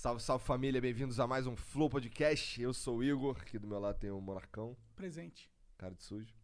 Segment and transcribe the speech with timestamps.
[0.00, 2.58] Salve, salve família, bem-vindos a mais um Flow Podcast.
[2.58, 5.52] Eu sou o Igor, aqui do meu lado tem o Monarcão, Presente.
[5.76, 6.34] cara de sujo.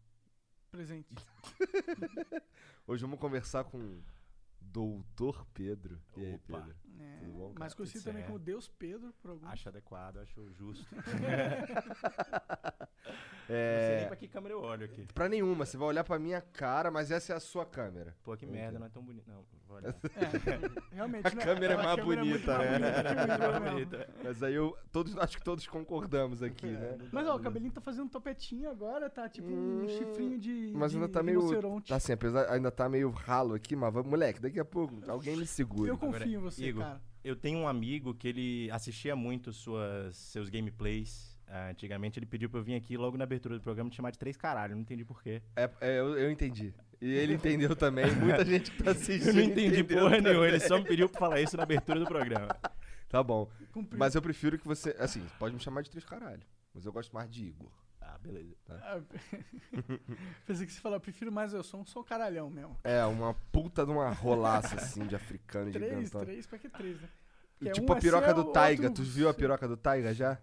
[0.71, 1.09] Presente.
[2.87, 4.03] Hoje vamos conversar com
[4.61, 5.99] Doutor Pedro.
[6.19, 6.61] E aí, Opa.
[6.61, 6.77] Pedro?
[7.31, 7.61] É, bom, cara?
[7.61, 9.47] mais conhecido Tudo também como Deus Pedro, por algum.
[9.49, 10.87] Acho adequado, acho justo.
[13.49, 15.07] Não sei nem É, pra que câmera eu olho aqui.
[15.15, 18.17] pra nenhuma, você vai olhar pra minha cara, mas essa é a sua câmera.
[18.25, 19.29] Pô, que merda, não é tão bonito.
[19.29, 19.95] Não, vou olhar.
[20.17, 21.27] É, realmente.
[21.29, 21.45] A né?
[21.45, 22.79] câmera é mais câmera muito bonita, né?
[23.61, 24.09] mais Bonita.
[24.25, 26.99] Mas aí eu, todos, acho que todos concordamos aqui, né?
[27.13, 30.73] Mas ó, o cabelinho tá fazendo um topetinho agora, tá tipo um Hum, chifrinho de.
[30.75, 31.83] Mas ainda de tá meio.
[31.83, 35.37] Tá assim, apesar, ainda tá meio ralo aqui, mas vamos- moleque, daqui a pouco alguém
[35.37, 35.89] me segura.
[35.91, 37.01] Eu confio em você, Igor, cara.
[37.27, 41.37] Eu tenho um amigo que ele assistia muito suas, seus gameplays.
[41.49, 44.11] Ah, antigamente ele pediu pra eu vir aqui logo na abertura do programa te chamar
[44.13, 44.75] de três caralho.
[44.75, 45.43] Não entendi porquê.
[45.57, 46.73] É, é, eu, eu entendi.
[47.01, 48.07] E ele entendeu também.
[48.15, 49.29] Muita gente que tá assistindo.
[49.29, 50.23] Eu não entendi porra também.
[50.23, 50.47] nenhuma.
[50.47, 52.49] Ele só me pediu pra falar isso na abertura do programa.
[53.09, 53.49] Tá bom.
[53.73, 54.95] Cumpri- Mas eu prefiro que você.
[54.99, 56.43] Assim, pode me chamar de três caralho.
[56.75, 57.71] Mas eu gosto mais de Igor.
[58.17, 58.57] Ah, beleza.
[58.71, 59.01] Ah,
[60.47, 62.77] Pensei que você falou, eu prefiro mais eu sou um sou um caralhão mesmo.
[62.83, 66.21] É, uma puta de uma rolaça assim de africano Três, gigantão.
[66.25, 67.09] três, pra que três, né?
[67.59, 68.91] Que é Tipo um a piroca seu, do outro- Taiga.
[68.91, 70.39] Tu viu a piroca do Taiga já?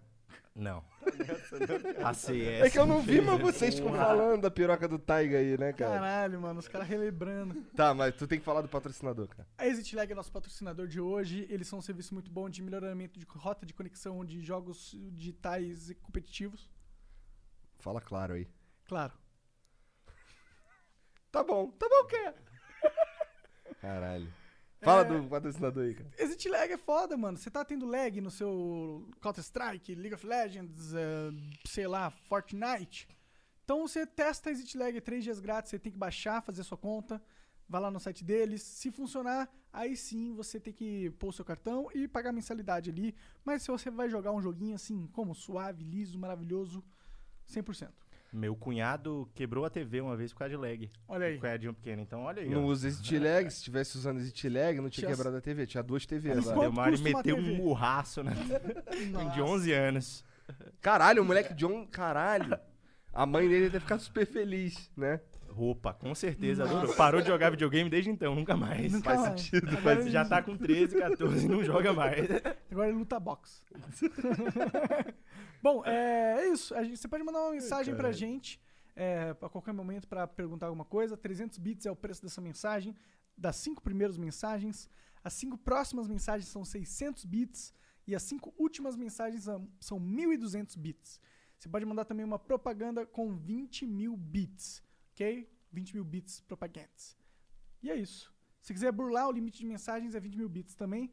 [0.54, 0.84] Não.
[2.00, 5.58] Passei É que eu não vi, mas vocês ficam falando da piroca do Taiga aí,
[5.58, 5.94] né, cara?
[5.94, 7.60] Caralho, mano, os caras relembrando.
[7.74, 9.48] Tá, mas tu tem que falar do patrocinador, cara.
[9.58, 11.46] A ExitLag é nosso patrocinador de hoje.
[11.50, 15.90] Eles são um serviço muito bom de melhoramento de rota de conexão de jogos digitais
[15.90, 16.68] e competitivos.
[17.84, 18.48] Fala claro aí.
[18.86, 19.12] Claro.
[21.30, 22.32] Tá bom, tá bom o quê?
[23.78, 24.32] Caralho.
[24.80, 25.04] Fala É.
[25.04, 26.10] do patrocinador aí, cara.
[26.18, 27.36] ExitLag é foda, mano.
[27.36, 31.30] Você tá tendo lag no seu Counter-Strike, League of Legends, eh,
[31.66, 33.06] sei lá, Fortnite.
[33.64, 37.22] Então você testa a ExitLag 3 dias grátis, você tem que baixar, fazer sua conta,
[37.68, 38.62] vai lá no site deles.
[38.62, 42.88] Se funcionar, aí sim você tem que pôr o seu cartão e pagar a mensalidade
[42.88, 43.14] ali.
[43.44, 46.82] Mas se você vai jogar um joguinho assim, como suave, liso, maravilhoso,
[47.52, 47.88] 100%.
[48.32, 50.90] Meu cunhado quebrou a TV uma vez por causa de lag.
[51.06, 51.36] Olha aí.
[51.36, 52.02] Um cunhadinho pequeno.
[52.02, 52.48] Então, olha aí.
[52.48, 52.66] Não ó.
[52.66, 55.66] usa Exit Lag, se tivesse usando Exit Lag, não tinha Tinha- quebrado a TV.
[55.66, 57.52] Tinha duas TVs custa uma meteu TV?
[57.52, 58.32] um murraço, né?
[59.34, 60.24] de 11 anos.
[60.80, 61.86] Caralho, o moleque de um.
[61.86, 62.58] Caralho.
[63.12, 65.20] A mãe dele deve ficar super feliz, né?
[65.54, 66.64] Roupa, com certeza.
[66.64, 66.94] adorou.
[66.96, 68.92] Parou de jogar videogame desde então, nunca mais.
[68.92, 69.40] Nunca Faz mais.
[69.40, 69.68] sentido.
[69.68, 72.26] Agora Faz- ele- Já tá com 13, 14 e não joga mais.
[72.70, 73.62] Agora ele luta boxe.
[75.62, 76.74] Bom, é, é isso.
[76.74, 78.60] A gente- você pode mandar uma mensagem pra gente
[78.96, 81.16] é, a qualquer momento pra perguntar alguma coisa.
[81.16, 82.94] 300 bits é o preço dessa mensagem,
[83.36, 84.88] das cinco primeiras mensagens.
[85.22, 87.72] As cinco próximas mensagens são 600 bits
[88.06, 91.18] e as cinco últimas mensagens são, são 1.200 bits.
[91.58, 94.82] Você pode mandar também uma propaganda com 20 mil bits,
[95.14, 95.48] ok?
[95.72, 97.16] 20 mil bits propagandas.
[97.82, 98.32] E é isso.
[98.60, 101.12] Se quiser burlar o limite de mensagens, é 20 mil bits também.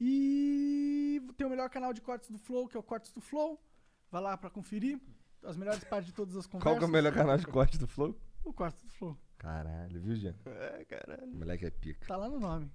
[0.00, 3.62] E tem o melhor canal de cortes do Flow, que é o Cortes do Flow.
[4.10, 5.00] Vai lá pra conferir
[5.44, 6.64] as melhores partes de todas as conversas.
[6.64, 8.18] Qual que é o melhor canal de corte do Flow?
[8.44, 9.16] O Cortes do Flow.
[9.38, 10.34] Caralho, viu, Jean?
[10.46, 11.32] É, caralho.
[11.32, 12.06] O moleque é pica.
[12.06, 12.70] Tá lá no nome.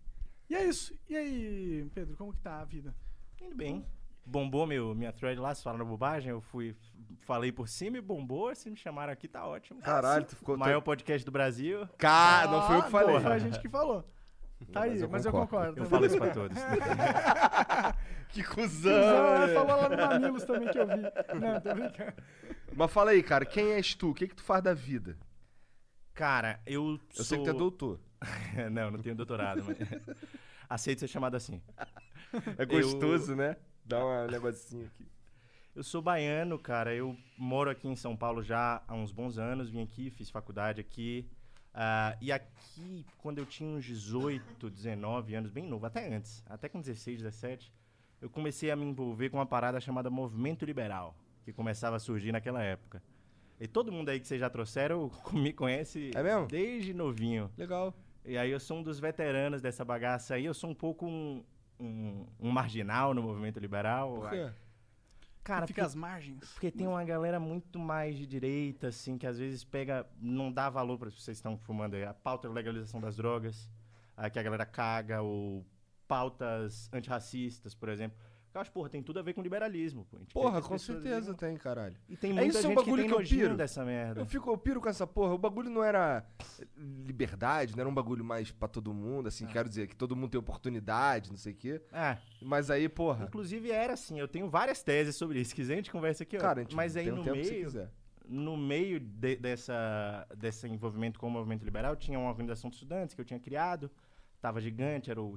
[0.50, 0.98] E é isso.
[1.10, 2.96] E aí, Pedro, como que tá a vida?
[3.42, 3.86] Indo bem.
[4.28, 6.76] Bombou meu, minha thread lá, se falando bobagem, eu fui,
[7.20, 9.80] falei por cima e bombou, se me chamaram aqui, tá ótimo.
[9.82, 10.58] Caralho, tu ficou.
[10.58, 11.88] Maior podcast do Brasil.
[11.98, 13.20] Cara, não foi eu que Ah, falei.
[13.22, 14.04] Foi a gente que falou.
[14.74, 15.76] Tá Mas aí, eu mas eu concordo.
[15.76, 15.82] concordo.
[15.82, 16.58] Eu falo isso pra todos.
[18.30, 18.92] Que cuzão!
[18.92, 21.02] ela falou lá no Mamilos também que eu vi.
[21.40, 22.14] Não, tô brincando.
[22.76, 24.10] Mas fala aí, cara, quem és tu?
[24.10, 25.18] O que que tu faz da vida?
[26.14, 27.24] Cara, eu Eu sou...
[27.26, 28.00] sei que tu é doutor.
[28.72, 29.78] não, não tenho doutorado, mas...
[30.70, 31.62] Aceito ser chamado assim.
[32.58, 33.56] É gostoso, né?
[33.88, 35.08] Dá um negocinho aqui.
[35.74, 36.94] Eu sou baiano, cara.
[36.94, 39.70] Eu moro aqui em São Paulo já há uns bons anos.
[39.70, 41.30] Vim aqui, fiz faculdade aqui.
[41.74, 46.68] Ah, e aqui, quando eu tinha uns 18, 19 anos, bem novo, até antes, até
[46.68, 47.72] com 16, 17,
[48.20, 52.32] eu comecei a me envolver com uma parada chamada Movimento Liberal, que começava a surgir
[52.32, 53.02] naquela época.
[53.60, 57.52] E todo mundo aí que vocês já trouxeram me conhece É desde novinho.
[57.56, 57.94] Legal.
[58.26, 60.46] E aí eu sou um dos veteranos dessa bagaça aí.
[60.46, 61.44] Eu sou um pouco um,
[61.80, 64.16] um, um marginal no movimento liberal.
[64.16, 64.52] Por quê?
[65.44, 66.52] Cara, Fica porque, às margens.
[66.54, 70.70] porque tem uma galera muito mais de direita, assim, que às vezes pega, não dá
[70.70, 73.70] valor para vocês estão fumando aí, a pauta da legalização das drogas,
[74.18, 75.66] aí que a galera caga ou
[76.06, 78.18] pautas antirracistas, por exemplo.
[78.58, 80.06] Eu acho, porra, tem tudo a ver com liberalismo.
[80.06, 80.18] Pô.
[80.34, 81.96] Porra, que com certeza tem, caralho.
[82.10, 83.56] E tem É muita isso, é um gente que bagulho tem que eu piro.
[83.56, 84.22] dessa merda.
[84.22, 85.34] Eu fico, eu piro com essa porra.
[85.34, 86.26] O bagulho não era
[87.06, 90.30] liberdade, não era um bagulho mais pra todo mundo, assim, quero dizer, que todo mundo
[90.32, 91.82] tem oportunidade, não sei o quê.
[91.92, 93.26] É, Mas aí, porra.
[93.26, 95.50] inclusive era assim, eu tenho várias teses sobre isso.
[95.50, 96.40] Se quiser, a gente conversa aqui, ó.
[96.40, 97.90] Cara, a gente Mas aí tem um no meio,
[98.28, 103.14] no meio de- dessa, desse envolvimento com o movimento liberal, tinha uma organização de estudantes
[103.16, 103.90] que eu tinha criado.
[104.42, 105.36] Tava gigante, era o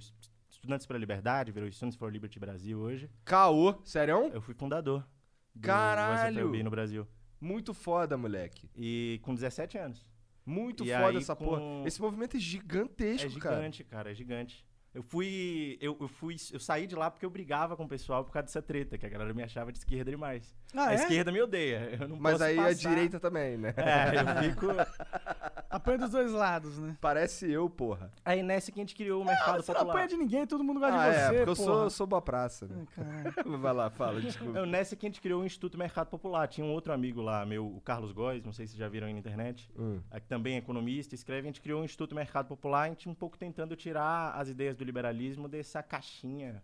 [0.50, 3.08] Estudantes pela Liberdade, virou Students for Liberty Brasil hoje.
[3.24, 4.30] Caô, sério?
[4.32, 5.06] Eu fui fundador
[5.54, 6.40] do Caralho!
[6.46, 7.06] LB no Brasil.
[7.40, 8.68] Muito foda, moleque.
[8.76, 10.06] E com 17 anos.
[10.44, 11.62] Muito E foda aí, essa com- porra.
[11.86, 13.56] Esse movimento é gigantesco, É cara.
[13.56, 14.10] gigante, cara.
[14.10, 14.66] é gigante.
[14.92, 16.34] Eu fui, eu, eu fui.
[16.52, 19.06] Eu saí de lá porque eu brigava com o pessoal por causa dessa treta, que
[19.06, 20.52] a galera me achava de esquerda demais.
[20.74, 20.94] Ah, a é?
[20.96, 21.96] esquerda me odeia.
[22.00, 22.74] Eu não Mas posso aí a passar.
[22.74, 23.72] direita também, né?
[23.76, 24.66] É, eu fico.
[25.70, 26.96] Apanha dos dois lados, né?
[27.00, 28.10] Parece eu, porra.
[28.24, 29.92] Aí nessa que a gente criou o mercado Você não popular.
[29.94, 31.78] apanha de ninguém, todo mundo gosta Ah, de você, é, porque eu porra.
[31.82, 32.84] sou, sou boa praça, né?
[32.98, 33.44] Ai.
[33.58, 34.58] Vai lá, fala, desculpa.
[34.58, 36.48] Eu, nessa que a gente criou o Instituto Mercado Popular.
[36.48, 39.06] Tinha um outro amigo lá, meu, o Carlos Góes, não sei se vocês já viram
[39.06, 40.00] aí na internet, Hum.
[40.10, 41.42] é, que também é economista, escreve.
[41.42, 44.76] A gente criou o Instituto Mercado Popular, a gente um pouco tentando tirar as ideias
[44.80, 46.62] do liberalismo dessa caixinha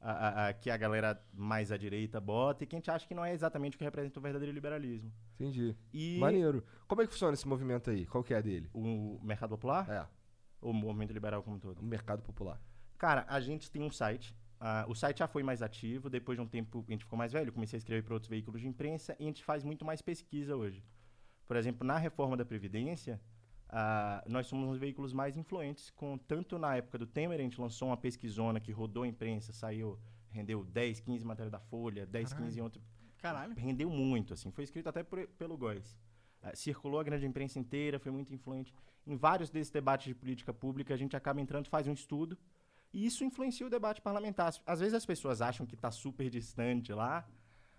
[0.00, 3.06] a- a- a- que a galera mais à direita bota e que a gente acha
[3.08, 5.10] que não é exatamente o que representa o verdadeiro liberalismo.
[5.34, 5.74] Entendi.
[5.92, 6.62] E Maneiro.
[6.86, 8.04] Como é que funciona esse movimento aí?
[8.06, 8.68] Qual que é a dele?
[8.74, 10.06] o Mercado Popular, É,
[10.60, 11.80] o movimento liberal como um todo?
[11.80, 12.60] o mercado popular.
[12.98, 14.34] Cara, a gente tem um site.
[14.60, 17.30] ah, o site já foi mais ativo, depois de um tempo a gente ficou mais
[17.32, 20.00] velho, comecei a escrever para outros veículos de imprensa e a gente faz muito mais
[20.00, 20.82] pesquisa hoje.
[21.46, 23.20] Por exemplo, na reforma da Previdência,
[23.78, 27.42] ah, nós somos um dos veículos mais influentes, com tanto na época do Temer, a
[27.42, 29.98] gente lançou uma pesquisona que rodou a imprensa, saiu,
[30.30, 32.80] rendeu 10, 15 matérias da Folha, 10, 15 em outro.
[33.18, 33.54] Caralho.
[33.54, 35.94] Rendeu muito, assim, foi escrito até por- pelo Góes.
[36.42, 38.72] Ah, circulou a grande imprensa inteira, foi muito influente.
[39.06, 42.38] Em vários desses debates de política pública, a gente acaba entrando, faz um estudo,
[42.94, 44.54] e isso influencia o debate parlamentar.
[44.64, 47.28] Às vezes as pessoas acham que está super distante lá,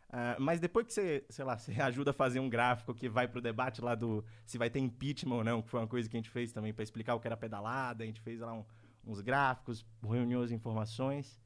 [0.09, 3.27] ah, mas depois que você, sei lá, você ajuda a fazer um gráfico que vai
[3.27, 6.15] pro debate lá do se vai ter impeachment ou não, que foi uma coisa que
[6.15, 8.65] a gente fez também para explicar o que era pedalada, a gente fez lá um-
[9.05, 11.39] uns gráficos, reuniu as informações.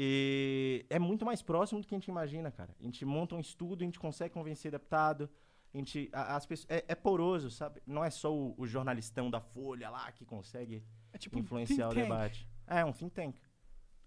[0.00, 2.74] E é muito mais próximo do que a gente imagina, cara.
[2.78, 5.28] A gente monta um estudo, a gente consegue convencer deputado,
[5.74, 7.82] a gente, a- as pessoas, é, é poroso, sabe?
[7.86, 11.88] Não é só o, o jornalistão da Folha lá que consegue É tipo um influenciar
[11.88, 12.10] o think tank.
[12.10, 12.48] debate.
[12.66, 13.36] É um think tank.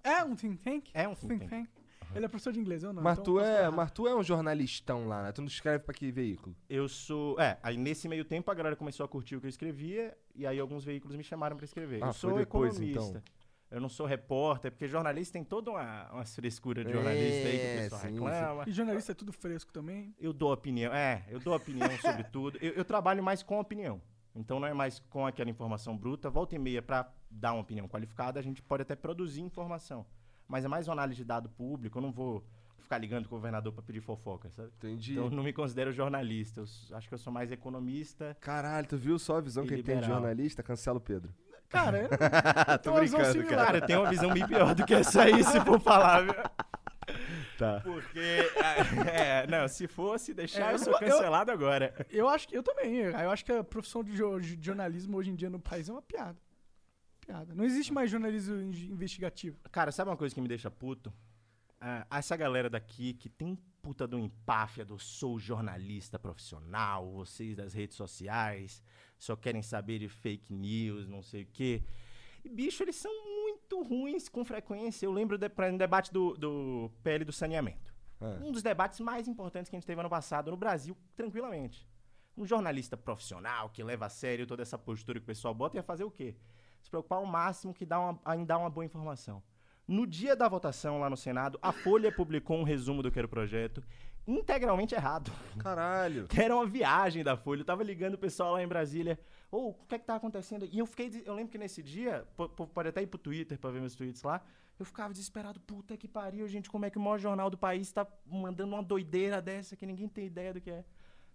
[0.03, 0.89] É um think tank?
[0.93, 1.69] É um think tank.
[2.15, 3.01] Ele é professor de inglês, eu não.
[3.01, 5.31] Mas, então tu é, mas tu é um jornalistão lá, né?
[5.31, 6.55] Tu não escreve pra que veículo?
[6.69, 7.39] Eu sou.
[7.39, 10.45] É, aí nesse meio tempo a galera começou a curtir o que eu escrevia, e
[10.45, 12.03] aí alguns veículos me chamaram pra escrever.
[12.03, 13.19] Ah, eu sou depois, economista.
[13.19, 13.23] então.
[13.71, 17.65] Eu não sou repórter, porque jornalista tem toda uma, uma frescura de jornalista aí que
[17.65, 18.13] É, o pessoal sim, sim.
[18.15, 18.63] reclama.
[18.67, 20.13] E jornalista é tudo fresco também.
[20.19, 22.57] Eu dou opinião, é, eu dou opinião sobre tudo.
[22.61, 24.01] Eu, eu trabalho mais com opinião.
[24.35, 26.29] Então não é mais com aquela informação bruta.
[26.29, 30.05] Volta e meia, para dar uma opinião qualificada, a gente pode até produzir informação.
[30.51, 31.97] Mas é mais uma análise de dado público.
[31.97, 32.43] Eu não vou
[32.79, 34.69] ficar ligando com o governador para pedir fofoca, sabe?
[34.77, 35.13] Entendi.
[35.13, 36.59] Então eu não me considero jornalista.
[36.89, 38.35] Eu acho que eu sou mais economista.
[38.41, 40.19] Caralho, tu viu só a visão que ele tem de liberal.
[40.21, 40.61] jornalista?
[40.61, 41.33] Cancela o Pedro.
[41.69, 43.65] Cara, eu Tô tenho uma visão brincando, similar.
[43.65, 46.33] Cara, eu tenho uma visão bem pior do que essa aí, se for falar, viu?
[47.57, 47.79] Tá.
[47.81, 48.19] Porque,
[49.09, 51.93] é, não, se fosse deixar, É, eu sou não- eu- cancelado agora.
[52.09, 52.95] Eu acho que eu também.
[52.97, 56.01] Eu acho que a profissão de, de jornalismo hoje em dia no país é uma
[56.01, 56.37] piada.
[57.55, 59.57] Não existe mais jornalismo in- investigativo.
[59.71, 61.13] Cara, sabe uma coisa que me deixa puto?
[61.79, 67.73] Ah, essa galera daqui que tem puta do empáfia do sou jornalista profissional, vocês das
[67.73, 68.83] redes sociais,
[69.17, 71.81] só querem saber de fake news, não sei o quê.
[72.45, 73.11] E, bicho, eles são
[73.41, 75.05] muito ruins com frequência.
[75.05, 77.91] Eu lembro de, pra- no debate do, do PL do saneamento.
[78.19, 78.25] É.
[78.43, 81.87] Um dos debates mais importantes que a gente teve ano passado no Brasil, tranquilamente.
[82.37, 85.83] Um jornalista profissional que leva a sério toda essa postura que o pessoal bota ia
[85.83, 86.35] fazer o quê?
[86.81, 89.41] Se preocupar ao máximo que dá uma, em dar uma boa informação.
[89.87, 93.25] No dia da votação lá no Senado, a Folha publicou um resumo do que era
[93.25, 93.83] o projeto,
[94.27, 95.31] integralmente errado.
[95.59, 96.27] Caralho.
[96.27, 97.61] Que era uma viagem da Folha.
[97.61, 99.19] Eu tava ligando o pessoal lá em Brasília.
[99.51, 100.65] Ô, o que é que tá acontecendo?
[100.71, 101.23] E eu fiquei.
[101.25, 103.95] Eu lembro que nesse dia, po- po- pode até ir pro Twitter pra ver meus
[103.95, 104.41] tweets lá.
[104.79, 105.59] Eu ficava desesperado.
[105.59, 106.69] Puta que pariu, gente.
[106.69, 110.07] Como é que o maior jornal do país tá mandando uma doideira dessa que ninguém
[110.07, 110.85] tem ideia do que é?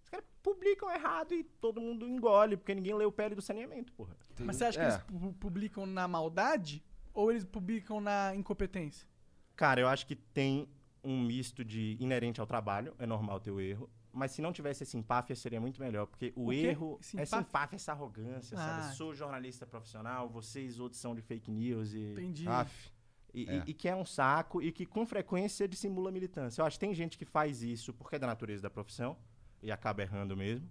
[0.07, 3.93] Os caras publicam errado e todo mundo engole, porque ninguém lê o PL do saneamento,
[3.93, 4.17] porra.
[4.39, 4.85] Mas você acha É.
[4.87, 6.81] que eles pu- publicam na maldade
[7.13, 9.09] ou eles publicam na incompetência?
[9.57, 10.69] Cara, eu acho que tem
[11.03, 13.91] um misto de inerente ao trabalho, é normal ter o erro.
[14.13, 16.07] Mas se não tivesse esse empáfia, seria muito melhor.
[16.07, 17.49] Porque o, O erro, Esse essa empáfia?
[17.51, 18.83] empáfia, essa arrogância, Ah.
[18.83, 18.95] sabe?
[18.97, 22.49] Sou jornalista profissional, vocês outros são de fake news e, Entendi.
[22.49, 22.91] Aff.
[23.35, 23.65] e, e- É.
[23.67, 26.63] e que é um saco e que com frequência dissimula militância.
[26.63, 29.17] Eu acho que tem gente que faz isso porque é da natureza da profissão
[29.63, 30.69] e acaba errando mesmo.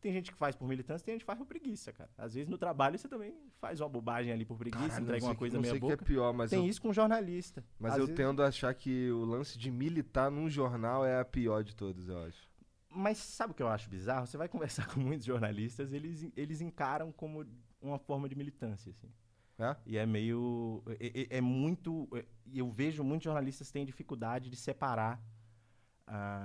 [0.00, 2.10] Tem gente que faz por militância, tem gente que faz por preguiça, cara.
[2.16, 5.26] Às vezes no trabalho você também faz uma bobagem ali por preguiça, Caralho, entrega não
[5.28, 6.04] uma sei- coisa meia sei o que boca.
[6.04, 7.64] é pior, mas tem eu, isso com jornalista.
[7.78, 11.18] mas Às eu vezes- tendo a achar que o lance de militar num jornal é
[11.18, 12.48] a pior de todos, eu acho.
[12.88, 14.26] Mas sabe o que eu acho bizarro?
[14.26, 17.44] Você vai conversar com muitos jornalistas, eles, eles encaram como
[17.80, 19.10] uma forma de militância, assim.
[19.58, 19.74] É?
[19.86, 20.82] E é meio.
[21.00, 22.06] É, é- muito.
[22.14, 25.20] é- eu vejo muitos jornalistas têm dificuldade de separar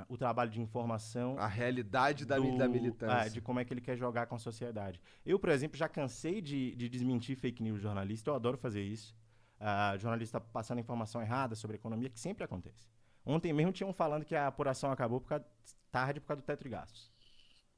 [0.09, 3.15] o trabalho de informação A realidade da, do- da militância.
[3.17, 4.99] ah, de como é que ele quer jogar com a sociedade.
[5.25, 9.15] Eu, por exemplo, já cansei de, de desmentir fake news jornalista, eu adoro fazer isso.
[9.59, 12.87] Ah, jornalista passando informação errada sobre economia, que sempre acontece.
[13.23, 15.45] Ontem mesmo tinham falando que a apuração acabou por causa,
[15.91, 17.11] tarde por causa do teto de gastos.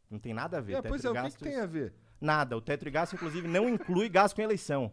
[0.09, 0.73] Não tem nada a ver.
[0.73, 1.93] É, teto pois é, o que, que gastos- tem a ver?
[2.21, 2.55] Nada.
[2.55, 4.89] O teto de gasto, inclusive, não inclui gasto com eleição.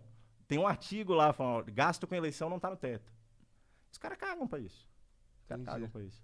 [0.49, 3.13] Tem um artigo lá falando, gasto com eleição não tá no teto.
[3.93, 4.89] Os caras cagam pra isso.
[5.43, 6.21] Os caras cagam pra isso.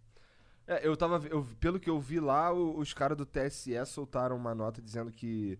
[0.66, 1.24] É, eu tava.
[1.28, 5.12] eu- pelo que eu vi lá, o- os caras do TSE soltaram uma nota dizendo
[5.12, 5.58] que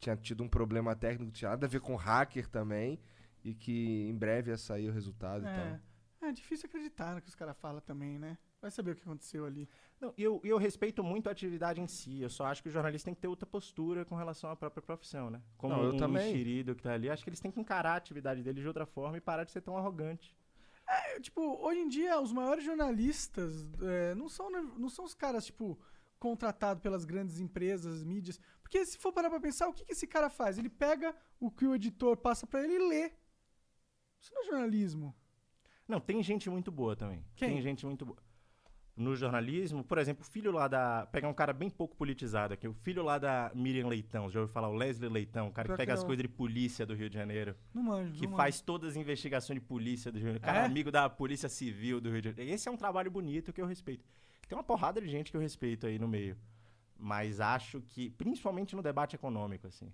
[0.00, 2.98] tinha tido um problema técnico, tinha nada a ver com hacker também.
[3.44, 5.54] E que em breve ia sair o resultado e É.
[6.20, 6.28] tal.
[6.28, 8.36] É difícil acreditar no que os caras falam também, né?
[8.60, 9.68] Vai saber o que aconteceu ali.
[10.00, 12.20] Não, e eu, e eu respeito muito a atividade em si.
[12.20, 14.82] Eu só acho que o jornalista tem que ter outra postura com relação à própria
[14.82, 15.40] profissão, né?
[15.56, 16.28] Como Não, eu um também.
[16.32, 17.08] enxerido que tá ali.
[17.08, 19.52] Acho que eles têm que encarar a atividade deles de outra forma e parar de
[19.52, 20.34] ser tão arrogante.
[20.88, 25.44] É, tipo, hoje em dia, os maiores jornalistas é, não, são, não são os caras,
[25.44, 25.78] tipo,
[26.18, 28.40] contratados pelas grandes empresas, mídias.
[28.62, 30.56] Porque se for parar pra pensar, o que, que esse cara faz?
[30.58, 33.12] Ele pega o que o editor passa pra ele e lê.
[34.20, 35.14] Isso não é jornalismo.
[35.86, 37.24] Não, tem gente muito boa também.
[37.36, 37.50] Quem?
[37.50, 38.18] Tem gente muito boa.
[38.98, 41.06] No jornalismo, por exemplo, o filho lá da.
[41.12, 44.52] Pegar um cara bem pouco politizado aqui, o filho lá da Miriam Leitão, já ouviu
[44.52, 44.68] falar?
[44.68, 47.08] O Leslie Leitão, o cara Pior que pega que as coisas de polícia do Rio
[47.08, 47.54] de Janeiro.
[47.72, 48.18] Não manjo.
[48.18, 50.44] que não faz todas as investigações de polícia do Rio de Janeiro.
[50.44, 50.64] Cara, É?
[50.64, 52.52] amigo da Polícia Civil do Rio de Janeiro.
[52.52, 54.04] Esse é um trabalho bonito que eu respeito.
[54.48, 56.36] Tem uma porrada de gente que eu respeito aí no meio.
[56.98, 59.92] Mas acho que, principalmente no debate econômico, assim,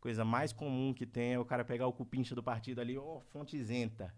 [0.00, 3.20] coisa mais comum que tem é o cara pegar o cupincha do partido ali, ó,
[3.28, 4.12] fonte isenta.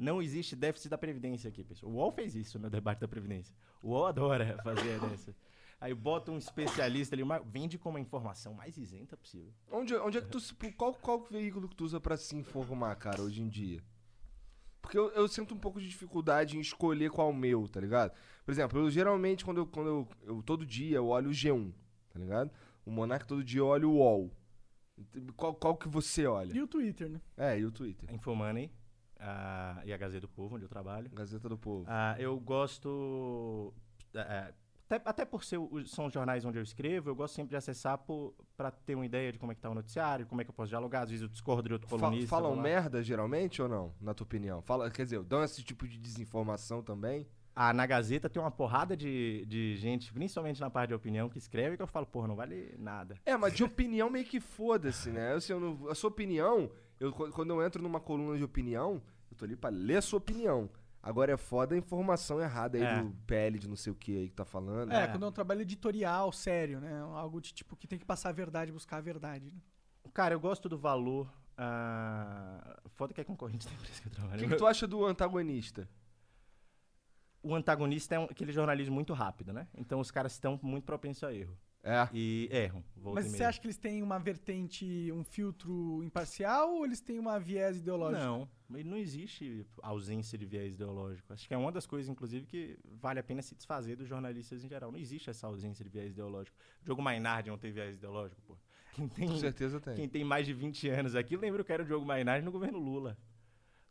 [0.00, 1.92] Não existe déficit da Previdência aqui, pessoal.
[1.92, 3.54] O UOL fez isso no debate da Previdência.
[3.82, 5.34] O UOL adora fazer dessa.
[5.78, 9.52] Aí bota um especialista ali, uma- vende como a informação mais isenta possível.
[9.70, 10.40] Onde, onde é que tu.
[10.40, 13.82] se- Qual, qual veículo que tu usa pra se informar, cara, hoje em dia?
[14.82, 17.78] Porque eu, eu sinto um pouco de dificuldade em escolher qual é o meu, tá
[17.80, 18.12] ligado?
[18.44, 19.66] Por exemplo, eu geralmente, quando eu.
[19.66, 21.72] Quando eu, eu- todo dia eu olho o G1,
[22.10, 22.50] tá ligado?
[22.86, 24.30] O Monark todo dia eu olho o UOL.
[25.36, 26.54] Qual, qual que você olha?
[26.54, 27.20] E o Twitter, né?
[27.36, 28.08] É, e o Twitter.
[28.10, 28.70] A Infomoney
[29.20, 31.10] ah, e a Gazeta do Povo, onde eu trabalho.
[31.10, 31.84] Gazeta do Povo.
[31.88, 33.72] Ah, eu gosto.
[34.14, 34.52] é,
[34.88, 37.96] até, até por ser, são jornais onde eu escrevo, eu gosto sempre de acessar
[38.56, 40.54] para ter uma ideia de como é que tá o noticiário, como é que eu
[40.54, 41.02] posso dialogar.
[41.02, 42.28] Às vezes eu discordo de outro Fa- colunista.
[42.28, 42.62] falam vou lá.
[42.64, 44.60] merda geralmente ou não, na tua opinião?
[44.62, 47.24] Fala, quer dizer, dão esse tipo de desinformação também?
[47.54, 51.36] Ah, na Gazeta tem uma porrada de, de gente, principalmente na parte de opinião, que
[51.38, 53.16] escreve que eu falo, porra, não vale nada.
[53.26, 55.34] É, mas de opinião meio que foda-se, né?
[55.34, 59.02] Assim, eu não- a sua opinião, eu, qu- quando eu entro numa coluna de opinião,
[59.30, 60.68] eu tô ali pra ler a sua opinião.
[61.02, 63.02] Agora é foda a informação errada aí É.
[63.02, 64.92] do PL de não sei o que aí que tá falando.
[64.92, 67.00] É, quando é um trabalho editorial, sério, né?
[67.00, 69.46] Algo de tipo que tem que passar a verdade, buscar a verdade.
[69.50, 69.58] Né?
[70.12, 71.26] Cara, eu gosto do valor.
[71.62, 74.38] ah, foda que é concorrente da empresa que eu O trabalho.
[74.42, 75.88] que, que tu acha do antagonista?
[77.42, 79.66] O antagonista é um- aquele jornalismo muito rápido, né?
[79.74, 81.56] Então os caras estão muito propensos a erro.
[81.82, 82.08] É.
[82.12, 82.84] E erram.
[82.96, 87.38] Mas você acha que eles têm uma vertente, um filtro imparcial ou eles têm uma
[87.38, 88.22] viés ideológico?
[88.22, 91.32] Não, mas não existe ausência de viés ideológico.
[91.32, 94.62] Acho que é uma das coisas, inclusive, que vale a pena se desfazer dos jornalistas
[94.62, 94.92] em geral.
[94.92, 96.56] Não existe essa ausência de viés ideológico.
[96.82, 98.56] O Diogo Mainardi não tem viés ideológico, pô.
[98.92, 99.94] Quem tem, Com certeza tem.
[99.94, 102.78] quem tem mais de 20 anos aqui, lembra que era o Diogo Mainardi no governo
[102.78, 103.16] Lula.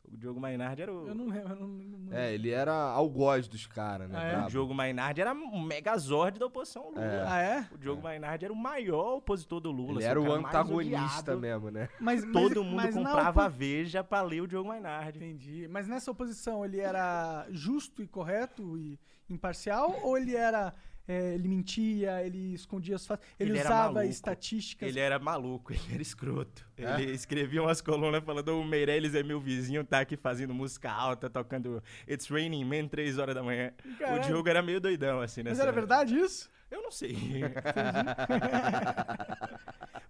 [0.03, 1.08] O Diogo Mainardi era o...
[1.08, 1.50] Eu não lembro.
[1.50, 4.18] Eu não, não- É, ele era algoz dos caras, né?
[4.20, 4.46] Ah, é?
[4.46, 4.50] O.
[4.50, 7.03] Diogo Mainardi era um megazord da oposição ao Lula.
[7.06, 7.25] É.
[7.27, 7.68] Ah, é?
[7.72, 9.91] O Diogo Mainardi era o maior opositor do Lula.
[9.91, 11.89] Ele assim, era o antagonista mesmo, né?
[12.00, 15.20] Mas, mas- Todo mundo mas comprava a opo- Veja pra ler o Diogo Mainardi.
[15.20, 15.68] Entendi.
[15.70, 20.74] Mas nessa oposição ele era justo e correto e imparcial ou ele era.
[21.09, 24.87] É, ele mentia, ele escondia as fatos, ele, Ele usava estatísticas.
[24.87, 26.69] Ele era maluco, ele era escroto.
[26.77, 27.01] É?
[27.01, 31.27] Ele escrevia umas colunas falando: o Meirelles é meu vizinho, tá aqui fazendo música alta,
[31.27, 33.73] tocando It's Raining Man 3 horas da manhã.
[33.97, 34.21] Caralho.
[34.21, 36.47] O Diogo era meio doidão, assim, Mas nessa era verdade isso?
[36.69, 37.17] Eu não sei.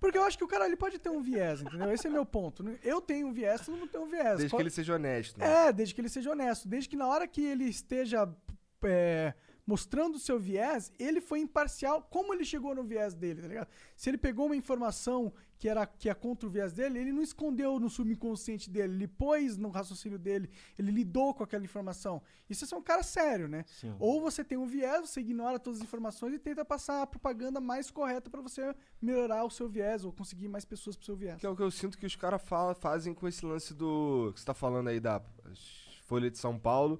[0.01, 1.93] Porque eu acho que o cara ele pode ter um viés, entendeu?
[1.93, 2.77] Esse é meu ponto.
[2.83, 4.37] Eu tenho um viés, todo mundo tem um viés.
[4.37, 5.39] Desde Qual- que ele seja honesto.
[5.39, 5.67] Né?
[5.67, 6.67] É, desde que ele seja honesto.
[6.67, 8.27] Desde que na hora que ele esteja
[8.83, 9.33] é,
[9.69, 12.01] mostrando o seu viés, ele foi imparcial.
[12.01, 13.67] Como ele chegou no viés dele, tá ligado?
[13.95, 17.21] Se ele pegou uma informação que era que é contra o viés dele, ele não
[17.21, 22.19] escondeu no subconsciente dele, ele pôs no raciocínio dele, ele lidou com aquela informação.
[22.49, 23.63] Isso é um cara sério, né?
[23.67, 23.95] Sim.
[23.99, 27.61] Ou você tem um viés, você ignora todas as informações e tenta passar a propaganda
[27.61, 31.39] mais correta pra você melhorar o seu viés ou conseguir mais pessoas pro seu viés.
[31.39, 32.41] Que é o que eu sinto que os caras
[32.79, 34.31] fazem com esse lance do.
[34.33, 35.21] que você tá falando aí da
[36.07, 36.99] Folha de São Paulo.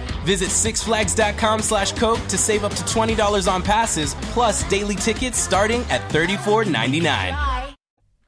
[0.23, 5.81] Visit sixflags.com slash Coke to save up to $20 on passes, plus daily tickets starting
[5.89, 7.01] at $34.99.
[7.01, 7.75] Fly.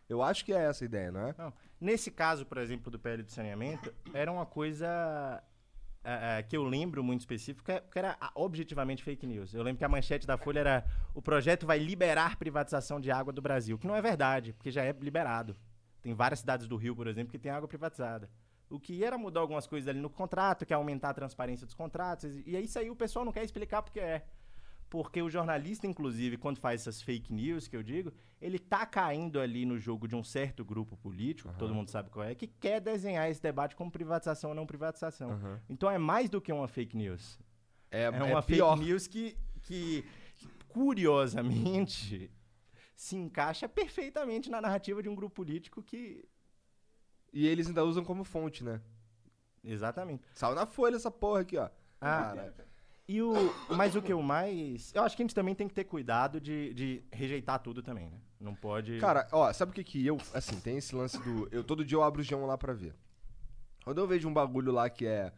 [0.09, 1.35] Eu acho que é essa a ideia, não é?
[1.38, 1.53] Não.
[1.79, 5.41] Nesse caso, por exemplo, do PL do saneamento, era uma coisa
[6.03, 9.53] é, que eu lembro muito específico, que é- era ah, objetivamente fake news.
[9.53, 13.31] Eu lembro que a manchete da Folha era o projeto vai liberar privatização de água
[13.31, 15.55] do Brasil, que não é verdade, porque já é liberado.
[16.01, 18.29] Tem várias cidades do Rio, por exemplo, que tem água privatizada.
[18.74, 21.75] O que era mudar algumas coisas ali no contrato, que é aumentar a transparência dos
[21.75, 24.25] contratos, e aí isso aí o pessoal não quer explicar porque é.
[24.89, 29.39] Porque o jornalista, inclusive, quando faz essas fake news que eu digo, ele tá caindo
[29.39, 32.46] ali no jogo de um certo grupo político, que todo mundo sabe qual é, que
[32.48, 35.32] quer desenhar esse debate como privatização ou não privatização.
[35.32, 35.60] Aham.
[35.70, 37.39] Então é mais do que uma fake news.
[37.89, 38.75] É, É, uma pior.
[38.75, 40.06] fake news que, que,
[40.68, 42.32] curiosamente,
[42.96, 46.27] se encaixa perfeitamente na narrativa de um grupo político que.
[47.33, 48.79] E eles ainda usam como fonte, né?
[49.63, 50.23] Exatamente.
[50.33, 51.65] Saiu na folha essa porra aqui, ó.
[51.99, 52.53] Ah, Caralho.
[53.07, 53.33] E o,
[53.75, 54.93] mas o que eu mais.
[54.93, 58.09] Eu acho que a gente também tem que ter cuidado de, de rejeitar tudo também,
[58.09, 58.17] né?
[58.39, 58.97] Não pode.
[58.99, 60.17] Cara, ó, sabe o que que eu.
[60.33, 61.47] Assim, tem esse lance do.
[61.51, 62.95] Eu todo dia eu abro o G1 lá pra ver.
[63.83, 65.33] Quando eu vejo um bagulho lá que é.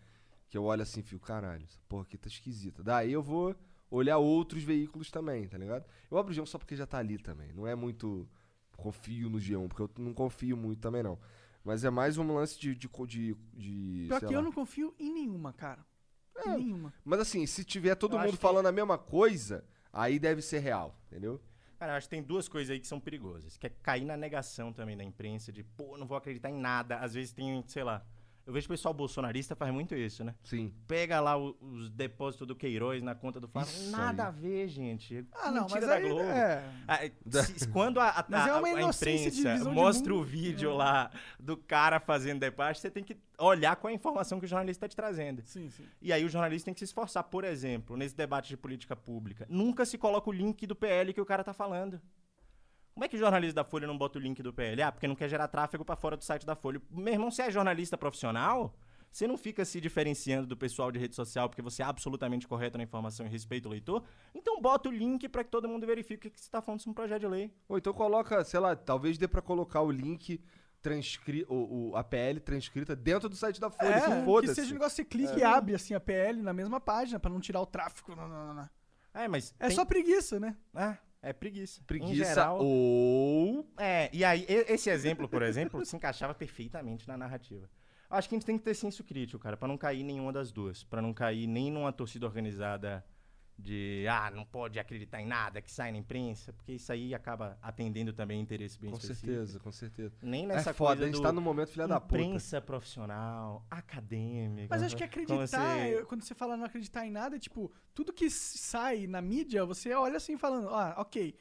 [0.47, 2.83] Que eu olho assim e fico, caralho, essa porra aqui tá esquisita.
[2.83, 3.55] Daí eu vou
[3.89, 5.85] olhar outros veículos também, tá ligado?
[6.09, 7.51] Eu abro o G1 só porque já tá ali também.
[7.51, 8.27] Não é muito.
[8.77, 11.17] Confio no G1, porque eu não confio muito também não.
[11.65, 12.75] Mas é mais um lance de.
[12.75, 14.45] de, de, de Pior sei que eu lá.
[14.45, 15.83] não confio em nenhuma, cara.
[16.45, 16.93] Em nenhuma.
[17.03, 20.59] Mas assim, se tiver todo Eu mundo que- falando a mesma coisa, aí deve ser
[20.59, 21.41] real, entendeu?
[21.79, 23.57] Cara, eu acho que tem duas coisas aí que são perigosas.
[23.57, 26.97] Que é cair na negação também da imprensa, de, pô, não vou acreditar em nada.
[26.99, 28.05] Às vezes tem, sei lá.
[28.45, 30.35] Eu vejo o pessoal bolsonarista faz muito isso, né?
[30.43, 30.71] Sim.
[30.87, 33.71] Pega lá o- os depósitos do Queiroz na conta do Flávio.
[33.73, 34.27] Isso Nada aí.
[34.27, 35.25] a ver, gente.
[35.33, 36.21] Ah, não, mentira mas da aí, Globo.
[36.29, 36.63] é.
[36.87, 36.99] Ah,
[37.43, 40.69] se- quando a, a- Mas é a- uma a inocência de imprensa mostra o vídeo
[40.69, 40.73] É.
[40.73, 44.47] lá do cara fazendo debate, você tem que olhar qual é a informação que o
[44.47, 45.41] jornalista está te trazendo.
[45.43, 45.83] Sim, sim.
[45.99, 47.23] E aí o jornalista tem que se esforçar.
[47.23, 51.21] Por exemplo, nesse debate de política pública, nunca se coloca o link do PL que
[51.21, 51.99] o cara tá falando.
[52.95, 54.81] Como é que o jornalista da Folha não bota o link do PL?
[54.81, 56.81] Ah, porque não quer gerar tráfego para fora do site da Folha.
[56.89, 58.73] Meu irmão, você é jornalista profissional?
[59.11, 62.77] Você não fica se diferenciando do pessoal de rede social porque você é absolutamente correto
[62.77, 64.01] na informação e respeita o leitor?
[64.33, 66.93] Então bota o link para que todo mundo verifique que você está falando sobre um
[66.93, 67.53] projeto de lei.
[67.67, 70.41] Ou então coloca, sei lá, talvez dê pra colocar o link
[70.81, 74.55] transcri o, o- a PL transcrita dentro do site da Folha, É, que que foda-se.
[74.55, 77.29] seja um negócio que você clica e abre assim a PL na mesma página pra
[77.31, 78.15] não tirar o tráfego.
[78.15, 78.69] Não, não, não, não.
[79.13, 79.53] É, mas.
[79.59, 80.55] É tem- só preguiça, né?
[80.75, 81.81] É, é preguiça.
[81.87, 83.67] Preguiça geral, ou...
[83.77, 87.67] É, e aí, esse exemplo, por exemplo, se encaixava perfeitamente na narrativa.
[88.07, 90.31] Acho que a gente tem que ter senso crítico, cara, pra não cair em nenhuma
[90.31, 90.83] das duas.
[90.83, 93.03] Pra não cair nem numa torcida organizada
[93.57, 97.57] de, ah, não pode acreditar em nada que sai na imprensa, porque isso aí acaba
[97.61, 99.27] atendendo também interesse bem Com específico.
[99.27, 100.15] certeza, com certeza.
[100.21, 102.15] Nem nessa é foda, coisa a gente do tá no momento filha da puta.
[102.21, 104.67] imprensa profissional, acadêmica.
[104.69, 108.11] Mas acho que acreditar, você- quando você fala não acreditar em nada, é tipo, tudo
[108.11, 111.33] que sai na mídia, você olha assim falando, ah, ok,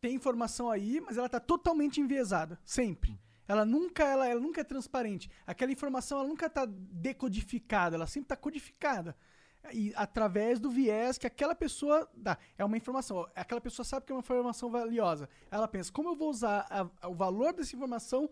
[0.00, 3.20] tem informação aí, mas ela tá totalmente enviesada, sempre.
[3.46, 5.30] Ela nunca, ela, ela nunca é transparente.
[5.46, 9.16] Aquela informação, ela nunca tá decodificada, ela sempre tá codificada.
[9.72, 12.36] E através do viés que aquela pessoa dá.
[12.58, 13.28] É uma informação.
[13.34, 15.28] Aquela pessoa sabe que é uma informação valiosa.
[15.50, 18.28] Ela pensa, como eu vou usar a- o valor dessa informação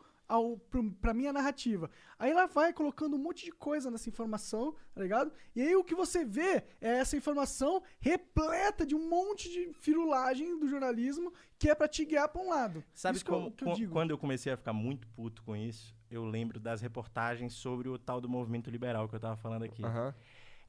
[1.01, 1.91] pra minha narrativa?
[2.19, 5.33] Aí ela vai colocando um monte de coisa nessa informação, tá ligado?
[5.55, 10.59] E aí o que você vê é essa informação repleta de um monte de firulagem
[10.59, 12.83] do jornalismo que é pra te guiar pra um lado.
[12.93, 13.93] Sabe Isso que eu- como- que eu quan- digo.
[13.93, 15.95] quando eu comecei a ficar muito puto com isso?
[16.11, 19.85] Eu lembro das reportagens sobre o tal do movimento liberal que eu tava falando aqui.
[19.85, 20.15] Aham.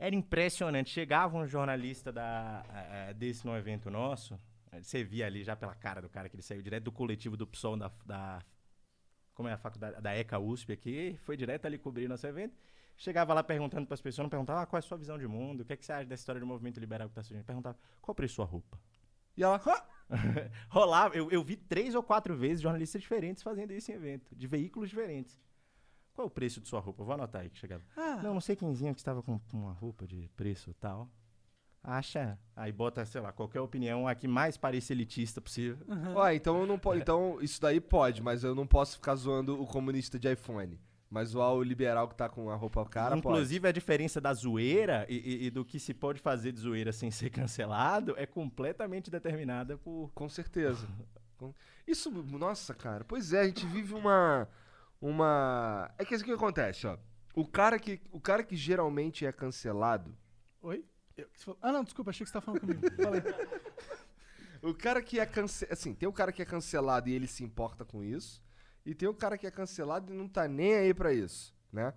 [0.01, 0.89] Era impressionante.
[0.89, 4.33] Chegava um jornalista da, eh, desse no evento nosso.
[4.71, 7.37] eh, Você via ali já pela cara do cara que ele saiu direto do coletivo
[7.37, 8.41] do PSOL da, da
[9.35, 12.55] como é a faculdade da ECA USP aqui, foi direto ali cobrir nosso evento.
[12.97, 15.27] Chegava lá perguntando para as pessoas, não perguntava ah, qual é a sua visão de
[15.27, 17.45] mundo, o que, é que você acha da história do movimento liberal que está surgindo.
[17.45, 18.79] Perguntava qual preço da sua roupa.
[19.37, 19.81] E ela, "Hã?"
[20.69, 24.47] Rolava, eu, eu vi três ou quatro vezes jornalistas diferentes fazendo isso em evento, de
[24.47, 25.39] veículos diferentes.
[26.13, 27.03] Qual é o preço de sua roupa?
[27.03, 27.83] Vou anotar aí que chegava.
[27.95, 28.19] Ah.
[28.23, 31.09] Não, não sei quemzinho que estava com uma roupa de preço tal.
[31.83, 32.37] Acha.
[32.55, 35.83] Aí bota, sei lá, qualquer opinião a que mais pareça elitista possível.
[36.15, 36.99] Ó, então eu não posso.
[36.99, 40.79] Então, isso daí pode, mas eu não posso ficar zoando o comunista de iPhone.
[41.09, 45.05] Mas zoar o liberal que tá com a roupa cara, Inclusive, a diferença da zoeira
[45.09, 49.09] e, e- e do que se pode fazer de zoeira sem ser cancelado é completamente
[49.11, 50.03] determinada por.
[50.03, 50.11] pode.
[50.13, 50.87] Com certeza.
[51.87, 53.03] Isso, nossa, cara.
[53.03, 54.47] Pois é, a gente vive uma.
[55.01, 55.91] Uma.
[55.97, 56.97] É que isso que acontece, ó.
[57.33, 60.15] O cara que, o cara que geralmente é cancelado.
[60.61, 60.85] Oi?
[61.17, 62.81] Eu- você falou- Ah, não, desculpa, achei que você tava falando comigo.
[63.01, 63.21] Fala aí.
[64.63, 65.73] O cara que é cancelado.
[65.73, 68.43] Assim, tem o cara que é cancelado e ele se importa com isso.
[68.85, 71.91] E tem o cara que é cancelado e não tá nem aí pra isso, né?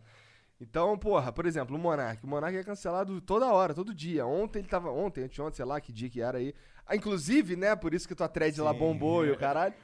[0.59, 2.25] Então, porra, por exemplo, o Monark.
[2.25, 4.25] O Monark é cancelado toda hora, todo dia.
[4.25, 4.91] Ontem ele tava.
[4.91, 6.55] Ontem, anteontem, sei lá que dia que era aí.
[6.87, 7.77] Ah, inclusive, né?
[7.77, 8.79] Por isso que tua thread lá Sim.
[8.79, 9.75] bombou e o caralho.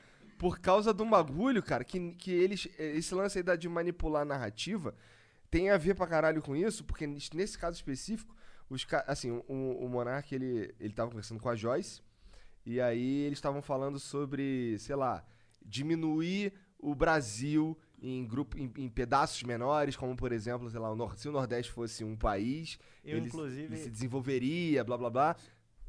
[0.40, 2.66] Por causa de um bagulho, cara, que, que eles.
[2.79, 4.94] Esse lance aí da- de manipular a narrativa
[5.50, 8.35] tem a ver pra caralho com isso, porque nesse caso específico,
[8.68, 9.44] os assim, o,
[9.85, 12.00] o Monark, ele, ele tava conversando com a Joyce.
[12.64, 15.22] E aí eles estavam falando sobre, sei lá,
[15.62, 20.96] diminuir o Brasil em grupo em, em pedaços menores, como por exemplo, sei lá, o
[20.96, 25.11] Nor- se o Nordeste fosse um país, Eu, ele, inclusive- ele se desenvolveria, blá blá
[25.11, 25.37] blá.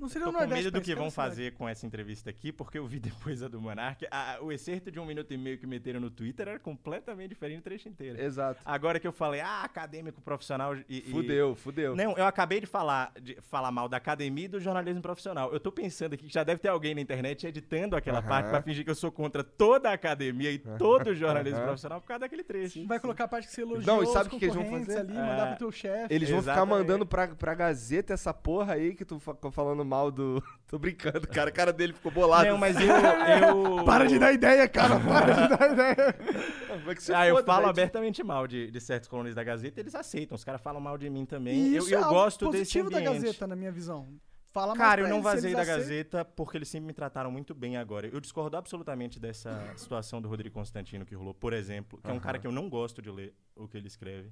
[0.01, 0.63] Não seria Tô com Nordeste.
[0.65, 1.27] medo do que vão cancela.
[1.29, 2.99] fazer com essa entrevista aqui, porque eu vi
[3.31, 4.05] depois a do Monark.
[4.09, 7.59] a- o excerto de um minuto e meio que meteram no Twitter era completamente diferente
[7.59, 8.19] do trecho inteiro.
[8.19, 8.59] Exato.
[8.65, 10.83] Agora que eu falei, ah, acadêmico profissional e.
[10.89, 11.95] e- Fudeu, fudeu.
[11.95, 15.53] Não, eu acabei de falar, de falar mal da academia e do jornalismo profissional.
[15.53, 18.61] Eu tô pensando aqui que já deve ter alguém na internet editando aquela parte pra
[18.61, 22.21] fingir que eu sou contra toda a academia e todo o jornalismo profissional por causa
[22.21, 22.85] daquele trecho.
[22.87, 24.97] Vai colocar a parte que você elogiou Não, e sabe o que eles vão fazer?
[24.99, 25.49] ali, mandar É.
[25.51, 26.13] pro teu chefe.
[26.13, 26.79] Eles vão ficar Exatamente.
[26.79, 30.41] mandando pra, pra Gazeta essa porra aí que tu ficou falando mal do.
[30.67, 31.49] Tô brincando, cara.
[31.49, 32.47] A cara dele ficou bolado.
[32.49, 32.87] Não, mas eu.
[32.87, 33.83] eu...
[33.83, 36.15] Para de dar ideia, cara, para de dar ideia.
[36.85, 39.93] Vai que se Ah, eu falo abertamente mal de, de certos colunistas da Gazeta, eles
[39.93, 40.35] aceitam.
[40.35, 41.55] Os caras falam mal de mim também.
[41.55, 43.21] E eu isso é eu algo gosto desse positivo da ambiente.
[43.21, 44.07] Gazeta, na minha visão.
[44.51, 45.65] Fala Cara, eu não vazei da.
[45.65, 48.07] Gazeta porque eles sempre me trataram muito bem agora.
[48.07, 52.19] Eu discordo absolutamente dessa situação do Rodrigo Constantino que rolou, por exemplo, que é um
[52.19, 54.31] cara que eu não gosto de ler o que ele escreve.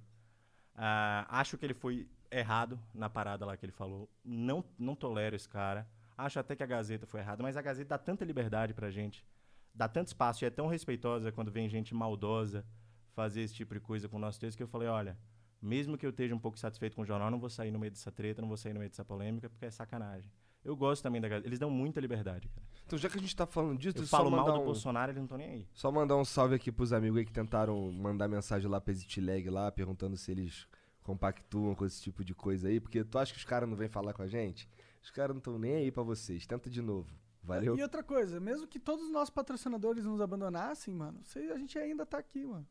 [0.76, 4.10] Ah, acho que ele foi errado na parada lá que ele falou.
[4.24, 5.88] Não, não tolero esse cara.
[6.18, 9.26] Acho até que a Gazeta foi errada, mas a Gazeta dá tanta liberdade pra gente,
[9.74, 12.66] dá tanto espaço e é tão respeitosa quando vem gente maldosa
[13.14, 15.18] fazer esse tipo de coisa com o nosso texto que eu falei, olha,
[15.62, 17.92] mesmo que eu esteja um pouco satisfeito com o jornal, não vou sair no meio
[17.92, 20.30] dessa treta, não vou sair no meio dessa polêmica, porque é sacanagem.
[20.64, 21.48] Eu gosto também da Gazeta.
[21.48, 22.68] Eles dão muita liberdade, cara.
[22.86, 25.10] Então, já que a gente tá falando disso, Eu só falo mal do um- Bolsonaro,
[25.12, 25.68] eles não estão nem aí.
[25.74, 29.50] Só mandar um salve aqui pros amigos aí que tentaram mandar mensagem lá pra Exitlag
[29.50, 30.68] lá, perguntando se eles
[31.04, 33.90] compactuam com esse tipo de coisa aí, porque tu acha que os caras não vêm
[33.90, 34.70] falar com a gente?
[35.02, 36.46] Os caras não estão nem aí pra vocês.
[36.46, 37.10] Tenta de novo.
[37.42, 37.78] Valeu?
[37.78, 42.06] E outra coisa, mesmo que todos os nossos patrocinadores nos abandonassem, mano, a gente ainda
[42.06, 42.68] tá aqui, mano.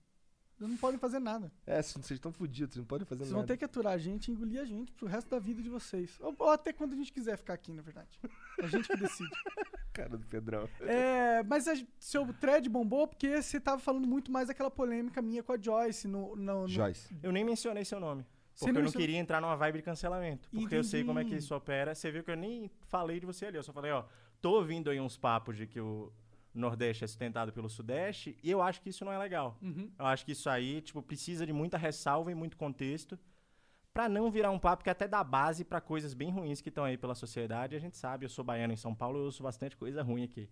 [0.60, 1.52] Eles não podem fazer nada.
[1.66, 3.40] É, vocês estão fodidos, não podem fazer Vocês nada.
[3.42, 5.68] vão ter que aturar a gente e engolir a gente pro resto da vida de
[5.68, 6.18] vocês.
[6.20, 8.18] Ou, ou até quando a gente quiser ficar aqui, na verdade.
[8.60, 9.30] É a gente que decide.
[9.92, 10.68] Cara do Pedrão.
[10.80, 15.42] É, mas a, seu thread bombou porque você tava falando muito mais daquela polêmica minha
[15.42, 16.34] com a Joyce no.
[16.36, 17.16] no, no- Joyce.
[17.22, 18.24] Eu nem mencionei seu nome.
[18.58, 20.48] Porque não eu não queria entrar numa vibe de cancelamento.
[20.50, 21.44] Porque eu sei como é que Entendi.
[21.44, 21.94] isso opera.
[21.94, 23.56] Você viu que eu nem falei de você ali.
[23.56, 24.04] Eu só falei, ó,
[24.40, 26.12] tô ouvindo aí uns papos de que o
[26.58, 28.36] Nordeste é sustentado pelo Sudeste.
[28.42, 29.56] E eu acho que isso não é legal.
[29.62, 29.90] Uhum.
[29.98, 33.18] Eu acho que isso aí, tipo, precisa de muita ressalva e muito contexto.
[33.92, 36.84] Pra não virar um papo que até dá base pra coisas bem ruins que estão
[36.84, 37.74] aí pela sociedade.
[37.74, 40.48] A gente sabe, eu sou baiano em São Paulo, eu ouço bastante coisa ruim aqui.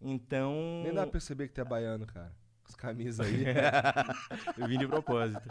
[0.00, 0.82] Então.
[0.84, 2.32] Nem dá pra perceber que tu é baiano, cara.
[2.62, 3.44] Com as camisas aí.
[4.56, 5.48] eu vim de propósito.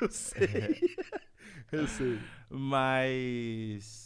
[0.00, 0.80] eu sei.
[1.72, 2.20] eu sei.
[2.48, 4.05] Mas.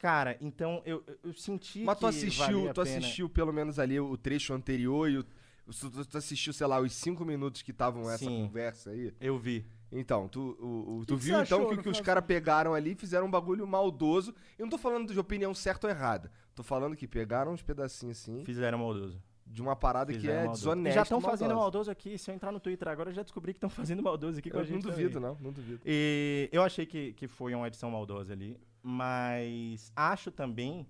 [0.00, 1.84] Cara, então eu, eu- senti.
[1.84, 5.08] Mas tu que assistiu, valia a tu pena- assistiu pelo menos ali o trecho anterior
[5.10, 5.24] e o.
[5.24, 8.46] Tu, tu assistiu, sei lá, os cinco minutos que estavam essa Sim.
[8.46, 9.12] conversa aí?
[9.20, 9.64] Eu vi.
[9.92, 12.72] Então, tu, o, o- tu que viu então que, no que os final caras pegaram
[12.74, 14.34] ali e fizeram um bagulho maldoso.
[14.58, 16.32] Eu não tô falando de opinião certa ou errada.
[16.54, 19.22] Tô falando que pegaram uns pedacinhos assim Fizeram maldoso.
[19.46, 20.62] de uma parada que Fizeram é maldoso.
[20.64, 20.88] desonesta.
[20.88, 22.16] E já estão fazendo maldoso aqui.
[22.18, 24.56] Se eu entrar no Twitter agora, eu já descobri que estão fazendo maldoso aqui com
[24.56, 24.82] Eu a gente.
[24.84, 25.28] não duvido, também.
[25.30, 25.80] não, não duvido.
[25.84, 28.56] E eu achei que, que foi uma edição maldosa ali.
[28.82, 30.86] Mas acho também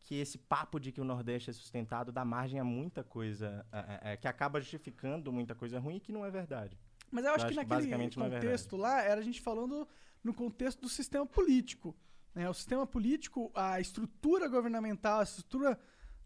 [0.00, 3.78] que esse papo de que o Nordeste é sustentado dá margem a muita coisa é,
[3.78, 6.76] é, é, que acaba justificando muita coisa ruim e que não é verdade.
[7.10, 9.86] Mas eu acho Eu que acho que naquele é contexto lá, era a gente falando
[10.24, 11.94] no contexto do sistema político.
[12.34, 12.48] né?
[12.48, 15.78] O sistema político, a estrutura governamental, a estrutura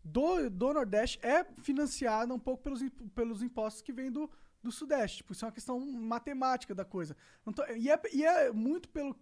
[0.02, 2.80] do, do Nordeste é financiada um pouco pelos,
[3.14, 4.30] pelos impostos que vêm do,
[4.62, 5.18] do Sudeste.
[5.18, 7.16] Tipo, isso é uma questão matemática da coisa.
[7.54, 9.16] Tô- e, é, e é muito pelo,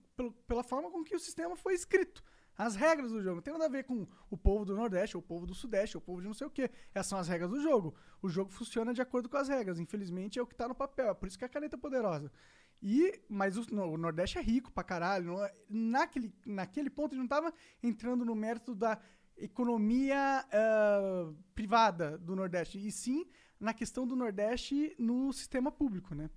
[0.46, 2.22] pela forma com que o sistema foi escrito.
[2.56, 3.36] As regras do jogo.
[3.36, 5.96] Não tem nada a ver com o povo do Nordeste, ou o povo do Sudeste,
[5.96, 6.70] ou o povo de não sei o quê.
[6.94, 7.94] Essas são as regras do jogo.
[8.22, 9.80] O jogo funciona de acordo com as regras.
[9.80, 11.08] Infelizmente é o que tá no papel.
[11.10, 12.30] É por isso que a caneta é poderosa.
[12.80, 15.42] E, mas o, no- o Nordeste é rico pra caralho.
[15.42, 19.00] é- naquele, naquele ponto ele não tava entrando no mérito da
[19.36, 23.26] economia ah, privada do Nordeste, e sim
[23.58, 26.28] na questão do Nordeste no sistema público, né?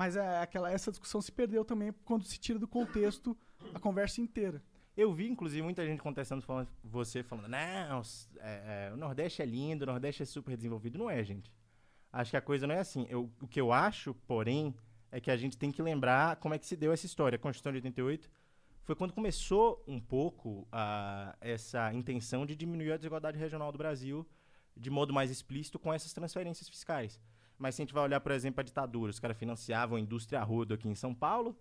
[0.00, 3.36] Mas é aquela, essa discussão se perdeu também quando se tira do contexto
[3.74, 4.62] a conversa inteira.
[4.96, 8.00] Eu vi, inclusive, muita gente contestando, falando, você falando, não,
[8.38, 10.98] é, é, o Nordeste é lindo, o Nordeste é super desenvolvido.
[10.98, 11.52] Não é, gente.
[12.10, 13.06] Acho que a coisa não é assim.
[13.10, 14.74] Eu- o que eu acho, porém,
[15.12, 17.36] é que a gente tem que lembrar como é que se deu essa história.
[17.36, 18.30] A Constituição de 88
[18.84, 24.26] foi quando começou um pouco a, essa intenção de diminuir a desigualdade regional do Brasil
[24.74, 27.20] de modo mais explícito com essas transferências fiscais.
[27.60, 30.42] Mas se a gente vai olhar, por exemplo, a ditadura, os caras financiavam a indústria
[30.42, 31.54] rodo aqui em São Paulo,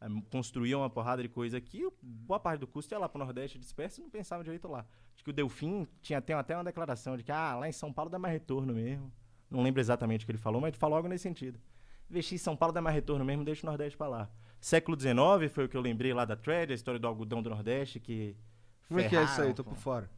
[0.00, 3.24] eh, construíam uma porrada de coisa aqui, boa parte do custo ia lá para o
[3.24, 4.86] Nordeste disperso e não pensava direito lá.
[5.14, 7.92] Acho que o Delfim tinha tem até uma declaração de que ah, lá em São
[7.92, 9.12] Paulo dá mais retorno mesmo.
[9.50, 11.60] Não lembro exatamente o que ele falou, mas ele falou algo nesse sentido.
[12.08, 14.30] Investir em São Paulo dá mais retorno mesmo, deixa o Nordeste para lá.
[14.58, 17.50] Século XIX foi o que eu lembrei lá da Thread, a história do algodão do
[17.50, 18.34] Nordeste, que.
[18.88, 19.52] Como é que é isso aí?
[19.52, 20.10] Tô por fora.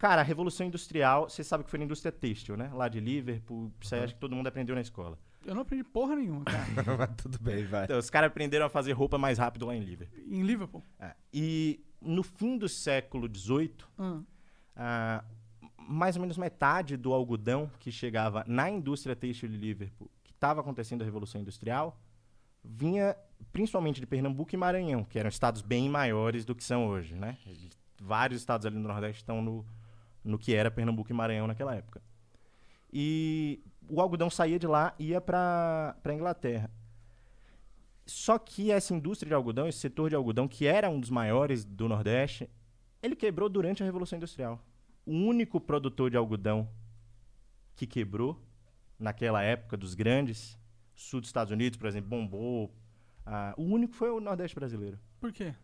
[0.00, 2.70] Cara, a Revolução Industrial, você sabe que foi na indústria têxtil, né?
[2.72, 5.18] Lá de Liverpool, isso aí acho que todo mundo aprendeu na escola.
[5.44, 6.64] Eu não aprendi porra nenhuma, cara.
[6.96, 7.84] Mas tudo bem, vai.
[7.84, 10.18] Então, os caras aprenderam a fazer roupa mais rápido lá em Liverpool.
[10.26, 10.82] em Liverpool.
[10.98, 14.22] É, E no fim do século XVIII, Ah,
[14.74, 15.24] ah,
[15.76, 20.62] mais ou menos metade do algodão que chegava na indústria têxtil de Liverpool, que estava
[20.62, 22.00] acontecendo a Revolução Industrial,
[22.64, 23.14] vinha
[23.52, 27.36] principalmente de Pernambuco e Maranhão, que eram estados bem maiores do que são hoje, né?
[28.00, 29.66] Vários estados ali no Nordeste estão no,
[30.24, 32.02] no que era Pernambuco e Maranhão naquela época.
[32.92, 36.70] E o algodão saía de lá e ia para a Inglaterra.
[38.06, 41.64] Só que essa indústria de algodão, esse setor de algodão, que era um dos maiores
[41.64, 42.50] do Nordeste,
[43.02, 44.60] ele quebrou durante a Revolução Industrial.
[45.06, 46.68] O único produtor de algodão
[47.76, 48.40] que quebrou
[48.98, 50.58] naquela época dos grandes,
[50.94, 52.74] sul dos Estados Unidos, por exemplo, bombou.
[53.24, 54.98] ah, o único foi o Nordeste brasileiro.
[55.20, 55.54] por quê?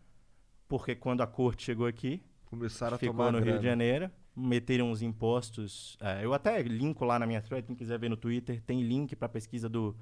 [0.67, 3.59] Porque quando a corte chegou aqui, Começaram a ficou tomar no Rio grana.
[3.59, 5.97] de Janeiro, meteram os impostos.
[5.99, 9.15] eh, eu até linko lá na minha thread, quem quiser ver no Twitter, tem link
[9.15, 9.95] para pesquisa do,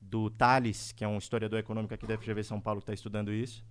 [0.00, 3.32] do Thales, que é um historiador econômico aqui da FGV São Paulo que está estudando
[3.32, 3.64] isso.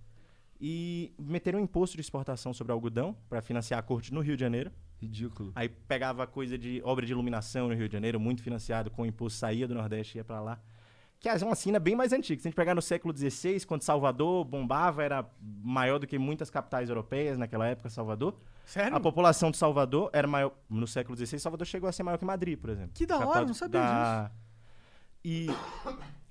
[0.58, 4.40] E meteram um imposto de exportação sobre algodão para financiar a corte no Rio de
[4.40, 4.70] Janeiro.
[5.00, 5.52] Ridículo.
[5.54, 9.06] Aí pegava coisa de obra de iluminação no Rio de Janeiro, muito financiado com o
[9.06, 10.60] imposto, saía do Nordeste e ia para lá.
[11.20, 12.40] Que é uma cena bem mais antiga.
[12.40, 16.48] Se a gente pegar no século XVI, quando Salvador bombava, era maior do que muitas
[16.48, 18.40] capitais europeias naquela época, Salvador.
[18.64, 18.96] Sério?
[18.96, 20.52] A população de Salvador era maior.
[20.68, 22.92] No século XVI, Salvador chegou a ser maior que Madrid, por exemplo.
[22.94, 24.30] Que da hora, não sabia
[25.22, 25.48] E,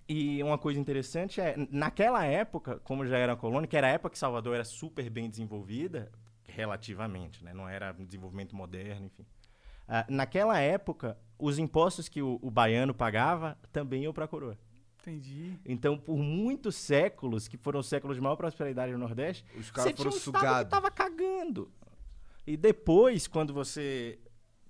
[0.07, 4.09] e uma coisa interessante é, naquela época, como já era colônia, que era a época
[4.09, 6.11] que Salvador era super bem desenvolvida,
[6.47, 7.53] relativamente, né?
[7.53, 9.23] Não era um desenvolvimento moderno, enfim.
[9.87, 14.57] Ah, naquela época, os impostos que o, o baiano pagava também iam para a coroa.
[15.01, 15.57] Entendi.
[15.65, 19.91] Então, por muitos séculos, que foram os séculos de maior prosperidade no Nordeste, Os caras
[19.91, 20.63] você foram tinha um sugados.
[20.65, 21.71] que tava cagando.
[22.45, 24.19] E depois, quando você...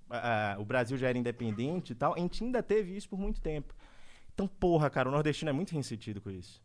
[0.08, 3.40] ah, o Brasil já era independente e tal, a gente ainda teve isso por muito
[3.40, 3.74] tempo.
[4.32, 6.62] Então, porra, cara, o nordestino é muito ressentido com isso.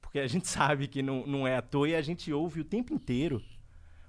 [0.00, 2.64] Porque a gente sabe que não, não é à toa e a gente ouve o
[2.64, 3.42] tempo inteiro.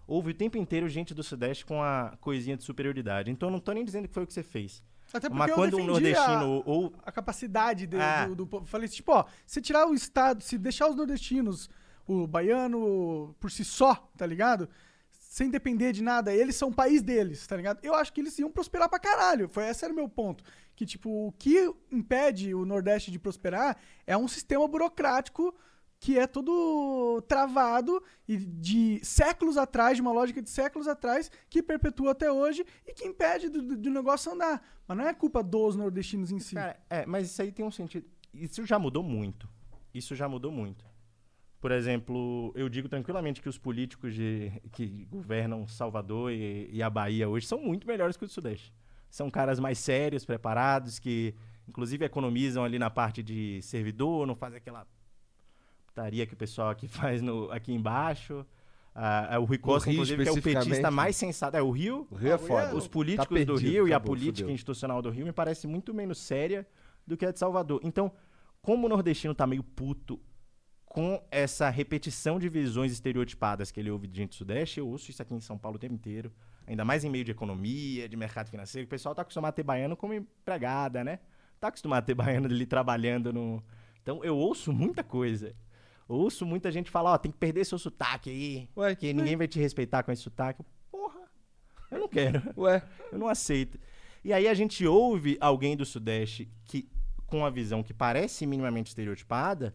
[0.07, 3.29] Ouve o tempo inteiro gente do Sudeste com a coisinha de superioridade.
[3.31, 4.83] Então, eu não tô nem dizendo que foi o que você fez.
[5.11, 8.27] Até porque Mas eu quando um defendi a- nordestino ou a capacidade de- Ah.
[8.27, 8.65] do, do povo.
[8.65, 11.69] Falei assim, tipo, ó, se tirar o Estado, se deixar os nordestinos,
[12.07, 14.69] o baiano por si só, tá ligado?
[15.11, 17.79] Sem depender de nada, eles são o país deles, tá ligado?
[17.83, 19.47] Eu acho que eles iam prosperar pra caralho.
[19.47, 20.43] Foi, esse era o meu ponto.
[20.75, 25.53] Que, tipo, o que impede o Nordeste de prosperar é um sistema burocrático
[25.99, 31.61] que é todo travado e de séculos atrás, de uma lógica de séculos atrás, que
[31.61, 34.61] perpetua até hoje e que impede do, do- negócio andar.
[34.87, 36.55] Mas não é culpa dos nordestinos em si.
[36.55, 38.05] Cara, é, mas isso aí tem um sentido.
[38.33, 39.49] Isso já mudou muito.
[39.93, 40.85] Isso já mudou muito.
[41.59, 46.89] Por exemplo, eu digo tranquilamente que os políticos de- que governam Salvador e, e a
[46.89, 48.73] Bahia hoje são muito melhores que o do Sudeste.
[49.09, 51.35] São caras mais sérios, preparados, que
[51.67, 54.87] inclusive economizam ali na parte de servidor, não fazem aquela
[56.27, 58.45] que o pessoal aqui faz no, aqui embaixo.
[58.93, 61.55] Ah, ah, o Rui Costa, Rio, inclusive, que é o petista mais sensato.
[61.55, 62.75] É, o Rio O Rio é foda.
[62.75, 64.53] os políticos Tá perdido, do Rio e a política fudeu.
[64.55, 66.67] institucional do Rio me parece muito menos séria
[67.05, 67.79] do que a de Salvador.
[67.83, 68.11] Então,
[68.61, 70.19] como o nordestino tá meio puto
[70.85, 75.11] com essa repetição de visões estereotipadas que ele ouve de gente do Sudeste, eu ouço
[75.11, 76.31] isso aqui em São Paulo o tempo inteiro.
[76.67, 78.85] Ainda mais em meio de economia, de mercado financeiro.
[78.85, 81.19] O pessoal tá acostumado a ter baiano como empregada, né?
[81.59, 83.63] Tá acostumado a ter baiano ali trabalhando no...
[84.01, 85.55] Então, eu ouço muita coisa.
[86.09, 88.69] Ouço muita gente falar, ó, tem que perder seu sotaque aí.
[88.75, 90.63] Ué, que ninguém vai te respeitar com esse sotaque.
[90.91, 91.19] Porra,
[91.91, 92.41] eu não quero.
[92.57, 93.79] Ué, Eu não aceito.
[94.23, 96.89] E aí a gente ouve alguém do Sudeste que
[97.27, 99.73] com uma visão que parece minimamente estereotipada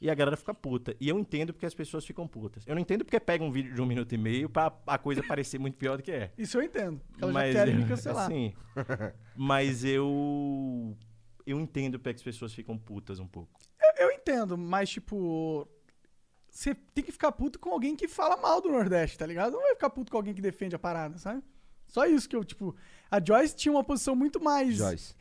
[0.00, 0.96] e a galera fica puta.
[0.98, 2.66] E eu entendo porque as pessoas ficam putas.
[2.66, 5.22] Eu não entendo porque pega um vídeo de um minuto e meio pra a coisa
[5.22, 6.32] parecer muito pior do que é.
[6.38, 6.98] Isso eu entendo.
[7.20, 8.24] Elas Mas já querem eu- me cancelar.
[8.24, 8.54] Assim,
[9.36, 10.96] mas eu
[11.46, 13.60] eu entendo porque as pessoas ficam putas um pouco.
[13.98, 15.68] Eu, eu entendo, mas tipo.
[16.54, 19.54] Você tem que ficar puto com alguém que fala mal do Nordeste, tá ligado?
[19.54, 21.42] Não vai ficar puto com alguém que defende a parada, sabe?
[21.88, 22.76] Só isso que eu, tipo.
[23.10, 24.76] A Joyce tinha uma posição muito mais.
[24.76, 25.16] Joyce.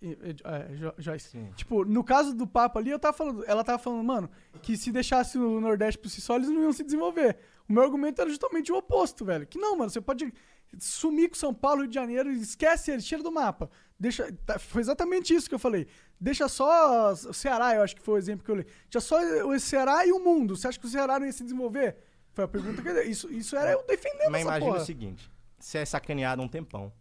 [0.00, 1.30] E- e- é, Jo- Joyce.
[1.30, 1.50] Sim.
[1.56, 4.30] Tipo, no caso do papo ali, eu tava falando, ela tava falando, mano,
[4.62, 7.36] que se deixasse o Nordeste por si só, eles não iam se desenvolver.
[7.68, 9.48] O meu argumento era justamente o oposto, velho.
[9.48, 10.32] Que não, mano, você pode
[10.78, 13.68] sumir com São Paulo, Rio de Janeiro, esquece ele, tira do mapa.
[13.98, 15.88] Deixa, tá, foi exatamente isso que eu falei.
[16.20, 18.64] Deixa só o Ceará, eu acho que foi o exemplo que eu li.
[18.90, 20.56] Deixa só o Ceará e o mundo.
[20.56, 21.96] Você acha que o Ceará não ia se desenvolver?
[22.32, 24.82] Foi a pergunta que eu Isso, isso era eu defendendo Mas essa imagina porra.
[24.82, 26.92] o seguinte: você é sacaneado um tempão.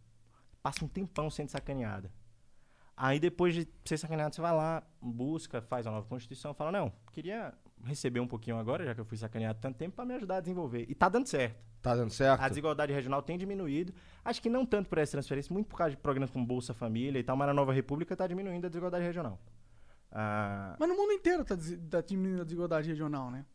[0.61, 2.11] Passa um tempão sendo sacaneada.
[2.95, 6.91] Aí depois de ser sacaneado, você vai lá, busca, faz a nova constituição, fala: Não,
[7.11, 7.53] queria
[7.83, 10.39] receber um pouquinho agora, já que eu fui sacaneado tanto tempo, pra me ajudar a
[10.41, 10.85] desenvolver.
[10.89, 11.55] E tá dando certo.
[11.81, 12.41] Tá dando certo?
[12.41, 13.93] A desigualdade regional tem diminuído.
[14.25, 17.19] Acho que não tanto por essa transferência, muito por causa de programas como Bolsa Família
[17.19, 19.39] e tal, mas na Nova República tá diminuindo a desigualdade regional.
[20.11, 23.45] Ah, Mas no mundo inteiro tá, des- tá diminuindo a desigualdade regional, né?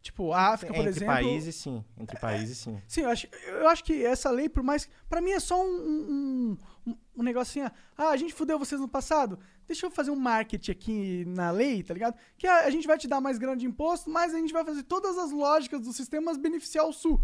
[0.00, 1.14] Tipo, a África, por entre exemplo.
[1.14, 1.84] países, sim.
[1.98, 2.80] Entre países, sim.
[2.86, 4.88] Sim, eu acho, eu acho que essa lei, por mais.
[5.08, 7.70] Pra mim é só um, um, um, um negocinho.
[7.96, 9.38] Ah, a gente fudeu vocês no passado.
[9.68, 12.16] Deixa eu fazer um marketing aqui na lei, tá ligado?
[12.36, 14.64] Que a, a gente vai te dar mais grana de imposto, mas a gente vai
[14.64, 17.20] fazer todas as lógicas dos sistemas beneficiar o Sul.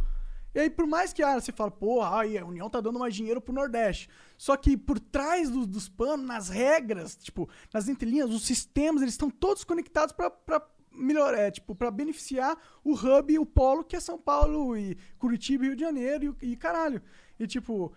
[0.54, 3.12] E aí, por mais que ah, você fala, porra, aí a União tá dando mais
[3.14, 4.08] dinheiro pro Nordeste.
[4.38, 9.14] Só que por trás do- dos panos, nas regras, tipo, nas entrelinhas, os sistemas, eles
[9.14, 13.96] estão todos conectados pra, pra melhor, é, tipo, pra beneficiar o hub, o polo, que
[13.96, 17.02] é São Paulo e Curitiba e Rio de Janeiro e, e caralho.
[17.36, 17.92] E tipo,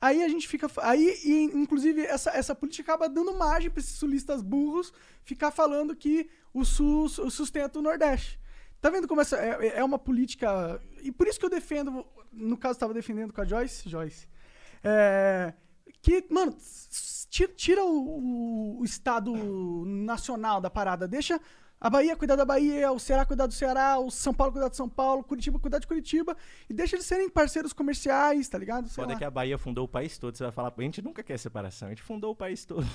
[0.00, 0.66] Aí a gente fica.
[0.78, 5.94] Aí, e, inclusive, essa, essa política acaba dando margem para esses sulistas burros ficar falando
[5.94, 8.40] que o Sul sustenta o Nordeste.
[8.80, 10.80] Tá vendo como essa é, é uma política.
[11.02, 12.06] E por isso que eu defendo.
[12.32, 13.88] No caso, estava defendendo com a Joyce.
[13.90, 14.26] Joyce.
[14.82, 15.52] É,
[16.00, 16.56] que, mano,
[17.28, 19.34] tira, tira o, o- o Estado
[19.84, 21.06] nacional da parada.
[21.06, 21.38] Deixa
[21.80, 24.76] a Bahia cuidar da Bahia, o Ceará cuidar do Ceará, o São Paulo cuidar de
[24.76, 26.36] São Paulo, Curitiba cuidar de Curitiba.
[26.68, 28.86] E deixa eles serem parceiros comerciais, tá ligado?
[28.88, 29.18] Sei Foda lá.
[29.18, 30.36] que a Bahia fundou o país todo.
[30.36, 32.86] Você vai falar, a gente nunca quer separação, a gente fundou o país todo.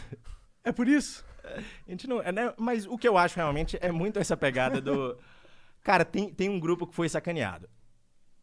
[0.64, 1.24] É por isso?
[1.44, 2.22] A gente não.
[2.22, 5.16] é, né, Mas o que eu acho realmente é muito essa pegada do.
[5.84, 7.70] Cara, tem, tem um grupo que foi sacaneado.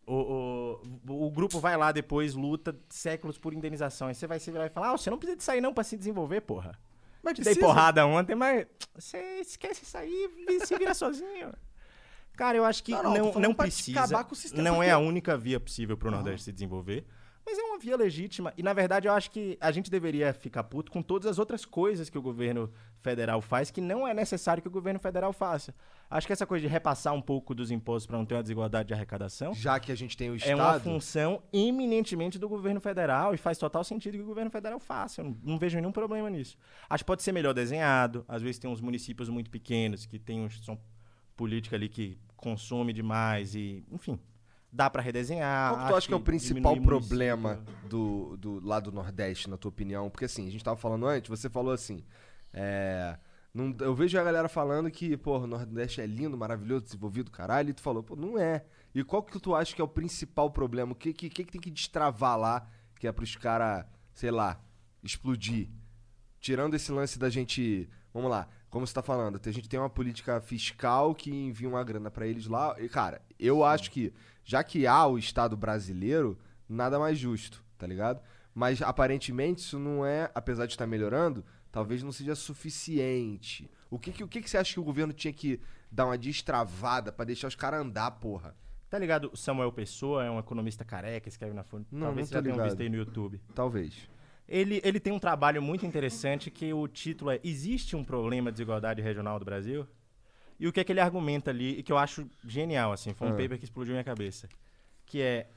[0.07, 0.79] O,
[1.09, 4.07] o, o grupo vai lá depois, luta séculos por indenização.
[4.07, 5.83] Aí você vai se virar e falar: Ah, você não precisa de sair não pra
[5.83, 6.79] se desenvolver, porra.
[7.23, 11.53] Mas Te dei porrada ontem, mas você esquece isso aí e se vira sozinho.
[12.37, 14.01] Cara, eu acho que Não, não, não, não, precisa.
[14.01, 17.07] acabar com o sistema, não é a única via possível pro Nordeste se desenvolver.
[17.45, 18.53] Mas é uma via legítima.
[18.57, 21.65] E, na verdade, eu acho que a gente deveria ficar puto com todas as outras
[21.65, 25.75] coisas que o governo federal faz que não é necessário que o governo federal faça.
[26.09, 28.89] Acho que essa coisa de repassar um pouco dos impostos para não ter uma desigualdade
[28.89, 30.83] de arrecadação Já que a gente tem o é uma Estado.
[30.83, 35.21] função eminentemente do governo federal e faz total sentido que o governo federal faça.
[35.21, 36.57] Eu não, não vejo nenhum problema nisso.
[36.89, 38.25] Acho que pode ser melhor desenhado.
[38.29, 40.79] Às vezes tem uns municípios muito pequenos que tem uma instituição
[41.37, 44.19] política ali que consome demais e, enfim,
[44.73, 45.71] dá para redesenhar.
[45.75, 49.57] Qual que tu acha que é o principal problema do, do lado do Nordeste, na
[49.59, 50.09] tua opinião?
[50.09, 52.03] Porque assim, a gente tava falando antes, você falou assim.
[52.53, 53.19] É,
[53.53, 57.71] não- eu vejo a galera falando que, pô, o Nordeste é lindo, maravilhoso, desenvolvido, caralho,
[57.71, 58.65] e tu falou, pô, não é.
[58.95, 60.93] E qual que tu acha que é o principal problema?
[60.93, 62.67] O que, que, que, tem que destravar lá,
[62.99, 64.59] que é pros caras, sei lá,
[65.03, 65.69] explodir?
[66.41, 67.89] Tirando esse lance da gente.
[68.13, 71.85] Vamos lá, como você tá falando, a gente tem uma política fiscal que envia uma
[71.85, 72.75] grana pra eles lá.
[72.79, 74.13] E, cara, eu acho que,
[74.45, 78.21] já que há o Estado brasileiro, nada mais justo, tá ligado?
[78.55, 83.71] Mas aparentemente isso não é, apesar de estar melhorando, talvez não seja suficiente.
[83.91, 86.19] O que, que, o que, que você acha que o governo tinha que dar uma
[86.19, 88.55] destravada pra deixar os caras andar, porra?
[88.91, 89.31] Tá ligado?
[89.33, 91.87] O Samuel Pessoa é um economista careca, escreve na Folha.
[91.91, 92.69] Não, Talvez não você já ligado.
[92.69, 93.41] visto aí no YouTube.
[93.55, 94.09] Talvez.
[94.47, 98.57] Ele, ele tem um trabalho muito interessante que o título é Existe um problema de
[98.57, 99.87] desigualdade regional do Brasil?
[100.63, 103.27] E o que é que ele argumenta ali, e que eu acho genial, assim, foi
[103.27, 103.37] um Ah.
[103.37, 104.49] paper que explodiu minha cabeça.
[105.05, 105.49] Que é,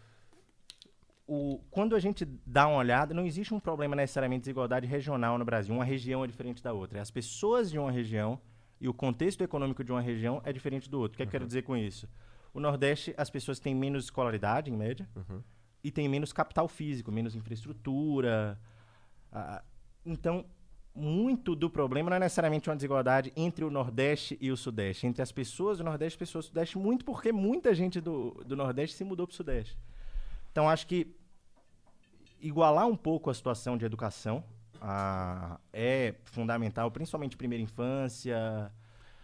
[1.27, 5.37] o, quando a gente dá uma olhada, não existe um problema necessariamente de desigualdade regional
[5.37, 5.75] no Brasil.
[5.75, 6.99] Uma região é diferente da outra.
[6.99, 8.41] As pessoas de uma região
[8.81, 11.13] e o contexto econômico de uma região é diferente do outro.
[11.13, 12.09] O que, é que eu quero dizer com isso?
[12.51, 15.07] O Nordeste, as pessoas têm menos escolaridade, em média,
[15.83, 18.59] e têm menos capital físico, menos infraestrutura.
[19.31, 19.63] ah,
[20.03, 20.45] então,
[20.95, 25.21] muito do problema não é necessariamente uma desigualdade entre o Nordeste e o Sudeste, entre
[25.21, 28.55] as pessoas do Nordeste e as pessoas do Sudeste, muito porque muita gente do, do
[28.55, 29.77] Nordeste se mudou para o Sudeste.
[30.51, 31.13] Então, acho que
[32.39, 34.41] igualar um pouco a situação de educação
[34.81, 38.71] ah, é fundamental, principalmente primeira infância.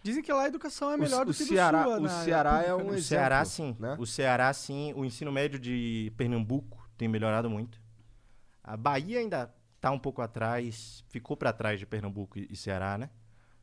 [0.02, 2.00] Dizem que lá a educação é melhor o, do o que Ceará, do Sul, o
[2.02, 2.78] na Ceará é um?
[2.78, 3.02] O exemplo.
[3.02, 3.76] Ceará, sim.
[3.78, 3.96] né?
[3.98, 4.92] O Ceará, sim.
[4.94, 7.80] O ensino médio de Pernambuco tem melhorado muito.
[8.62, 12.96] A Bahia ainda está um pouco atrás, ficou para trás de Pernambuco e e Ceará,
[12.96, 13.10] né?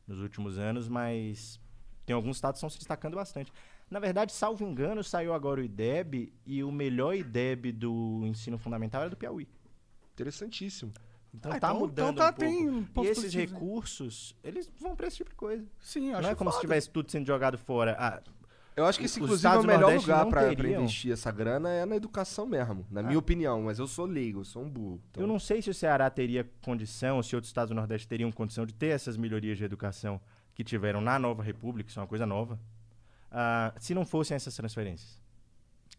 [0.06, 1.58] Nos últimos anos, mas
[2.04, 3.50] tem alguns estados que estão se destacando bastante.
[3.90, 9.00] Na verdade, salvo engano, saiu agora o IDEB e o melhor IDEB do ensino fundamental
[9.00, 9.48] era do Piauí.
[10.12, 10.92] Interessantíssimo.
[11.32, 12.50] Então Ah, tá então- mudando então tá- um pouco.
[12.50, 15.64] tem e pontos esses recursos, eles vão para esse tipo de coisa.
[15.78, 16.66] Sim, acho Não é como se foda.
[16.66, 17.96] tivesse tudo sendo jogado fora.
[17.98, 18.20] Ah,
[18.80, 20.82] Eu acho que esse, inclusive, é o melhor Nordeste lugar não pra, pra teriam.
[20.82, 23.62] investir essa grana é na educação mesmo, na minha opinião.
[23.62, 25.00] Mas eu sou leigo, eu sou um burro.
[25.10, 28.08] então- Eu não sei se o Ceará teria condição, ou se outros estados do Nordeste
[28.08, 30.20] teriam condição de ter essas melhorias de educação
[30.54, 32.58] que tiveram na nova República, isso é uma coisa nova,
[33.30, 35.20] ah, se não fossem essas transferências.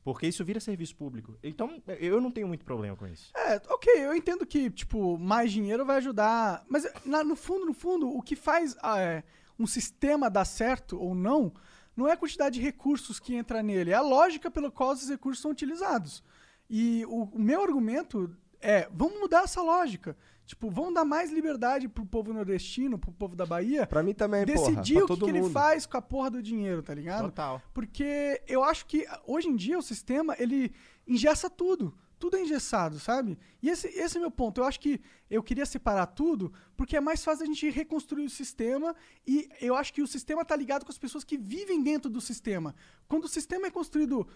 [0.03, 1.37] Porque isso vira serviço público.
[1.43, 3.31] Então, eu não tenho muito problema com isso.
[3.35, 6.65] É, ok, eu entendo que, tipo, mais dinheiro vai ajudar.
[6.67, 9.23] Mas, na- no fundo, no fundo, o que faz ah, é,
[9.59, 11.53] um sistema dar certo ou não,
[11.95, 15.09] não é a quantidade de recursos que entra nele, é a lógica pela qual esses
[15.09, 16.23] recursos são utilizados.
[16.69, 20.15] E o, o meu argumento é, vamos mudar essa lógica.
[20.45, 24.45] Tipo, vamos dar mais liberdade pro povo nordestino, pro povo da Bahia, Pra mim também,
[24.45, 25.05] decidir porra.
[25.05, 27.25] o que, que ele faz com a porra do dinheiro, tá ligado?
[27.25, 27.61] Total.
[27.73, 30.73] Porque eu acho que hoje em dia o sistema, ele
[31.07, 31.97] engessa tudo.
[32.21, 33.35] Tudo é engessado, sabe?
[33.63, 34.61] E esse, esse é meu ponto.
[34.61, 38.29] Eu acho que eu queria separar tudo porque é mais fácil a gente reconstruir o
[38.29, 38.95] sistema
[39.25, 42.21] e eu acho que o sistema tá ligado com as pessoas que vivem dentro do
[42.21, 42.75] sistema.
[43.07, 44.27] Quando o sistema é construído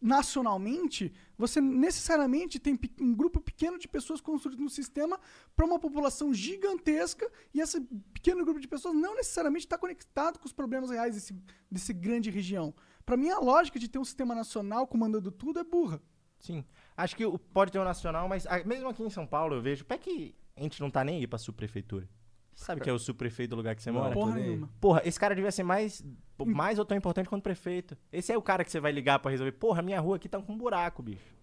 [0.00, 5.20] nacionalmente, você necessariamente tem um grupo pequeno de pessoas construídas no sistema
[5.54, 7.82] para uma população gigantesca e esse
[8.14, 11.34] pequeno grupo de pessoas não necessariamente está conectado com os problemas reais desse,
[11.70, 12.74] desse grande região.
[13.04, 16.00] Para mim, a lógica de ter um sistema nacional comandando tudo é burra.
[16.38, 16.64] Sim.
[16.96, 19.84] Acho que o- pode ter um nacional, mas mesmo aqui em São Paulo eu vejo,
[19.84, 22.08] pé que a gente não tá nem aí pra subprefeitura.
[22.54, 24.14] Você sabe que é o subprefeito do lugar que você Não, mora?
[24.14, 24.70] Porra nenhuma.
[24.80, 26.02] Porra, esse cara devia ser mais,
[26.46, 27.96] mais ou tão importante quanto prefeito.
[28.10, 29.52] Esse é o cara que você vai ligar pra resolver.
[29.52, 31.36] Porra, minha rua aqui tá com um buraco, bicho.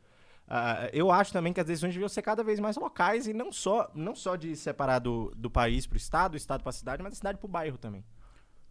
[0.47, 3.51] Ah, eu acho também que as decisões deviam ser cada vez mais locais e não
[3.51, 7.11] só, não só de separar do, do país pro estado, do estado pra cidade, mas
[7.13, 8.03] da cidade pro bairro também.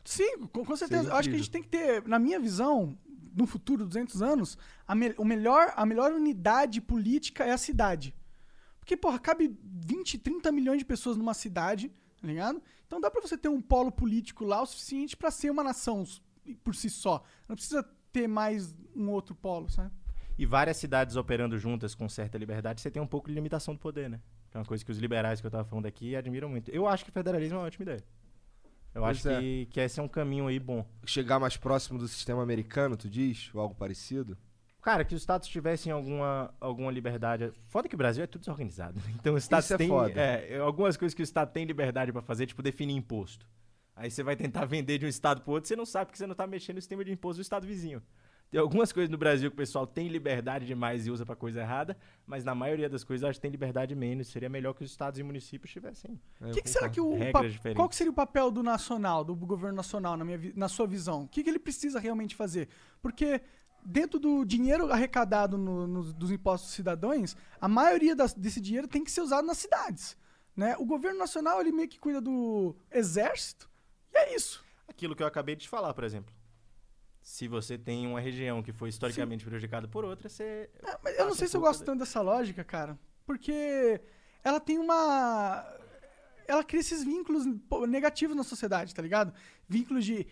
[0.05, 1.09] Sim, com, com certeza.
[1.09, 2.97] Eu acho que a gente tem que ter, na minha visão,
[3.35, 8.15] no futuro, 200 anos, a, me- o melhor, a melhor unidade política é a cidade.
[8.81, 11.89] Porque, porra, cabe 20, 30 milhões de pessoas numa cidade,
[12.21, 12.61] tá ligado?
[12.87, 16.05] Então dá pra você ter um polo político lá o suficiente pra ser uma nação
[16.65, 17.23] por si só.
[17.49, 17.83] Não precisa
[18.13, 19.91] ter mais um outro polo, sabe?
[20.37, 23.81] E várias cidades operando juntas com certa liberdade, você tem um pouco de limitação do
[23.81, 24.21] poder, né?
[24.51, 26.71] Que é uma coisa que os liberais que eu tava falando aqui admiram muito.
[26.71, 28.03] Eu acho que federalismo é uma ótima ideia.
[28.95, 29.41] Eu Pois acho é.
[29.41, 30.85] que, que esse é um caminho aí bom.
[31.07, 33.51] Chegar mais próximo do sistema americano, tu diz?
[33.55, 34.37] Ou algo parecido?
[34.83, 37.53] Cara, que os estados tivessem alguma, alguma liberdade.
[37.69, 38.99] Foda que o Brasil é tudo desorganizado.
[38.99, 39.15] né?
[39.15, 40.21] Então os estados Isso é têm foda.
[40.21, 43.47] é, algumas coisas que o estado tem liberdade pra fazer, tipo definir imposto.
[43.95, 46.27] Aí você vai tentar vender de um estado pro outro, você não sabe porque você
[46.27, 48.03] não tá mexendo no sistema de imposto do estado vizinho.
[48.53, 51.63] Tem algumas coisas no Brasil que o pessoal tem liberdade demais e usa pra coisa
[51.63, 51.97] errada,
[52.27, 54.29] mas na maioria das coisas eu acho que tem liberdade menos.
[54.29, 56.21] Seria melhor que os estados e municípios tivessem.
[56.39, 57.41] É, que, que será que o pa-
[57.75, 60.87] qual que seria o papel do nacional, do governo nacional na, minha, vi- na sua
[60.87, 61.23] visão?
[61.23, 62.69] O que, que ele precisa realmente fazer?
[63.01, 63.41] Porque
[63.83, 68.87] dentro do dinheiro arrecadado no- nos- dos impostos dos cidadãos, a maioria das- desse dinheiro
[68.87, 70.15] tem que ser usado nas cidades,
[70.55, 70.77] né?
[70.79, 73.67] O governo nacional ele meio que cuida do exército
[74.13, 74.63] e é isso.
[74.87, 76.35] Aquilo que eu acabei de te falar, por exemplo.
[77.23, 80.69] Se você tem uma região que foi historicamente prejudicada por outra, você.
[80.83, 82.99] É, mas eu não sei se eu gosto da- tanto dessa lógica, cara.
[83.25, 84.01] Porque
[84.43, 85.65] ela tem uma.
[86.49, 87.47] Ela cria esses vínculos
[87.89, 89.33] negativos na sociedade, tá ligado?
[89.69, 90.27] Vínculos de,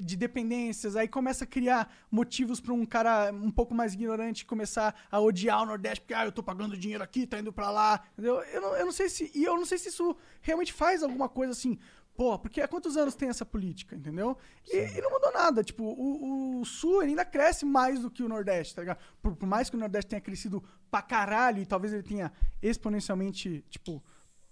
[0.00, 4.94] de dependências, aí começa a criar motivos pra um cara um pouco mais ignorante começar
[5.10, 8.00] a odiar o Nordeste, porque ah, eu tô pagando dinheiro aqui, tá indo pra lá.
[8.12, 8.36] Entendeu?
[8.44, 9.30] Eu não, eu não sei se.
[9.34, 11.76] E eu não sei se isso realmente faz alguma coisa assim.
[12.14, 14.36] Pô, porque há quantos anos tem essa política, entendeu?
[14.70, 15.64] E, e não mudou nada.
[15.64, 18.98] Tipo, o, o Sul ainda cresce mais do que o Nordeste, tá ligado?
[19.22, 22.30] Por, por mais que o Nordeste tenha crescido pra caralho e talvez ele tenha
[22.62, 24.02] exponencialmente, tipo,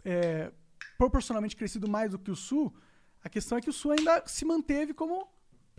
[0.05, 0.51] é,
[0.97, 2.75] proporcionalmente crescido mais do que o Sul,
[3.23, 5.29] a questão é que o Sul ainda se manteve como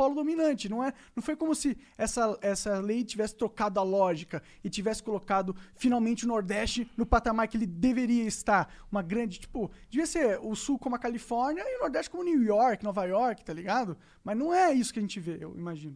[0.02, 0.68] polo dominante.
[0.68, 5.04] Não, é, não foi como se essa, essa lei tivesse trocado a lógica e tivesse
[5.04, 8.74] colocado finalmente o Nordeste no patamar que ele deveria estar.
[8.91, 12.41] Uma grande, tipo, devia ser o Sul como a Califórnia e o Nordeste como New
[12.41, 13.95] York, Nova York, tá ligado?
[14.24, 15.95] Mas não é isso que a gente vê, eu imagino.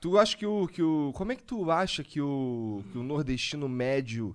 [0.00, 1.12] Tu acha que o, que o.
[1.14, 4.34] Como é que tu acha que o, que o nordestino médio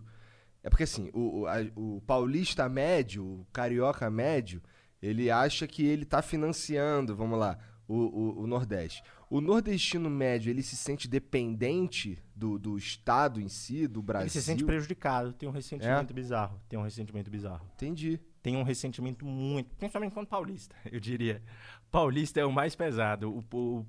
[0.62, 1.46] É porque assim, o,
[1.76, 4.62] o, o paulista médio, o carioca médio,
[5.02, 7.58] ele acha que ele tá financiando, vamos lá,
[7.88, 9.04] o, o, o Nordeste.
[9.30, 14.26] O nordestino médio, ele se sente dependente do, do Estado em si, do Brasil.
[14.26, 16.62] Ele se sente prejudicado, tem um ressentimento bizarro.
[16.70, 17.66] Tem um ressentimento bizarro.
[17.76, 18.20] Entendi.
[18.42, 21.42] Tem um ressentimento muito, principalmente quanto paulista, eu diria.
[21.90, 23.36] Paulista é o mais pesado.
[23.36, 23.86] O, po-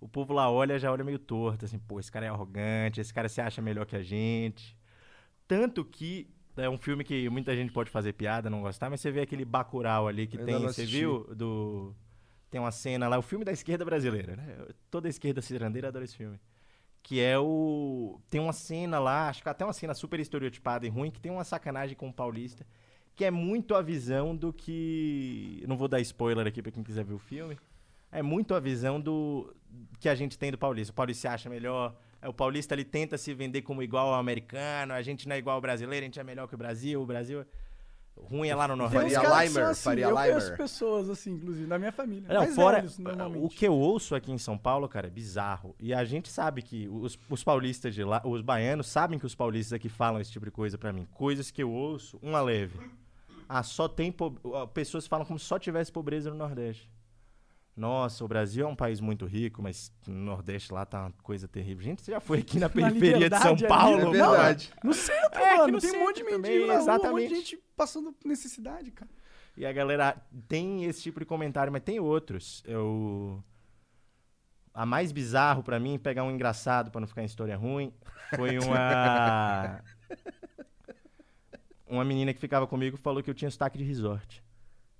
[0.00, 3.12] o povo lá olha, já olha meio torto, assim, pô, esse cara é arrogante, esse
[3.12, 4.76] cara se acha melhor que a gente.
[5.46, 9.10] Tanto que é um filme que muita gente pode fazer piada, não gostar, mas você
[9.10, 11.34] vê aquele Bacurau ali que ainda tem, você viu?
[11.34, 11.94] Do
[12.50, 14.66] tem uma cena lá, o filme da esquerda brasileira, né?
[14.90, 16.40] Toda esquerda cirandeira adora esse filme.
[17.02, 18.20] Que é o.
[18.28, 21.32] Tem uma cena lá, acho que até uma cena super estereotipada e ruim, que tem
[21.32, 22.66] uma sacanagem com o paulista,
[23.14, 25.64] que é muito a visão do que.
[25.66, 27.56] Não vou dar spoiler aqui pra quem quiser ver o filme.
[28.10, 29.54] É muito a visão do
[30.00, 30.92] que a gente tem do paulista.
[30.92, 31.94] O paulista se acha melhor.
[32.20, 34.92] é, O paulista ele tenta se vender como igual ao americano.
[34.94, 37.02] A gente não é igual ao brasileiro, a gente é melhor que o Brasil.
[37.02, 37.44] O Brasil.
[38.24, 39.14] Ruim é lá no Nordeste.
[39.14, 40.56] Faria Limer, assim, Faria Eu conheço Limer.
[40.56, 42.28] pessoas assim, inclusive, da minha família.
[42.28, 42.98] Não, fora, velhos,
[43.36, 45.74] o que eu ouço aqui em São Paulo, cara, é bizarro.
[45.78, 49.34] E a gente sabe que os, os paulistas de lá, os baianos sabem que os
[49.34, 51.06] paulistas aqui falam esse tipo de coisa pra mim.
[51.14, 52.78] Coisas que eu ouço, uma leve.
[53.48, 56.88] Ah, só tem po- ah, pessoas falam como se só tivesse pobreza no Nordeste.
[57.78, 61.46] Nossa, o Brasil é um país muito rico, mas no Nordeste lá tá uma coisa
[61.46, 61.84] terrível.
[61.84, 64.16] Gente, você já foi aqui na periferia de São Liberdade ali, Paulo?
[64.16, 64.72] É verdade.
[64.82, 66.90] No centro, É, mano, no tem um monte de mendigo na rua, um monte de
[66.90, 67.34] exatamente.
[67.36, 69.08] gente passando necessidade, cara.
[69.56, 70.16] E a galera
[70.48, 72.64] tem esse tipo de comentário, mas tem outros.
[72.66, 73.42] Eu...
[74.74, 77.92] A mais bizarro pra mim, pegar um engraçado pra não ficar em história ruim,
[78.34, 79.80] foi uma.
[81.86, 84.42] uma menina que ficava comigo falou que eu tinha sotaque de resort.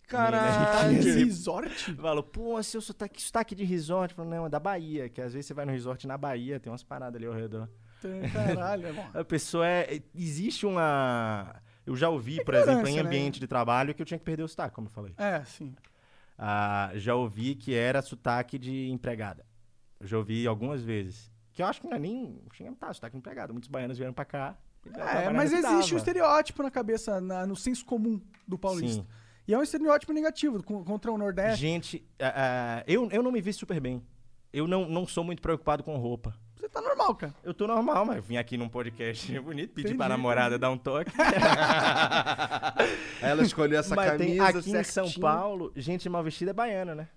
[0.08, 0.98] Caralho.
[0.98, 1.94] Esse resort?
[1.94, 4.14] Falou, pô, seu sotaque, sotaque de resort.
[4.14, 6.72] Falou, não, é da Bahia, que às vezes você vai no resort na Bahia, tem
[6.72, 7.68] umas paradas ali ao redor.
[8.32, 9.06] Caralho, é bom.
[9.14, 10.00] A pessoa é.
[10.14, 11.54] Existe uma.
[11.84, 13.00] Eu já ouvi, por Ignorância, exemplo, em né?
[13.02, 15.14] ambiente de trabalho que eu tinha que perder o sotaque, como eu falei.
[15.18, 15.74] É, sim.
[16.36, 19.44] Ah, já ouvi que era sotaque de empregada.
[19.98, 21.30] Eu já ouvi algumas vezes.
[21.52, 22.40] Que eu acho que não é nem.
[22.54, 23.52] Que não tá, sotaque de empregada.
[23.52, 24.56] Muitos baianos vieram pra cá.
[24.94, 25.94] É, mas que existe dava.
[25.94, 29.02] um estereótipo na cabeça, na- no senso comum do paulista.
[29.02, 29.08] Sim.
[29.48, 31.58] E é um estereótipo negativo co- contra o Nordeste.
[31.58, 34.04] Gente, ah, eu, eu não me vi super bem.
[34.52, 36.34] Eu não, não sou muito preocupado com roupa.
[36.54, 37.34] Você tá normal, cara.
[37.42, 40.70] Eu tô normal, mas eu vim aqui num podcast bonito, pedi Entendi, pra namorada dar
[40.70, 41.10] um toque.
[43.22, 45.22] Ela escolheu essa mas tem, camisa aqui em São certinho.
[45.22, 47.08] Paulo, gente mal vestida é baiana, né?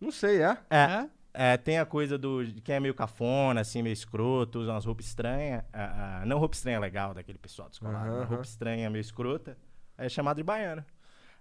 [0.00, 0.56] Não sei, é?
[0.70, 1.08] É.
[1.32, 4.84] É, tem a coisa do de quem é meio cafona, assim, meio escroto, usa umas
[4.84, 5.62] roupas estranhas.
[5.72, 8.10] Ah, ah, não roupa estranha legal, daquele pessoal descolado.
[8.10, 9.56] Mas roupa estranha, meio escrota.
[9.96, 10.84] É chamado de baiano.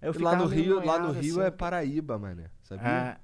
[0.01, 1.47] Eu lá no Rio, lá no Rio assim.
[1.47, 2.45] é Paraíba, mano.
[2.63, 2.85] Sabia?
[2.85, 3.17] Ah,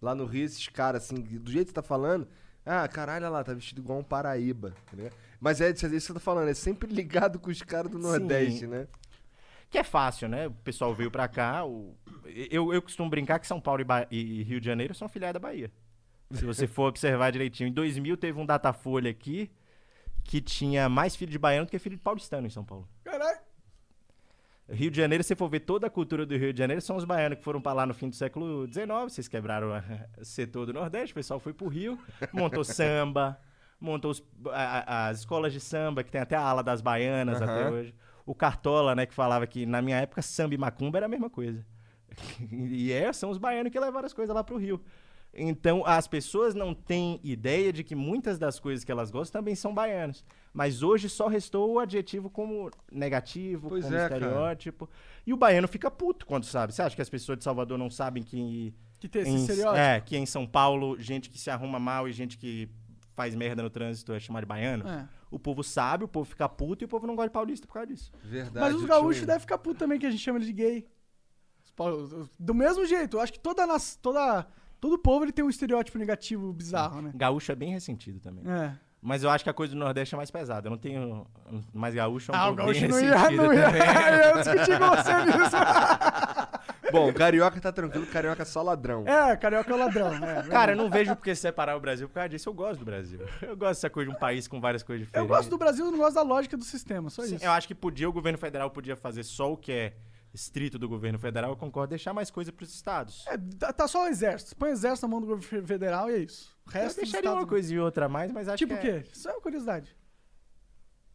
[0.00, 2.28] Lá no Rio, esses caras, assim, do jeito que você tá falando,
[2.64, 4.74] ah, caralho, olha lá, tá vestido igual um Paraíba.
[4.90, 5.14] tá ligado?
[5.40, 8.04] Mas é isso que você tá falando, é sempre ligado com os caras do Sim.
[8.08, 8.86] Nordeste, né?
[9.70, 10.46] que é fácil, né?
[10.46, 11.64] O pessoal veio pra cá.
[11.64, 11.96] o-
[12.50, 15.34] Eu, eu costumo brincar que São Paulo e, Ba- e Rio de Janeiro são filiais
[15.34, 15.68] da Bahia.
[16.30, 17.68] Se você for observar direitinho.
[17.68, 19.50] Em 2000 teve um Datafolha aqui
[20.22, 22.88] que tinha mais filho de baiano do que filho de paulistano em São Paulo.
[23.02, 23.38] Caralho.
[24.70, 27.04] Rio de Janeiro, se for ver toda a cultura do Rio de Janeiro, são os
[27.04, 28.86] baianos que foram pra lá no fim do século XIX.
[29.08, 29.68] Vocês quebraram
[30.18, 31.98] o setor do Nordeste, o pessoal foi pro Rio,
[32.32, 33.38] montou samba,
[33.78, 37.62] montou os- a- as escolas de samba, que tem até a ala das baianas até
[37.64, 37.70] Aham.
[37.72, 37.94] hoje.
[38.24, 41.28] O Cartola, né, que falava que na minha época samba e macumba era a mesma
[41.28, 41.62] coisa.
[42.50, 44.80] e é, são os baianos que levaram as coisas lá pro Rio.
[45.36, 49.54] Então, as pessoas não têm ideia de que muitas das coisas que elas gostam também
[49.54, 50.24] são baianos.
[50.52, 54.14] Mas hoje só restou o adjetivo como negativo, Pois como é, cara.
[54.14, 54.88] estereótipo.
[55.26, 56.72] E o baiano fica puto quando sabe.
[56.72, 58.72] Você acha que as pessoas de Salvador não sabem que.
[59.00, 59.76] Que tem esse em, estereótipo.
[59.76, 62.68] É, que em São Paulo, gente que se arruma mal e gente que
[63.16, 64.88] faz merda no trânsito é chamada de baiano?
[64.88, 65.08] É.
[65.30, 67.74] O povo sabe, o povo fica puto e o povo não gosta de paulista por
[67.74, 68.12] causa disso.
[68.22, 68.60] Verdade.
[68.72, 70.86] Mas os gaúchos devem ficar putos também, que a gente chama eles de gay.
[72.38, 74.46] Do mesmo jeito, eu acho que toda, nas- toda,
[74.84, 77.10] todo povo ele tem um estereótipo negativo bizarro, né?
[77.14, 78.44] Gaúcho é bem ressentido também.
[78.46, 78.72] É.
[79.00, 80.66] Mas eu acho que a coisa do Nordeste é mais pesada.
[80.66, 81.26] Eu não tenho.
[81.72, 83.60] Mas gaúcho é um Ah, o povo bem gaúcho não ia, ressentido não ia,
[84.28, 85.56] eu discuti com você nisso.
[86.92, 89.08] Bom, o carioca tá tranquilo, o carioca é só ladrão.
[89.08, 90.14] É, carioca é o ladrão.
[90.22, 92.50] É, Cara, eu não vejo por que separar o Brasil por causa disso.
[92.50, 93.20] Eu gosto do Brasil.
[93.40, 95.34] Eu gosto dessa coisa de um país com várias coisas eu diferentes.
[95.34, 97.44] gosto do Brasil, eu não gosto da lógica do sistema, só Sim, isso.
[97.44, 99.94] eu acho que podia, o governo federal podia fazer só o que é
[100.34, 101.50] estrito do governo federal.
[101.50, 103.24] Eu concordo, deixar mais coisa pros estados.
[103.26, 103.38] É,
[103.72, 104.56] tá- só o exército.
[104.56, 106.54] Põe o exército na mão do governo federal e é isso.
[106.66, 108.78] O eu resto dos deixaria uma coisa e outra a mais, mas acho Tipo o
[108.78, 109.08] que é- quê?
[109.12, 109.94] Isso é uma curiosidade.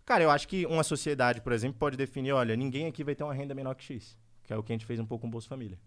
[0.05, 3.23] Cara, eu acho que uma sociedade, por exemplo, pode definir, olha, ninguém aqui vai ter
[3.23, 4.17] uma renda menor que X.
[4.43, 5.77] Que é o que a gente fez um pouco com o Bolsa Família.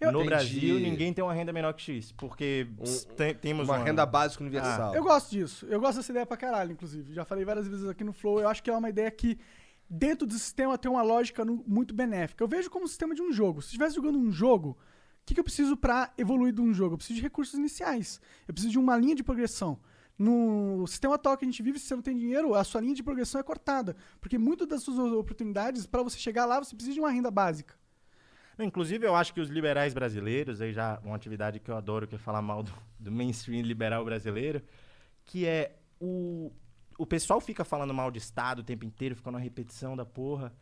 [0.00, 0.28] Eu- no Entendi.
[0.30, 4.42] Brasil, ninguém tem uma renda menor que X, porque Um- tem- temos Uma renda básica
[4.42, 4.94] universal.
[4.94, 5.66] Eu gosto disso.
[5.66, 7.12] Eu gosto dessa ideia pra caralho, inclusive.
[7.14, 8.40] Já falei várias vezes aqui no Flow.
[8.40, 9.38] Eu acho que é uma ideia que
[9.94, 12.42] dentro do sistema tem uma lógica nu- muito benéfica.
[12.42, 13.60] Eu vejo como um sistema de um jogo.
[13.60, 14.76] Se estivesse jogando um jogo, o
[15.26, 16.94] que, que eu preciso para evoluir de um jogo?
[16.94, 18.18] Eu preciso de recursos iniciais.
[18.48, 19.78] Eu preciso de uma linha de progressão.
[20.18, 22.94] No sistema atual que a gente vive, se você não tem dinheiro, a sua linha
[22.94, 23.94] de progressão é cortada.
[24.20, 27.74] Porque muitas das suas oportunidades, para você chegar lá, você precisa de uma renda básica.
[28.58, 32.14] Inclusive, eu acho que os liberais brasileiros, aí já uma atividade que eu adoro, que
[32.14, 34.62] é falar mal do, do mainstream liberal brasileiro,
[35.24, 36.52] que é o,
[36.98, 40.52] o pessoal fica falando mal de Estado o tempo inteiro, fica numa repetição da porra,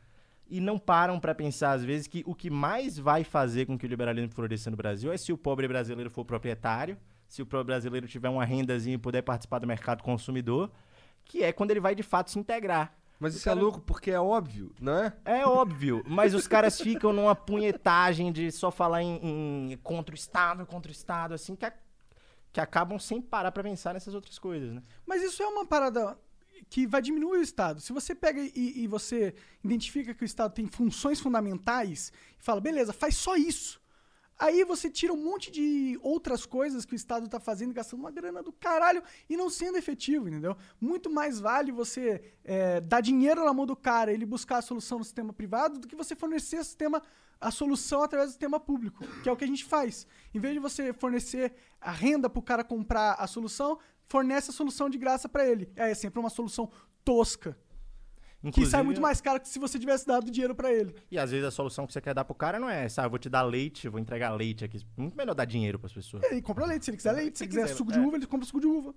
[0.48, 3.86] e não param pra pensar, às vezes, que o que mais vai fazer com que
[3.86, 6.96] o liberalismo floresça no Brasil é se o pobre brasileiro for proprietário,
[7.28, 10.70] se o pobre brasileiro tiver uma rendazinha e puder participar do mercado consumidor,
[11.24, 12.92] que é quando ele vai de fato se integrar.
[13.20, 15.12] Mas isso é louco porque é óbvio, não é?
[15.24, 20.18] É óbvio, mas os caras ficam numa punhetagem de só falar em, em contra o
[20.18, 21.72] Estado, contra o Estado, assim, que, a-
[22.52, 24.82] que acabam sem parar pra pensar nessas outras coisas, né?
[25.06, 26.18] Mas isso é uma parada
[26.68, 27.80] que vai diminuir o Estado.
[27.80, 32.60] Se você pega e, e você identifica que o Estado tem funções fundamentais e fala,
[32.60, 33.79] beleza, faz só isso.
[34.40, 38.10] Aí você tira um monte de outras coisas que o Estado tá fazendo, gastando uma
[38.10, 40.56] grana do caralho e não sendo efetivo, entendeu?
[40.80, 44.62] Muito mais vale você é, dar dinheiro na mão do cara e ele buscar a
[44.62, 47.02] solução no sistema privado do que você fornecer o sistema,
[47.38, 50.06] a solução através do sistema público, que é o que a gente faz.
[50.32, 53.78] Em vez de você fornecer a renda pro cara comprar a solução,
[54.08, 55.70] fornece a solução de graça para ele.
[55.76, 56.70] É sempre uma solução
[57.04, 57.58] tosca,
[58.42, 60.94] que Inclusive, sai muito mais caro que se você tivesse dado dinheiro para ele.
[61.10, 63.10] E às vezes a solução que você quer dar pro cara não é, sabe, eu
[63.10, 64.80] vou te dar leite, vou entregar leite aqui.
[64.96, 66.22] Muito melhor dar dinheiro pras pessoas.
[66.24, 68.00] Ele compra leite, se ele quiser leite, se, Se ele quiser quiser, suco de é.
[68.00, 68.94] uva, ele compra suco de uva.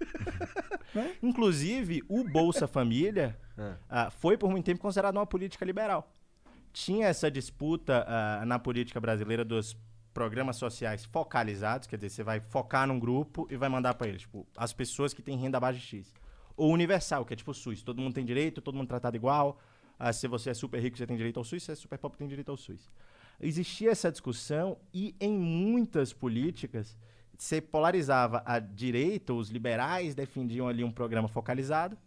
[1.22, 3.74] Inclusive, o Bolsa Família É.
[3.88, 6.12] ah, foi por muito tempo considerado uma política liberal.
[6.72, 9.76] Tinha essa disputa ah, na política brasileira dos
[10.12, 14.22] programas sociais focalizados, quer dizer, você vai focar num grupo e vai mandar pra eles,
[14.22, 16.12] tipo, as pessoas que têm renda abaixo de X.
[16.56, 19.58] Ou universal, que é tipo o SUS, todo mundo tem direito, todo mundo tratado igual.
[19.98, 21.98] ah, se você é super rico, você tem direito ao SUS, se você é super
[21.98, 22.90] pobre, tem direito ao SUS.
[23.40, 26.96] Existia essa discussão e em muitas políticas
[27.36, 31.98] você polarizava a direita, os liberais defendiam ali um programa focalizado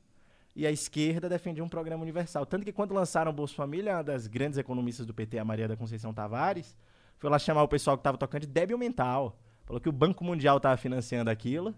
[0.56, 2.46] e a esquerda defendia um programa universal.
[2.46, 5.68] Tanto que quando lançaram o Bolsa Família, uma das grandes economistas do PT, a Maria
[5.68, 6.74] da Conceição Tavares,
[7.18, 9.38] foi lá chamar o pessoal que estava tocando de débil mental.
[9.66, 11.76] Falou que o Banco Mundial estava financiando aquilo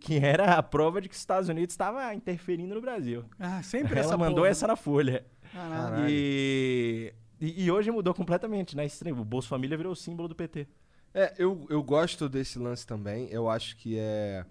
[0.00, 3.24] que era a prova de que os Estados Unidos estava interferindo no Brasil.
[3.38, 4.48] Ah, sempre Ela essa mandou porra.
[4.48, 5.24] essa na Folha.
[5.52, 6.06] Caralho.
[6.08, 8.86] E, e, e hoje mudou completamente, né?
[8.86, 9.18] Estranho.
[9.20, 10.66] O Bolsa Família virou o símbolo do PT.
[11.14, 13.28] É, eu, eu gosto desse lance também.
[13.30, 14.46] Eu acho que é.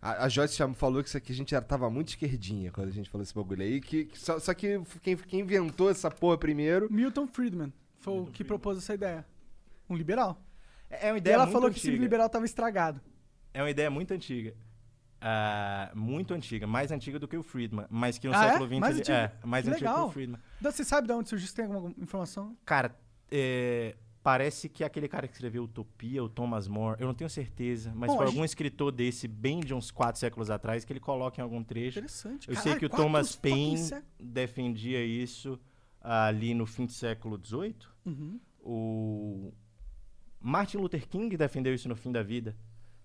[0.00, 2.72] A, a Joyce já me falou que isso aqui a gente já tava muito esquerdinha
[2.72, 3.80] quando a gente falou esse bagulho aí.
[3.80, 6.88] Que, que só, só que quem, quem inventou essa porra primeiro.
[6.90, 9.24] Milton Friedman foi o que propôs essa ideia.
[9.88, 10.40] Um liberal.
[10.90, 11.82] É é uma E ideia ela muito falou que o antiga.
[11.92, 13.00] sistema liberal tava estragado.
[13.54, 14.54] É uma ideia muito antiga.
[15.20, 18.50] Ah, muito antiga, mais antiga do que o Friedman, mas que no Ah, é?
[18.52, 19.32] século XX Mais ele- antiga?
[19.42, 20.40] é mais Que antiga que o Friedman.
[20.60, 21.46] Da- Você sabe de onde surgiu?
[21.48, 22.56] Você tem alguma informação?
[22.64, 22.96] Cara,
[23.30, 27.92] é, parece que aquele cara que escreveu Utopia, o Thomas More, eu não tenho certeza,
[27.94, 31.40] mas Bom, foi algum escritor desse, bem de uns quatro séculos atrás, que ele coloca
[31.40, 32.00] em algum trecho.
[32.00, 32.48] Interessante.
[32.48, 35.56] Eu sei Caralho, que o Thomas Paine sé- defendia isso
[36.00, 37.76] ali no fim do século XVIII.
[38.04, 38.40] Uhum.
[38.60, 39.52] O
[40.40, 42.56] Martin Luther King defendeu isso no fim da vida.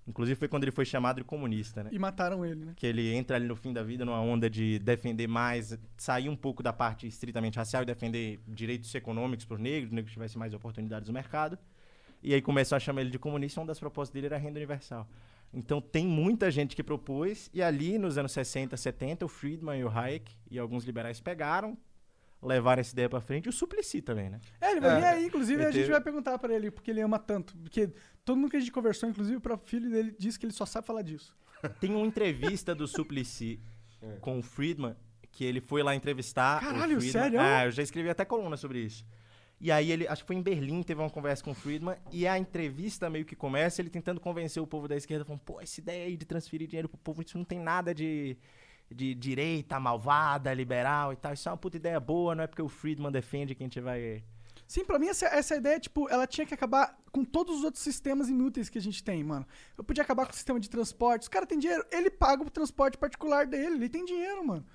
[0.08, 1.89] Inclusive foi quando ele foi chamado de comunista, né?
[1.91, 2.74] E mataram ele, né?
[2.78, 6.36] Que ele entra ali no fim da vida numa onda de defender mais, sair um
[6.36, 10.53] pouco da parte estritamente racial e defender direitos econômicos para os negros, negros tivessem mais
[10.53, 11.58] oportunidades no mercado.
[12.24, 14.58] E aí começou a chamar ele de comunista, uma das propostas dele era a renda
[14.58, 15.08] universal.
[15.53, 19.84] Então tem muita gente que propôs, e ali nos anos 60, 70, o Friedman e
[19.84, 21.78] o Hayek e alguns liberais pegaram,
[22.41, 24.39] levaram essa ideia para frente, e o Suplicy também, né?
[24.61, 26.69] É, ele vai É, vir aí, inclusive, ele a gente teve- vai perguntar pra ele
[26.71, 27.57] porque ele ama tanto.
[27.57, 27.89] Porque
[28.23, 30.65] todo mundo que a gente conversou, inclusive o próprio filho dele, disse que ele só
[30.65, 31.35] sabe falar disso.
[31.81, 33.59] Tem uma entrevista do Suplicy
[34.21, 34.95] com o Friedman,
[35.31, 36.59] que ele foi lá entrevistar.
[36.61, 37.39] Caralho, sério?
[37.41, 39.05] Ah, eu já escrevi até coluna sobre isso.
[39.59, 42.27] E aí ele, acho que foi em Berlim, teve uma conversa com o Friedman, e
[42.27, 45.79] a entrevista meio que começa ele tentando convencer o povo da esquerda, falando, pô, essa
[45.79, 48.38] ideia aí de transferir dinheiro pro povo, isso não tem nada de,
[48.89, 52.61] de direita, malvada, liberal e tal, isso é uma puta ideia boa, não é porque
[52.61, 54.23] o Friedman defende que a gente vai...
[54.67, 57.81] Sim, pra mim essa, essa ideia, tipo, ela tinha que acabar com todos os outros
[57.81, 59.45] sistemas inúteis que a gente tem, mano.
[59.77, 61.23] Eu podia acabar com o sistema de transporte.
[61.23, 64.65] Os cara tem dinheiro, ele paga o transporte particular dele, ele tem dinheiro, mano.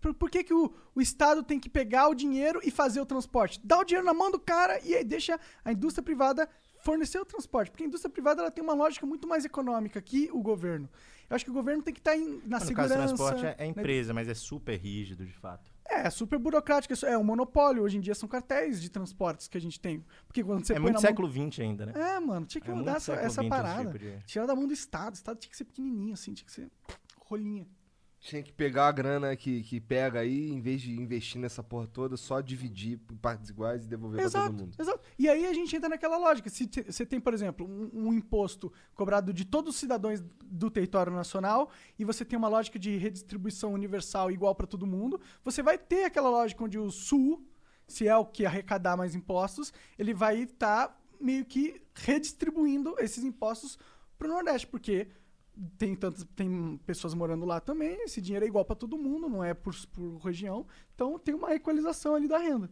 [0.00, 3.06] Por, por que, que o, o Estado tem que pegar o dinheiro e fazer o
[3.06, 3.60] transporte?
[3.64, 6.48] Dá o dinheiro na mão do cara e aí deixa a indústria privada
[6.80, 7.70] fornecer o transporte.
[7.70, 10.88] Porque a indústria privada ela tem uma lógica muito mais econômica que o governo.
[11.28, 12.74] Eu acho que o governo tem que estar em- na no segurança.
[12.74, 13.66] caso do transporte é, é né?
[13.68, 15.72] empresa, mas é super rígido, de fato.
[15.86, 16.94] É, é super burocrático.
[17.06, 17.82] É um monopólio.
[17.82, 20.04] Hoje em dia são cartéis de transportes que a gente tem.
[20.26, 21.92] Porque quando você é muito mão- século XX ainda, né?
[21.94, 23.84] É, mano, tinha que É mudar essa, essa parada.
[23.84, 25.12] tipo de- Tirar da mão do Estado.
[25.12, 26.70] O Estado tinha que ser pequenininho, assim, tinha que ser
[27.26, 27.66] rolinha.
[28.26, 31.86] Tinha que pegar a grana que, que pega aí, em vez de investir nessa porra
[31.86, 34.74] toda, só dividir por partes iguais e devolver pra Exato, todo mundo.
[34.80, 35.00] exato.
[35.18, 36.48] E aí a gente entra naquela lógica.
[36.48, 40.70] Se te- você tem, por exemplo, um, um imposto cobrado de todos os cidadãos do
[40.70, 45.62] território nacional e você tem uma lógica de redistribuição universal igual para todo mundo, você
[45.62, 47.46] vai ter aquela lógica onde o Sul,
[47.86, 53.78] se é o que arrecadar mais impostos, ele vai estar meio que redistribuindo esses impostos
[54.16, 55.08] para o Nordeste, porque
[55.78, 59.42] tem tantas tem pessoas morando lá também, esse dinheiro é igual para todo mundo, não
[59.42, 62.70] é por, por região, então tem uma equalização ali da renda.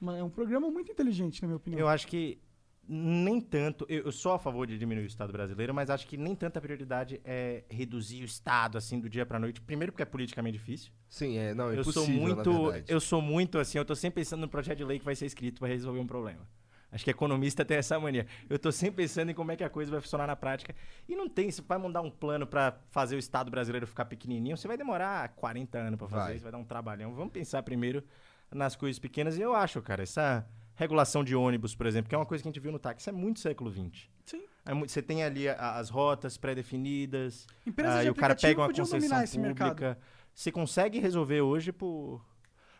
[0.00, 1.80] Mas é um programa muito inteligente, na minha opinião.
[1.80, 2.40] Eu acho que
[2.88, 3.84] nem tanto.
[3.88, 6.60] Eu, eu sou a favor de diminuir o Estado brasileiro, mas acho que nem tanta
[6.60, 9.60] prioridade é reduzir o Estado assim do dia pra noite.
[9.60, 10.90] Primeiro porque é politicamente difícil.
[11.08, 12.50] Sim, é, não, é eu sou muito,
[12.86, 15.26] eu sou muito assim, eu tô sempre pensando no projeto de lei que vai ser
[15.26, 16.48] escrito pra resolver um problema.
[16.90, 18.26] Acho que economista tem essa mania.
[18.48, 20.74] Eu tô sempre pensando em como é que a coisa vai funcionar na prática.
[21.06, 24.56] E não tem, se vai mandar um plano pra fazer o Estado brasileiro ficar pequenininho,
[24.56, 26.34] você vai demorar 40 anos pra fazer Vai.
[26.36, 27.14] isso, vai dar um trabalhão.
[27.14, 28.02] Vamos pensar primeiro
[28.50, 29.36] nas coisas pequenas.
[29.36, 32.48] E eu acho, cara, essa regulação de ônibus, por exemplo, que é uma coisa que
[32.48, 34.08] a gente viu no táxi, é muito século XX.
[34.24, 34.42] Sim.
[34.64, 38.60] É muito- você tem ali as rotas pré-definidas, Empresas de e o cara aplicativo pega
[38.62, 39.64] uma podiam concessão dominar esse pública.
[39.64, 39.96] mercado.
[40.34, 42.24] Você consegue resolver hoje por.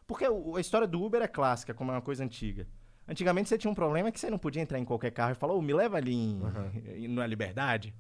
[0.07, 2.67] Porque a história do Uber é clássica, como é uma coisa antiga.
[3.09, 5.55] Antigamente você tinha um problema que você não podia entrar em qualquer carro e falar,
[5.55, 6.41] ô, me leva ali em,
[6.97, 7.95] em- na liberdade,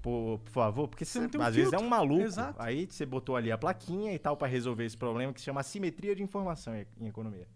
[0.00, 1.86] por, por favor, porque Você não tem um às vezes é filtro.
[1.86, 2.22] um maluco.
[2.22, 2.60] Exato.
[2.62, 5.60] Aí você botou ali a plaquinha e tal pra resolver esse problema que se chama
[5.60, 7.46] assimetria de informação em, economia.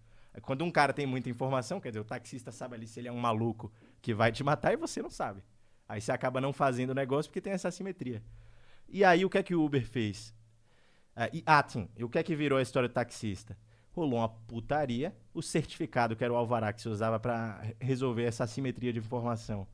[0.42, 3.12] Quando um cara tem muita informação, quer dizer, o taxista sabe ali se ele é
[3.12, 3.72] um maluco
[4.03, 5.42] que vai te matar e você não sabe.
[5.88, 8.22] Aí você acaba não fazendo o negócio porque tem essa assimetria.
[8.88, 10.32] E aí o que é que o Uber fez?
[11.16, 11.88] Ah, e, ah, sim.
[11.96, 13.57] E o que é que virou a história do taxista?
[13.93, 15.14] Rolou uma putaria.
[15.34, 18.99] O certificado, que era o alvará que se usava pra re- resolver essa assimetria de
[18.99, 19.66] informação,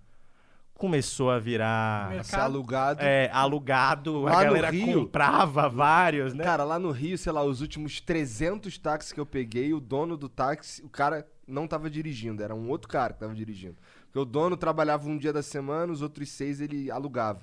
[0.74, 2.26] começou a virar Mercado.
[2.26, 3.00] Ser alugado.
[3.02, 4.22] é, alugado.
[4.22, 6.44] Lá a no galera Rio- comprava vários, né?
[6.44, 10.16] Cara, lá no Rio, sei lá, os últimos 300 táxis que eu peguei, o dono
[10.16, 13.76] do táxi, o cara não tava dirigindo, era um outro cara que tava dirigindo.
[14.06, 17.40] Porque o dono trabalhava um dia da semana, os outros seis ele alugava.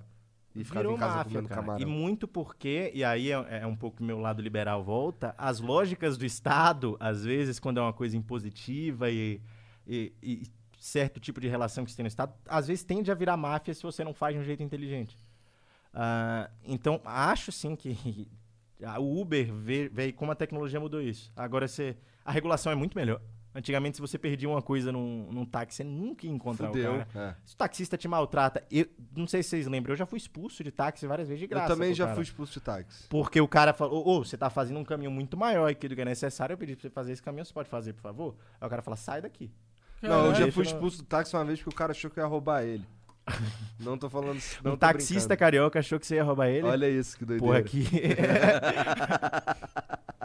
[0.56, 1.62] E ficava Virou em casa máfia, comendo cara.
[1.62, 1.82] camarão.
[1.82, 6.16] E muito porque, e aí é, é um pouco meu lado liberal volta, as lógicas
[6.18, 9.41] do Estado, às vezes, quando é uma coisa impositiva e,
[9.88, 10.43] e- e
[10.80, 13.74] certo tipo de relação que você tem no Estado, às vezes tende a virar máfia
[13.74, 15.18] se você não faz de um jeito inteligente.
[15.93, 18.28] Ah, então, acho sim que
[18.84, 21.32] a- o Uber vê- veio como a tecnologia mudou isso.
[21.36, 23.22] Agora, você, a regulação é muito melhor.
[23.56, 26.95] Antigamente, se você perdia uma coisa num, num táxi, você nunca ia encontrar Fudeu.
[26.95, 27.38] o cara.
[27.39, 27.45] é.
[27.45, 30.64] Se o taxista te maltrata, eu não sei se vocês lembram, eu já fui expulso
[30.64, 31.72] de táxi várias vezes de graça.
[31.72, 32.16] Eu também já cara.
[32.16, 33.08] fui expulso de táxi.
[33.10, 36.01] Porque o cara falou, ô, você tá fazendo um caminho muito maior aqui do que
[36.01, 38.36] é necessário, eu pedi pra você fazer esse caminho, você pode fazer, por favor?
[38.60, 39.51] Aí o cara fala, sai daqui.
[40.01, 42.24] Não, eu já fui expulso do táxi uma vez porque o cara achou que eu
[42.24, 42.86] ia roubar ele.
[43.80, 44.41] não tô falando.
[44.64, 45.39] Não um taxista brincando.
[45.39, 46.68] carioca achou que você ia roubar ele.
[46.68, 47.45] Olha isso, que doideira.
[47.45, 47.88] Porra, aqui.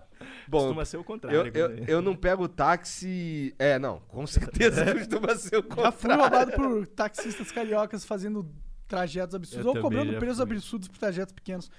[0.49, 1.51] Bom, Costuma ser o contrário.
[1.55, 3.55] eu, eu, eu não pego táxi.
[3.59, 6.21] É, não, com certeza costuma ser o Já fui contrário.
[6.21, 8.51] roubado por taxistas cariocas fazendo
[8.87, 11.71] trajetos absurdos Eu ou cobrando preços absurdos por trajetos pequenos.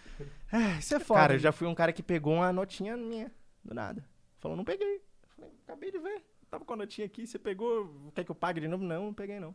[0.51, 1.19] É, isso é foda.
[1.21, 3.31] Cara, eu já fui um cara que pegou uma notinha minha,
[3.63, 4.05] do nada.
[4.37, 5.01] Falou, não peguei.
[5.35, 6.23] Falei, acabei de ver.
[6.49, 8.83] Tava com a notinha aqui, você pegou, quer que eu pague de novo?
[8.83, 9.53] Não, não peguei não.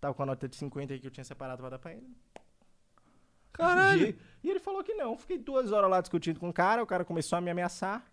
[0.00, 2.06] Tava com a nota de 50 aí que eu tinha separado pra dar pra ele.
[3.52, 4.08] Caralho.
[4.08, 5.16] E, e ele falou que não.
[5.16, 8.04] Fiquei duas horas lá discutindo com o cara, o cara começou a me ameaçar.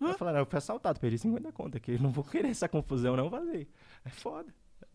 [0.00, 1.98] Eu falei, não, eu fui assaltado, perdi 50 conto aqui.
[1.98, 3.66] Não vou querer essa confusão, não, vazei.
[4.04, 4.54] É foda.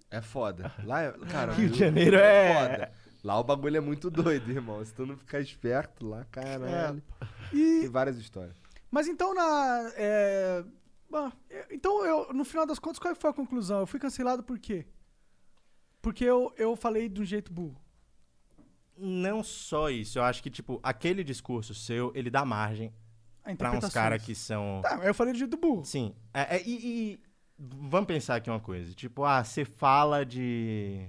[0.09, 0.71] É foda.
[0.83, 2.91] Lá, é- cara, Rio de Janeiro é- foda.
[3.23, 4.83] Lá o bagulho é muito doido, irmão.
[4.83, 7.01] Se tu não ficar esperto lá, caralho.
[7.53, 8.55] E- Tem várias histórias.
[8.89, 9.91] Mas então na.
[9.95, 10.63] é,
[11.09, 13.79] bom, é, então eu, no final das contas, qual foi a conclusão?
[13.79, 14.85] Eu fui cancelado por quê?
[16.01, 17.79] Porque eu, eu falei de um jeito burro.
[18.97, 22.93] Não só isso, eu acho que, tipo, aquele discurso seu, ele dá margem
[23.57, 24.81] pra uns caras que são.
[24.83, 25.83] Tá, eu falei do jeito burro.
[25.85, 26.15] Sim.
[26.33, 27.19] É, é, e, e
[27.57, 28.93] vamos pensar aqui uma coisa.
[28.93, 31.07] Tipo, ah, você fala de.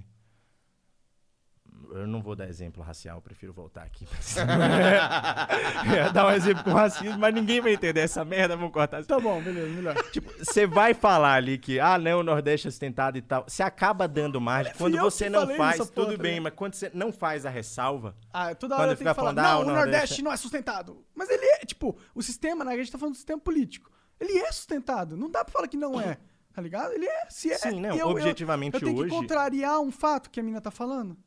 [1.95, 4.07] Eu não vou dar exemplo racial, eu prefiro voltar aqui.
[5.95, 9.03] Eu dar um exemplo com racismo, mas ninguém vai entender essa merda, vamos cortar.
[9.05, 9.95] Tá bom, beleza, melhor.
[10.11, 13.43] Tipo, você vai falar ali que, ah, não, o Nordeste é sustentado e tal.
[13.47, 14.73] Você acaba dando margem.
[14.73, 17.45] Fui Quando eu você não faz, porra, tudo tá bem, mas quando você não faz
[17.45, 18.15] a ressalva.
[18.31, 20.31] Ah, toda Quando hora eu tenho fica que falar, falando, ah, não, o Nordeste não
[20.31, 21.03] é sustentado.
[21.13, 23.91] Mas ele é, tipo, o sistema, né, a gente tá falando do sistema político.
[24.19, 25.15] Ele é sustentado.
[25.17, 26.17] Não dá pra falar que não é,
[26.53, 26.91] tá ligado?
[26.93, 27.57] Ele é, se é.
[27.57, 30.61] Sim, não, eu- eu- objetivamente eu, tenho hoje- que contrariar um fato que a mina
[30.61, 31.17] tá falando.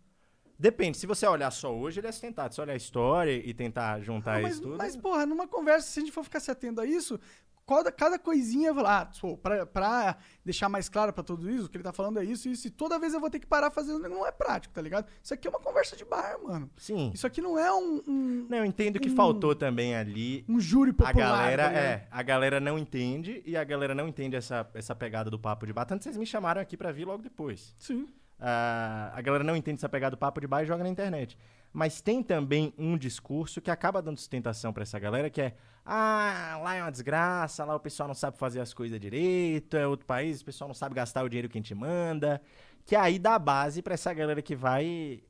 [0.58, 2.54] Depende, se você olhar só hoje, ele é sustentado.
[2.54, 4.76] Se olhar a história e tentar juntar Não, mas, isso tudo.
[4.78, 7.20] mas, porra, numa conversa, se a gente for ficar se atendo a isso,
[7.66, 11.76] cada, cada coisinha, lá, ah, pra, pra deixar mais claro pra tudo isso, o que
[11.76, 14.08] ele tá falando é isso, isso, e toda vez eu vou ter que parar fazendo,
[14.08, 15.06] não é prático, tá ligado?
[15.22, 16.70] Isso aqui é uma conversa de bar, mano.
[16.76, 17.10] Sim.
[17.12, 20.44] Isso aqui não é um, um, Não, eu entendo que um- faltou também ali.
[20.48, 21.14] um júri A popular.
[21.14, 21.84] galera, tá ligado?
[21.84, 25.66] é, a galera não entende e a galera não entende essa, essa pegada do papo
[25.66, 25.84] de bar.
[25.84, 27.74] Tanto vocês me chamaram aqui pra vir logo depois.
[27.78, 28.08] Sim.
[28.38, 31.38] Ah, a galera não entende essa pegada do papo de bar e joga na internet.
[31.72, 36.58] Mas tem também um discurso que acaba dando sustentação pra essa galera, que é ah,
[36.62, 40.04] lá é uma desgraça, lá o pessoal não sabe fazer as coisas direito, é outro
[40.04, 42.42] país, o pessoal não sabe gastar o dinheiro que a gente manda.
[42.84, 45.22] Que aí dá base pra essa galera que vai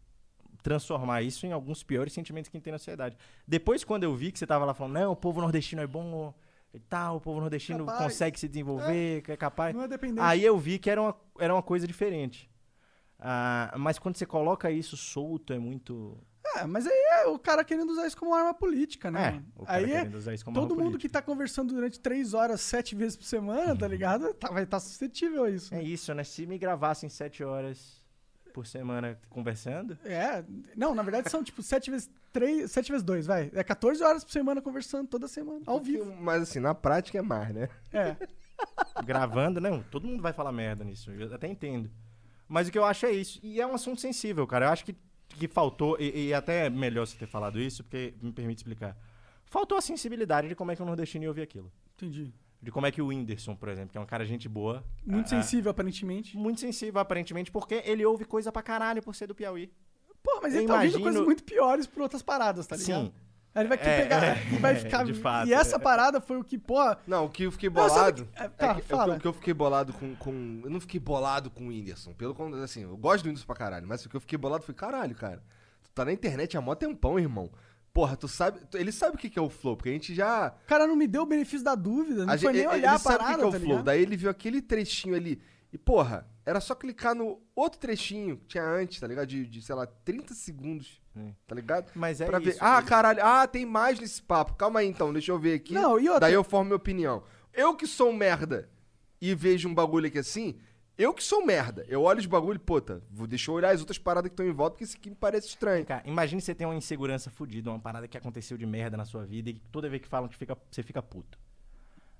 [0.63, 3.17] transformar isso em alguns piores sentimentos que tem na sociedade.
[3.47, 6.35] Depois, quando eu vi que você tava lá falando, não, o povo nordestino é bom
[6.73, 8.05] e tal, o povo nordestino Capaz.
[8.05, 9.75] consegue se desenvolver, que é capaz.
[9.75, 10.21] Não é dependente.
[10.21, 12.51] Aí eu vi que era uma, era uma coisa diferente.
[13.19, 16.17] Ah, mas quando você coloca isso solto, é muito.
[16.57, 19.27] É, mas aí é o cara querendo usar isso como arma política, né?
[19.29, 19.47] É, mano?
[19.57, 21.09] o cara aí é querendo usar isso como todo arma mundo política.
[21.09, 24.33] que tá conversando durante três horas, sete vezes por semana, tá ligado?
[24.35, 25.75] Tá- vai estar suscetível a isso.
[25.75, 26.25] É isso, né?
[26.25, 28.03] Se me gravassem sete horas
[28.55, 29.99] por semana conversando.
[30.05, 30.43] É,
[30.75, 33.51] não, na verdade são tipo sete vezes três, sete vezes dois, vai.
[33.55, 36.11] É 14 horas por semana conversando toda semana, ao vivo.
[36.17, 37.69] Mas assim, na prática é mais, né?
[37.93, 38.17] É.
[39.05, 41.91] gravando, não, todo mundo vai falar merda nisso, eu até entendo.
[42.49, 43.41] Mas o que eu acho é isso.
[43.43, 44.67] E é um assunto sensível, cara.
[44.67, 44.95] Eu acho que,
[45.29, 48.97] que faltou, e, e até é melhor você ter falado isso, porque me permite explicar.
[49.45, 51.73] Faltou a sensibilidade de como é que o nordestino ia ouvir aquilo.
[51.97, 52.33] Entendi.
[52.61, 54.85] De como é que o Whindersson, por exemplo, que é um cara gente boa.
[55.05, 56.37] Muito ah, sensível, aparentemente.
[56.37, 59.71] Muito sensível, aparentemente, porque ele ouve coisa pra caralho por ser do Piauí.
[60.23, 63.07] Pô, mas Eu ele tá ouvindo imagino- coisas muito piores por outras paradas, tá ligado?
[63.07, 63.13] Sim.
[63.57, 65.05] Aí ele vai querer É, pegar é, e vai ficar.
[65.05, 65.49] de fato.
[65.49, 66.77] E essa parada foi o que, pô.
[67.07, 68.27] Não, o que eu fiquei Não, bolado.
[68.27, 69.17] que- é, é tá, que- é que- fala.
[69.17, 70.61] o que eu fiquei bolado com, com.
[70.63, 72.13] Eu não fiquei bolado com o Whindersson.
[72.13, 73.87] Pelo contrário, assim, eu gosto do Whindersson pra caralho.
[73.89, 75.43] Mas o que eu fiquei bolado foi, caralho, cara.
[75.83, 77.51] Tu tá na internet há mó tempão, irmão.
[77.95, 78.61] Porra, tu sabe.
[78.75, 80.49] Ele sabe o que que é o flow, porque a gente já.
[80.65, 82.83] O cara não me deu o benefício da dúvida, não a foi gente- nem ele
[82.83, 83.69] olhar a sabe o que parada, que é o tá flow.
[83.71, 83.85] ligado?
[83.87, 85.41] Daí ele viu aquele trechinho ali.
[85.73, 89.27] E, porra, era só clicar no outro trechinho que tinha antes, tá ligado?
[89.27, 91.01] De, de, sei lá, 30 segundos.
[91.47, 91.91] Tá ligado?
[91.95, 92.51] Mas é pra ver.
[92.51, 92.59] isso.
[92.63, 93.21] Ah, ele- caralho.
[93.25, 94.55] Ah, tem mais nesse papo.
[94.55, 95.75] Calma aí então, deixa eu ver aqui.
[95.75, 97.23] Não, e outra- Daí eu formo minha opinião.
[97.53, 98.69] Eu que sou um merda
[99.21, 100.57] e vejo um bagulho aqui assim,
[100.99, 101.85] eu que sou um merda.
[101.89, 104.53] Eu olho os bagulho, puta, vou, deixa eu olhar as outras paradas que estão em
[104.53, 105.85] volta, porque isso aqui me parece estranho.
[105.87, 109.25] Cara, imagine você ter uma insegurança fodida, uma parada que aconteceu de merda na sua
[109.25, 111.39] vida e que toda vez que falam que fica, você fica puto.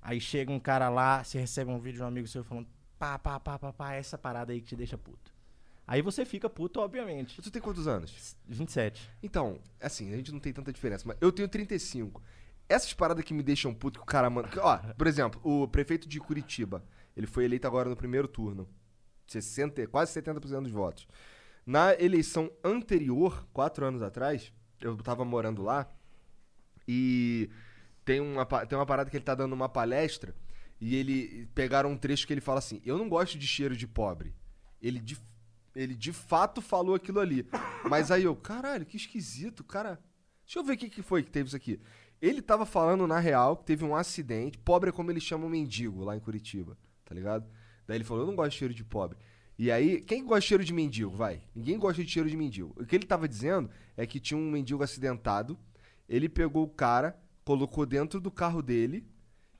[0.01, 2.67] Aí chega um cara lá, você recebe um vídeo de um amigo seu falando,
[2.99, 5.35] pá, pá, pá, pá, pá, essa parada aí que te deixa puto.
[5.87, 7.41] Aí você fica puto, obviamente.
[7.41, 8.37] Tu tem quantos anos?
[8.47, 9.09] 27.
[9.23, 12.21] Então, assim, a gente não tem tanta diferença, mas eu tenho 35.
[12.69, 14.49] Essas paradas que me deixam puto que o cara manda.
[14.61, 16.85] Ó, por exemplo, o prefeito de Curitiba,
[17.17, 18.69] ele foi eleito agora no primeiro turno.
[19.29, 21.07] 60, quase 70% dos votos.
[21.65, 25.89] Na eleição anterior, quatro anos atrás, eu tava morando lá
[26.87, 27.51] e
[28.05, 30.35] tem uma, tem uma parada que ele tá dando uma palestra
[30.81, 33.87] e ele pegaram um trecho que ele fala assim: Eu não gosto de cheiro de
[33.87, 34.35] pobre.
[34.81, 35.19] Ele de,
[35.77, 37.47] ele de fato falou aquilo ali.
[37.89, 40.01] Mas aí eu, caralho, que esquisito, cara.
[40.45, 41.79] Deixa eu ver o que, que foi que teve isso aqui.
[42.21, 44.59] Ele tava falando, na real, que teve um acidente.
[44.59, 47.47] Pobre é como eles chamam mendigo lá em Curitiba, tá ligado?
[47.87, 49.19] Daí ele falou, eu não gosto de cheiro de pobre.
[49.59, 51.43] E aí, quem gosta de cheiro de mendigo, vai?
[51.55, 52.73] Ninguém gosta de cheiro de mendigo.
[52.77, 55.59] O que ele tava dizendo é que tinha um mendigo acidentado.
[56.09, 59.07] Ele pegou o cara, colocou dentro do carro dele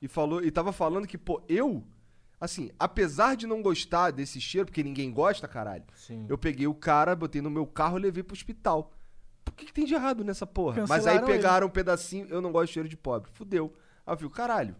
[0.01, 1.83] e falou e tava falando que, pô, eu,
[2.39, 6.25] assim, apesar de não gostar desse cheiro, porque ninguém gosta, caralho, Sim.
[6.29, 8.91] eu peguei o cara, botei no meu carro e levei pro hospital.
[9.43, 10.81] Por que, que tem de errado nessa porra?
[10.81, 11.37] Mas aí Cancelaram ele.
[11.37, 13.31] pegaram um pedacinho, eu não gosto de cheiro de pobre.
[13.31, 13.73] Fudeu.
[14.05, 14.75] Aí eu fico, caralho.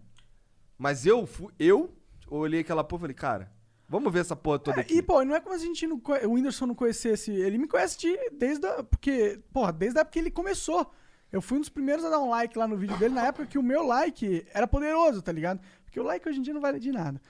[0.78, 1.96] Mas eu, fu- eu
[2.30, 3.52] olhei aquela porra e falei, cara,
[3.88, 4.96] vamos ver essa porra toda É, aqui.
[4.98, 7.32] e, pô, não é como se a gente não o Whindersson não conhecesse.
[7.32, 8.84] Ele me conhece de, desde a.
[8.84, 10.92] Porque, porra, desde a época que ele começou.
[11.32, 13.46] Eu fui um dos primeiros a dar um like lá no vídeo dele, na época
[13.46, 15.60] que o meu like era poderoso, tá ligado?
[15.84, 17.22] Porque o like hoje em dia não vale de nada.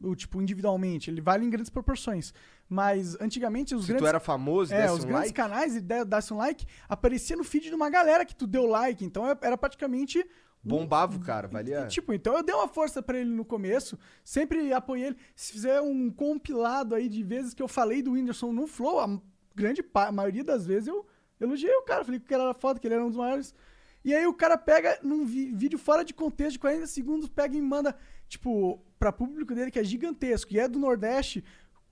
[0.00, 2.32] O, tipo, individualmente, ele vale em grandes proporções.
[2.68, 4.04] Mas antigamente os Se grandes.
[4.04, 6.64] tu era famoso, É, desse os um grandes like, canais e de- desse um like,
[6.88, 9.04] aparecia no feed de uma galera que tu deu like.
[9.04, 10.24] Então é- era praticamente.
[10.66, 11.80] bombava o cara, valia...
[11.82, 15.16] e, tipo, então eu dei uma força pra ele no começo, sempre apoiei ele.
[15.36, 19.20] Se fizer um compilado aí de vezes que eu falei do Whindersson no Flow, a
[19.54, 21.04] grande a maioria das vezes eu
[21.38, 23.54] elogiei o cara, falei que ele era foda, que ele era um dos maiores.
[24.02, 27.60] E aí o cara pega num vídeo fora de contexto de 40 segundos, pega e
[27.60, 27.94] manda,
[28.26, 31.44] tipo, pra público dele que é gigantesco e é do Nordeste,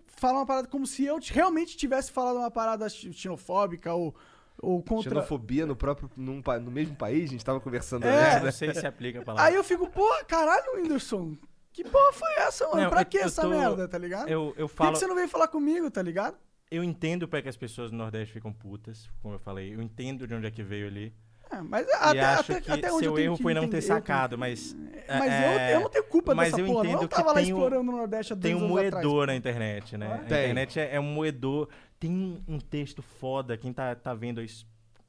[0.07, 4.15] fala uma parada como se eu realmente tivesse falado uma parada xenofóbica ou,
[4.63, 5.11] ou contra.
[5.11, 8.25] Xenofobia no próprio num no mesmo país, a gente tava conversando É.
[8.25, 8.51] antes, Não né?
[8.51, 9.47] sei se aplica a palavra.
[9.51, 11.37] Aí eu fico, porra, caralho, Whindersson.
[11.71, 12.83] Que porra foi essa, mano?
[12.83, 14.29] Não, pra eu- que eu essa tô- merda, tá ligado?
[14.29, 14.93] Eu, eu Por que, falo.
[14.93, 16.37] que você não veio falar comigo, tá ligado?
[16.71, 19.75] Eu entendo pra que as pessoas do Nordeste ficam putas, como eu falei.
[19.75, 21.15] Eu entendo de onde é que veio ali.
[21.53, 24.39] É, mas e até, acho até, que até seu erro que foi não ter sacado,
[24.39, 24.75] mas...
[25.09, 26.87] Mas é, eu, eu não tenho culpa mas dessa eu porra.
[26.87, 28.87] entendo Eu que tava lá tem um- explorando no Nordeste há Tem dois um anos
[28.87, 29.05] atrás.
[29.05, 30.07] moedor na internet, né?
[30.15, 30.25] A Tem.
[30.25, 31.69] internet é, é um moedor.
[31.99, 34.47] Tem um, texto foda, quem tá, tá vendo aí,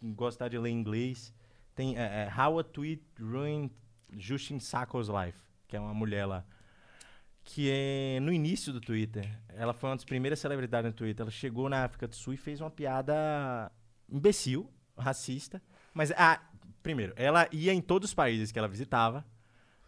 [0.02, 1.34] gostar de ler inglês,
[1.76, 3.72] tem é, é, How a Tweet Ruined
[4.18, 5.38] Justin Sacco's Life,
[5.68, 6.44] que é uma mulher lá.
[7.44, 9.30] Que é no início do Twitter.
[9.56, 11.24] Ela foi uma das primeiras celebridades no Twitter.
[11.24, 13.72] Ela chegou na África do Sul e fez uma piada
[14.10, 15.62] imbecil, racista.
[15.94, 16.42] Mas, ah,
[16.82, 19.26] primeiro, ela ia em todos os países que ela visitava,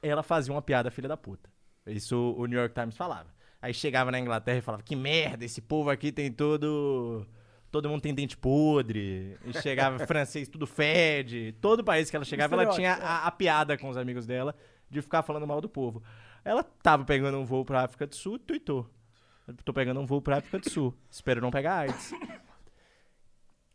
[0.02, 1.50] ela fazia uma piada filha da puta.
[1.88, 3.34] Isso o New York Times falava.
[3.62, 7.26] Aí chegava na Inglaterra e falava: Que merda, esse povo aqui tem todo.
[7.72, 9.38] Todo mundo tem dente podre.
[9.44, 11.54] E chegava francês, tudo fede.
[11.60, 14.56] Todo país que ela chegava, ela tinha a, a piada com os amigos dela
[14.90, 16.04] de ficar falando mal do povo.
[16.44, 18.90] Ela tava pegando um voo pra África do Sul e tweetou.
[19.64, 20.94] Tô pegando um voo pra África do Sul.
[21.10, 22.14] Espero não pegar AIDS.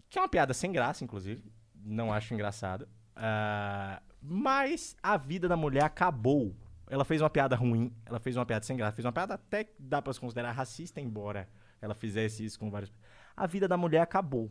[0.09, 1.41] Que é uma piada sem graça, inclusive.
[1.85, 2.87] Não acho engraçado.
[3.17, 6.55] Ah, mas a vida da mulher acabou.
[6.89, 9.63] Ela fez uma piada ruim, ela fez uma piada sem graça, fez uma piada até
[9.65, 11.49] que dá pra se considerar racista, embora
[11.81, 12.93] ela fizesse isso com vários.
[13.37, 14.51] A vida da mulher acabou.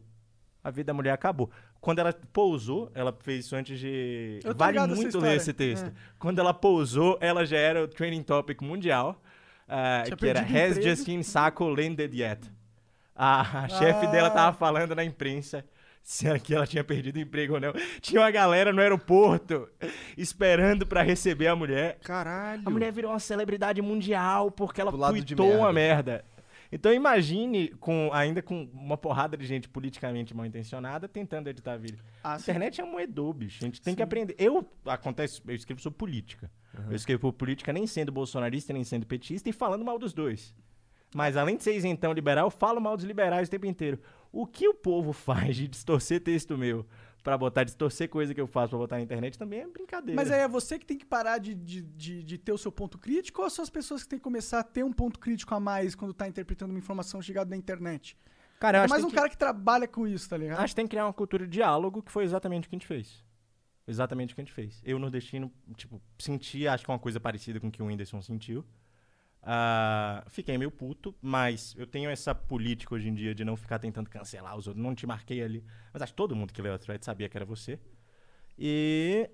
[0.63, 1.49] A vida da mulher acabou.
[1.81, 4.39] Quando ela pousou, ela fez isso antes de.
[4.43, 5.87] Eu Vale muito ler esse texto.
[5.87, 5.93] É.
[6.17, 9.21] Quando ela pousou, ela já era o trending topic mundial.
[9.67, 10.81] ah, Tinha que era Has.
[10.83, 12.49] Justine Sacco landed yet?
[13.15, 14.11] A, a chefe Ah.
[14.11, 15.65] dela tava falando na imprensa
[16.09, 17.71] se ela tinha perdido o emprego ou não.
[18.01, 19.69] Tinha uma galera no aeroporto
[20.17, 21.99] esperando pra receber a mulher.
[21.99, 22.63] Caralho.
[22.65, 26.11] A mulher virou uma celebridade mundial porque ela tweetou uma merda.
[26.13, 26.25] merda.
[26.71, 31.99] Então imagine, com, ainda com uma porrada de gente politicamente mal intencionada tentando editar vida.
[32.23, 32.43] Ah, a sim.
[32.49, 33.59] internet é um moedor, bicho.
[33.61, 34.35] A gente tem que aprender.
[34.39, 36.49] Eu, acontece, eu escrevo sobre política.
[36.89, 40.55] Eu escrevo por política nem sendo bolsonarista, nem sendo petista e falando mal dos dois.
[41.13, 43.99] Mas além de ser isentão liberal, eu falo mal dos liberais o tempo inteiro.
[44.31, 46.85] O que o povo faz de distorcer texto meu
[47.23, 50.15] pra botar, distorcer coisa que eu faço pra botar na internet também é brincadeira.
[50.15, 52.71] Mas aí é você que tem que parar de, de, de, de ter o seu
[52.71, 55.53] ponto crítico ou são as pessoas que têm que começar a ter um ponto crítico
[55.53, 58.17] a mais quando tá interpretando uma informação chegada da internet?
[58.59, 60.59] Cara, eu É acho mais que um tem cara que trabalha com isso, tá ligado?
[60.59, 62.79] Acho que tem que criar uma cultura de diálogo, que foi exatamente o que a
[62.79, 63.23] gente fez.
[63.87, 64.81] Exatamente o que a gente fez.
[64.83, 68.65] Eu, nordestino, tipo, senti, acho que uma coisa parecida com o que o Whindersson sentiu.
[69.41, 73.79] Ah, fiquei meio puto, mas eu tenho essa política hoje em dia de não ficar
[73.79, 74.83] tentando cancelar os outros.
[74.83, 75.63] Não te marquei ali.
[75.93, 77.79] Mas acho que todo mundo que leu a thread sabia que era você.
[78.57, 79.29] E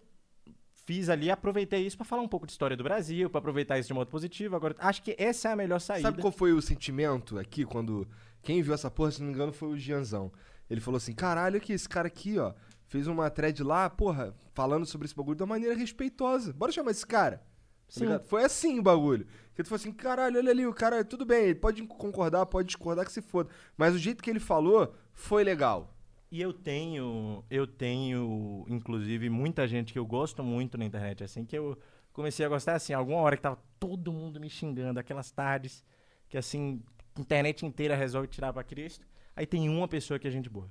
[0.86, 3.88] fiz ali, aproveitei isso pra falar um pouco de história do Brasil, pra aproveitar isso
[3.88, 4.56] de modo positivo.
[4.56, 6.10] Agora, acho que essa é a melhor saída.
[6.10, 8.08] Sabe qual foi o sentimento aqui quando.
[8.44, 10.32] Quem viu essa porra, se não me engano, foi o Gianzão.
[10.70, 12.54] Ele falou assim: caralho, que esse cara aqui, ó,
[12.86, 16.54] fez uma thread lá, porra, falando sobre esse bagulho de uma maneira respeitosa.
[16.54, 17.44] Bora chamar esse cara.
[17.88, 18.20] Tá?
[18.20, 19.26] Foi assim o bagulho.
[19.56, 22.68] Que tu falou assim: caralho, olha ali, o cara, tudo bem, ele pode concordar, pode
[22.68, 23.50] discordar, que se foda.
[23.78, 25.96] Mas o jeito que ele falou foi legal.
[26.32, 31.46] E eu tenho, eu tenho, inclusive, muita gente que eu gosto muito na internet, assim,
[31.46, 31.78] que eu
[32.12, 35.86] comecei a gostar, assim, alguma hora que tava todo mundo me xingando, aquelas tardes
[36.28, 36.82] que, assim,
[37.16, 40.70] a internet inteira resolve tirar pra Cristo, aí tem uma pessoa que é gente boa.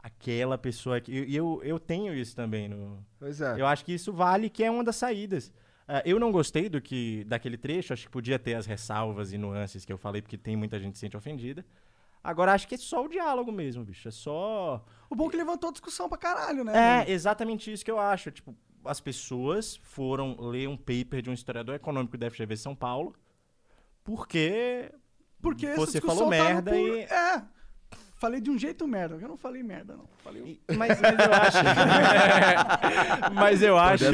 [0.00, 1.10] Aquela pessoa que...
[1.10, 3.04] E eu, eu tenho isso também no...
[3.18, 3.60] Pois é.
[3.60, 5.52] Eu acho que isso vale, que é uma das saídas.
[5.94, 9.36] Ah, eu não gostei do que daquele trecho, acho que podia ter as ressalvas e
[9.36, 11.66] nuances que eu falei, porque tem muita gente que se sente ofendida.
[12.24, 14.08] Agora, acho que é só o diálogo mesmo, bicho.
[14.08, 14.82] É só...
[15.10, 17.04] O bom é que levantou discussão pra caralho, né?
[17.06, 18.30] É, exatamente isso que eu acho.
[18.30, 23.14] Tipo, as pessoas foram ler um paper de um historiador econômico da FGV São Paulo,
[24.02, 24.90] porque
[25.42, 27.00] Porque você falou tá no merda e...
[27.00, 27.42] É.
[28.16, 29.16] Falei de um jeito merda.
[29.20, 30.08] Eu não falei merda, não.
[30.24, 31.58] Falei Mas, mas eu acho...
[33.34, 34.04] mas eu acho...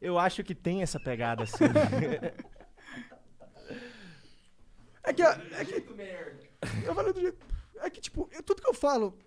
[0.00, 1.64] Eu acho que tem essa pegada, assim.
[5.02, 5.86] É que, é que
[6.86, 7.38] eu falei do jeito.
[7.76, 9.18] É que, tipo, eu- tudo que eu falo.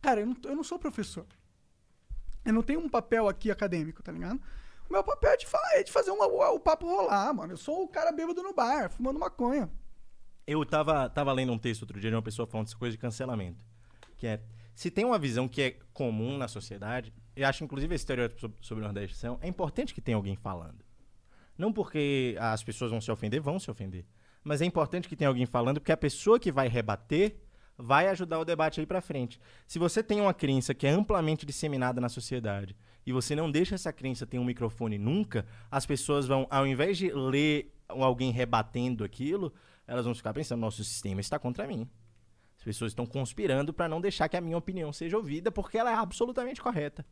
[0.00, 1.26] Cara, eu não, eu não sou professor.
[2.44, 4.40] Eu não tenho um papel aqui acadêmico, tá ligado?
[4.88, 7.52] O meu papel é de, falar, é de fazer uma, o papo rolar, mano.
[7.52, 9.70] Eu sou o cara bêbado no bar, fumando maconha.
[10.46, 12.98] Eu tava, tava lendo um texto outro dia de uma pessoa falando dessa coisa de
[12.98, 13.64] cancelamento.
[14.16, 14.40] Que é,
[14.74, 18.82] se tem uma visão que é comum na sociedade, eu acho inclusive esse estereótipo sobre,
[18.82, 20.84] o Nordeste são, é importante que tenha alguém falando.
[21.56, 24.04] Não porque as pessoas vão se ofender, vão se ofender.
[24.42, 27.36] Mas é importante que tenha alguém falando, porque a pessoa que vai rebater
[27.76, 29.40] vai ajudar o debate aí pra frente.
[29.66, 33.74] Se você tem uma crença que é amplamente disseminada na sociedade e você não deixa
[33.74, 39.04] essa crença ter um microfone nunca, as pessoas vão, ao invés de ler alguém rebatendo
[39.04, 39.52] aquilo,
[39.86, 41.88] elas vão ficar pensando: nosso sistema está contra mim.
[42.56, 45.90] As pessoas estão conspirando para não deixar que a minha opinião seja ouvida porque ela
[45.90, 47.06] é absolutamente correta.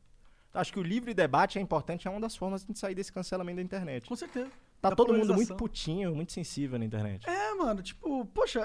[0.54, 3.56] Acho que o livre debate é importante, é uma das formas de sair desse cancelamento
[3.56, 4.08] da internet.
[4.08, 4.50] Com certeza.
[4.80, 7.28] Tá Da todo mundo muito putinho, muito sensível na internet.
[7.28, 8.60] É, mano, tipo, poxa,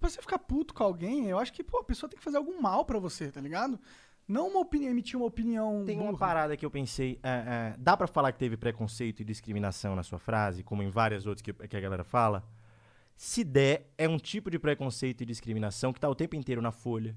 [0.00, 2.36] pra você ficar puto com alguém, eu acho que, pô, a pessoa tem que fazer
[2.36, 3.78] algum mal pra você, tá ligado?
[4.26, 6.18] Não uma opinião, emitir uma opinião Tem uma burra.
[6.18, 7.18] parada que eu pensei.
[7.22, 10.90] é, é, dá pra falar que teve preconceito e discriminação na sua frase, como em
[10.90, 12.44] várias outras que, que a galera fala?
[13.16, 16.70] Se der, é um tipo de preconceito e discriminação que tá o tempo inteiro na
[16.70, 17.16] Folha,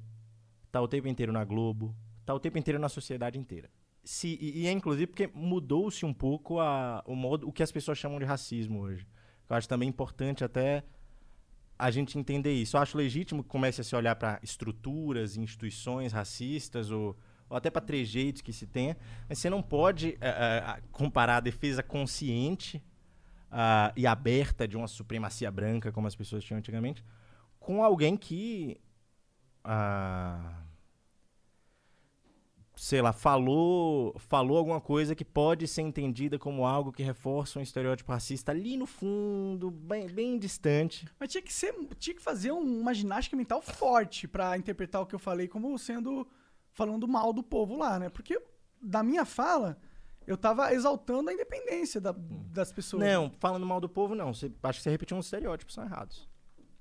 [0.72, 1.94] tá o tempo inteiro na Globo,
[2.34, 3.70] o tempo inteiro na sociedade inteira.
[4.04, 7.72] Se, e, e é inclusive porque mudou-se um pouco a, o modo, o que as
[7.72, 9.08] pessoas chamam de racismo hoje.
[9.50, 10.84] Eu acho também importante até
[11.78, 12.78] a gente entender isso.
[12.78, 17.18] Eu acho legítimo que comece a se olhar para estruturas, instituições racistas ou,
[17.50, 18.96] ou até para trejeitos que se tenha,
[19.28, 22.82] mas você não pode eh, comparar a defesa consciente
[23.52, 27.04] ah, e aberta de uma supremacia branca, como as pessoas tinham antigamente,
[27.60, 28.80] com alguém que.
[29.64, 30.64] ah,
[32.84, 37.62] sei lá, falou, falou alguma coisa que pode ser entendida como algo que reforça um
[37.62, 41.08] estereótipo racista ali no fundo, bem, bem distante.
[41.20, 45.06] Mas tinha que ser, tinha que fazer um- uma ginástica mental forte pra interpretar o
[45.06, 46.28] que eu falei como sendo
[46.72, 48.10] falando mal do povo lá, né?
[48.10, 48.42] Porque
[48.82, 49.78] da minha fala
[50.26, 53.04] eu tava exaltando a independência da- das pessoas.
[53.04, 54.34] Não, falando mal do povo, não.
[54.34, 56.28] Você, acho que você repetiu uns estereótipos são errados.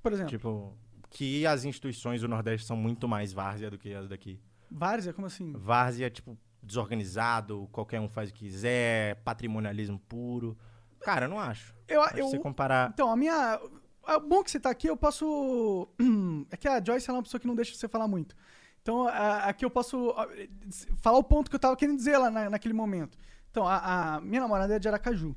[0.03, 0.75] Por exemplo, Tipo,
[1.11, 4.41] que as instituições do Nordeste são muito mais várzea do que as daqui.
[4.71, 5.53] Várzea, como assim?
[5.53, 10.57] Várzea, tipo, desorganizado, qualquer um faz o que quiser, patrimonialismo puro.
[11.01, 11.75] Cara, eu não acho.
[11.89, 12.91] Eu, Acho eu, você comparar.
[12.93, 13.61] Então, a minha.
[14.09, 15.89] É bom que você tá aqui, eu posso.
[16.51, 18.35] É que a Joyce é uma pessoa que não deixa você falar muito.
[18.83, 20.15] Então, aqui eu posso
[21.03, 23.17] falar o ponto que eu tava querendo dizer lá na- naquele momento.
[23.51, 25.37] Então, a, a minha namorada é de Aracaju.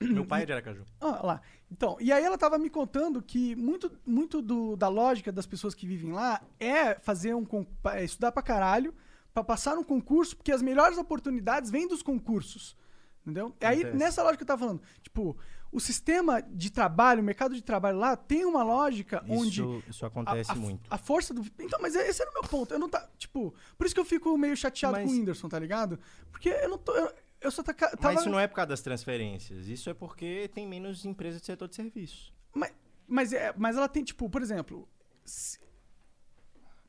[0.00, 0.84] Meu pai é de Aracaju.
[1.00, 1.40] Ah, lá.
[1.76, 5.74] Então, e aí ela tava me contando que muito, muito do- da lógica das pessoas
[5.74, 7.44] que vivem lá é fazer um
[7.92, 8.94] é estudar pra caralho,
[9.32, 12.76] pra passar num concurso, porque as melhores oportunidades vêm dos concursos.
[13.22, 13.52] Entendeu?
[13.60, 13.96] E aí, Acontece.
[13.98, 15.36] nessa lógica que eu tava falando, tipo,
[15.72, 20.04] o sistema de trabalho, o mercado de trabalho lá tem uma lógica onde Isso, isso
[20.04, 20.86] a- acontece a, muito.
[20.88, 21.40] A força do.
[21.58, 22.72] Então, mas esse era o meu ponto.
[22.72, 23.08] Eu não tá.
[23.18, 25.98] Tipo, por isso que eu fico meio chateado Mas- com o Whindersson, tá ligado?
[26.30, 26.92] Porque eu não tô.
[26.94, 27.12] Eu,
[27.44, 27.98] eu só tá, tava.
[28.00, 29.68] Mas isso não é por causa das transferências.
[29.68, 32.32] Isso é porque tem menos empresas de setor de serviço.
[32.52, 32.72] Mas,
[33.06, 34.88] mas, é, mas ela tem, tipo, por exemplo.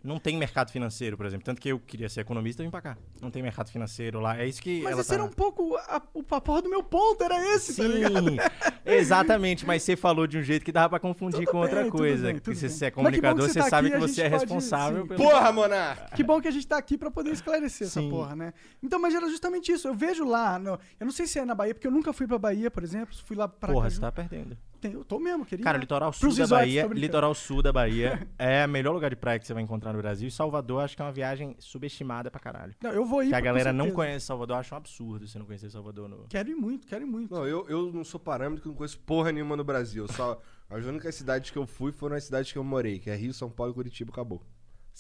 [0.06, 1.43] Não tem mercado financeiro, por exemplo.
[1.43, 2.97] Tanto que eu queria ser economista e vim pra cá.
[3.22, 4.38] Não tem mercado financeiro lá.
[4.38, 5.16] É isso que Mas ela esse tá...
[5.16, 5.76] era um pouco.
[5.78, 8.32] A, o papo do meu ponto, era esse, tá Sim, ligado?
[8.86, 11.89] exatamente, mas você falou de um jeito que dava pra confundir Tudo com outra bem,
[11.91, 12.28] tudo coisa.
[12.28, 12.70] bem, se bem.
[12.70, 15.08] você é comunicador, você você tá sabe aqui, que você é pode- responsável sim.
[15.08, 15.20] pelo.
[15.24, 16.16] Porra, Monark!
[16.16, 18.10] Que bom que a gente tá aqui pra poder esclarecer essa Sim.
[18.10, 18.53] porra, né?
[18.84, 19.88] Então, mas era justamente isso.
[19.88, 20.60] Eu vejo lá.
[20.60, 22.84] no- eu não sei se é na Bahia, porque eu nunca fui pra Bahia, por
[22.84, 23.16] exemplo.
[23.26, 23.72] Fui lá pra.
[23.74, 23.95] Porra, Caju.
[23.95, 24.58] você tá perdendo.
[24.86, 25.64] Tem- eu tô mesmo, queria.
[25.64, 29.40] Cara, litoral sul da Bahia, litoral sul da Bahia é o melhor lugar de praia
[29.40, 30.28] que você vai encontrar no Brasil.
[30.28, 32.76] E Salvador, acho que é uma viagem subestimada pra caralho.
[32.82, 33.30] Não, eu vou ir.
[33.30, 36.28] Que a galera não conhece Salvador, eu acho um absurdo você não conhecer Salvador no.
[36.30, 37.34] Quero ir muito, quero ir muito.
[37.34, 40.08] Não, eu, eu não sou parâmetro, não conheço porra nenhuma no Brasil.
[40.08, 43.16] Só, as únicas cidades que eu fui foram as cidades que eu morei, que é
[43.16, 44.42] Rio, São Paulo e Curitiba, acabou.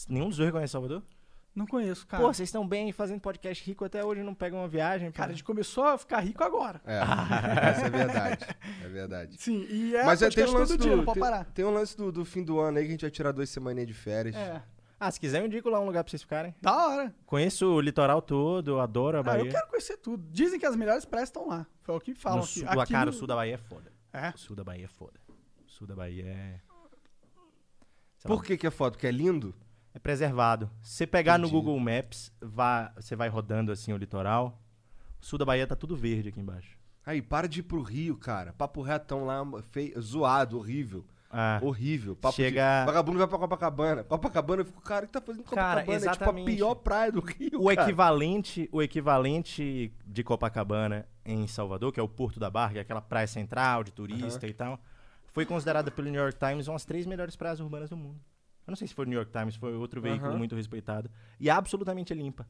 [0.09, 1.03] Nenhum dos dois conhece Salvador?
[1.55, 2.21] Não conheço, cara.
[2.21, 5.09] Pô, vocês estão bem fazendo podcast rico até hoje não pegam uma viagem.
[5.09, 5.17] pô.
[5.17, 6.81] Cara, a gente começou a ficar rico agora.
[6.85, 6.99] É,
[7.69, 8.45] essa é verdade.
[8.83, 9.37] É verdade.
[9.41, 11.45] Sim, e é Mas é, tem um lance todo do, dia, não pode tem, parar.
[11.45, 13.49] tem um lance do, do fim do ano aí que a gente vai tirar duas
[13.49, 14.35] semaninhas de férias.
[14.35, 14.61] É,
[14.99, 16.53] Ah, se quiser, eu indico lá um lugar pra vocês ficarem.
[16.61, 17.15] da hora.
[17.25, 19.45] Conheço o litoral todo, eu adoro a Ah, Bahia.
[19.45, 20.25] eu quero conhecer tudo.
[20.31, 21.65] Dizem que as melhores praias estão lá.
[21.83, 22.59] Foi o que falam no aqui.
[22.59, 23.93] sul, aqui cara, no- o sul da Bahia é foda.
[24.11, 24.29] É?
[24.29, 25.19] O sul da Bahia é foda.
[25.65, 26.59] O sul da Bahia é.
[28.17, 28.91] sei lá, Por que que é foda?
[28.91, 29.55] Porque é lindo?
[29.95, 30.69] É preservado.
[30.81, 31.53] Se você pegar Entendi.
[31.53, 34.61] no Google Maps, vá, você vai rodando assim o litoral.
[35.21, 36.77] O sul da Bahia tá tudo verde aqui embaixo.
[37.05, 38.51] Aí, para de ir pro Rio, cara.
[38.53, 39.41] Papo retão lá,
[39.71, 41.05] feio, zoado, horrível.
[41.37, 42.15] Ah, Horrível.
[42.15, 42.85] Papo Chega- de...
[42.85, 44.03] Vagabundo vai pra Copacabana.
[44.03, 45.95] Copacabana, eu fico, cara, o que tá fazendo em Cara, Copacabana?
[45.97, 46.55] É tipo a exatamente.
[46.55, 47.81] pior praia do Rio, o cara.
[47.83, 52.81] equivalente, o equivalente de Copacabana em Salvador, que é o Porto da Barra, que é
[52.81, 54.79] aquela praia central de turista e tal,
[55.33, 58.19] foi considerada pelo New York Times uma das três melhores praias urbanas do mundo.
[58.65, 60.37] Eu não sei se foi o New York Times, foi outro veículo Aham.
[60.37, 61.09] muito respeitado.
[61.39, 62.47] E é absolutamente limpa.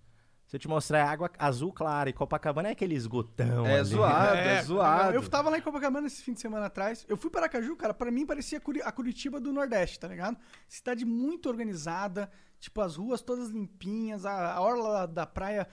[0.47, 3.66] Se eu te mostrar é água azul clara e Copacabana é aquele esgotão.
[3.66, 3.86] É ali.
[3.86, 5.16] zoado, é, zoado.
[5.16, 7.03] Eu tava lá em Copacabana esse fim de semana atrás.
[7.09, 10.38] Eu fui para Aracaju, cara, pra mim parecia a Curitiba do Nordeste, tá ligado?
[10.68, 15.68] Cidade muito organizada, tipo, as ruas todas limpinhas, a, a orla da praia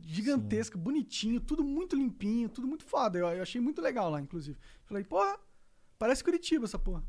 [0.00, 3.18] gigantesca, bonitinho, tudo muito limpinho, tudo muito foda.
[3.18, 4.58] Eu, eu achei muito legal lá, inclusive.
[4.86, 5.38] Falei, porra,
[5.98, 7.04] parece Curitiba essa porra.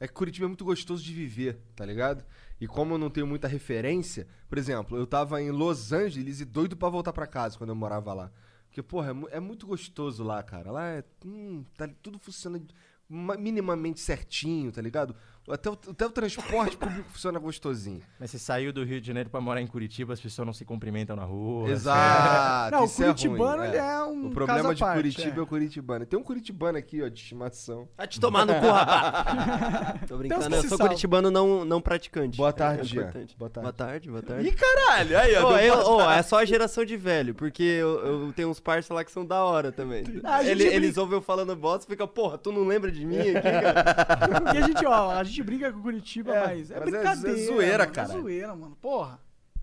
[0.00, 2.24] É que Curitiba é muito gostoso de viver, tá ligado?
[2.60, 6.44] E como eu não tenho muita referência, por exemplo, eu tava em Los Angeles e
[6.44, 8.32] doido pra voltar pra casa quando eu morava lá.
[8.68, 10.70] Porque, porra, é, é muito gostoso lá, cara.
[10.70, 11.04] Lá é.
[11.24, 12.72] Hum, tá tudo funcionando
[13.08, 15.14] ma- minimamente certinho, tá ligado?
[15.48, 18.02] Até o, até o transporte público funciona gostosinho.
[18.20, 20.64] Mas você saiu do Rio de Janeiro pra morar em Curitiba, as pessoas não se
[20.64, 21.68] cumprimentam na rua.
[21.70, 22.70] Exato.
[22.70, 25.38] Não, o isso é ruim, curitibano, ele é um O problema de parte, Curitiba é.
[25.38, 25.42] é.
[25.42, 26.06] o curitibano.
[26.06, 27.88] Tem um curitibano aqui, ó, de estimação.
[27.96, 30.00] Vai te tomar no cu, rapaz.
[30.06, 30.86] Tô brincando, que eu sou salvam.
[30.88, 32.36] curitibano não, não praticante.
[32.36, 33.00] Boa É tarde, Jean.
[33.02, 33.36] importante.
[33.36, 33.62] Boa tarde.
[33.64, 34.48] Boa tarde, boa tarde.
[34.48, 35.18] Ih, caralho!
[35.18, 35.48] Aí, ó.
[35.56, 37.88] Deu eu- ô, é só a geração de velho, porque eu,
[38.26, 40.04] eu tenho uns parça lá que são da hora também.
[40.22, 43.18] Ah, Ele- eles ouvem eu falando bosta e ficam, porra, tu não lembra de mim
[43.18, 44.50] aqui, cara?
[44.54, 47.00] E a gente, ó, a gente brinca com Curitiba, É, mas é mas é- é
[47.00, 47.46] brincadeira.
[47.46, 48.18] zoeira, mano, caralho.
[48.18, 48.76] É zoeira, mano.
[48.80, 49.18] Porra.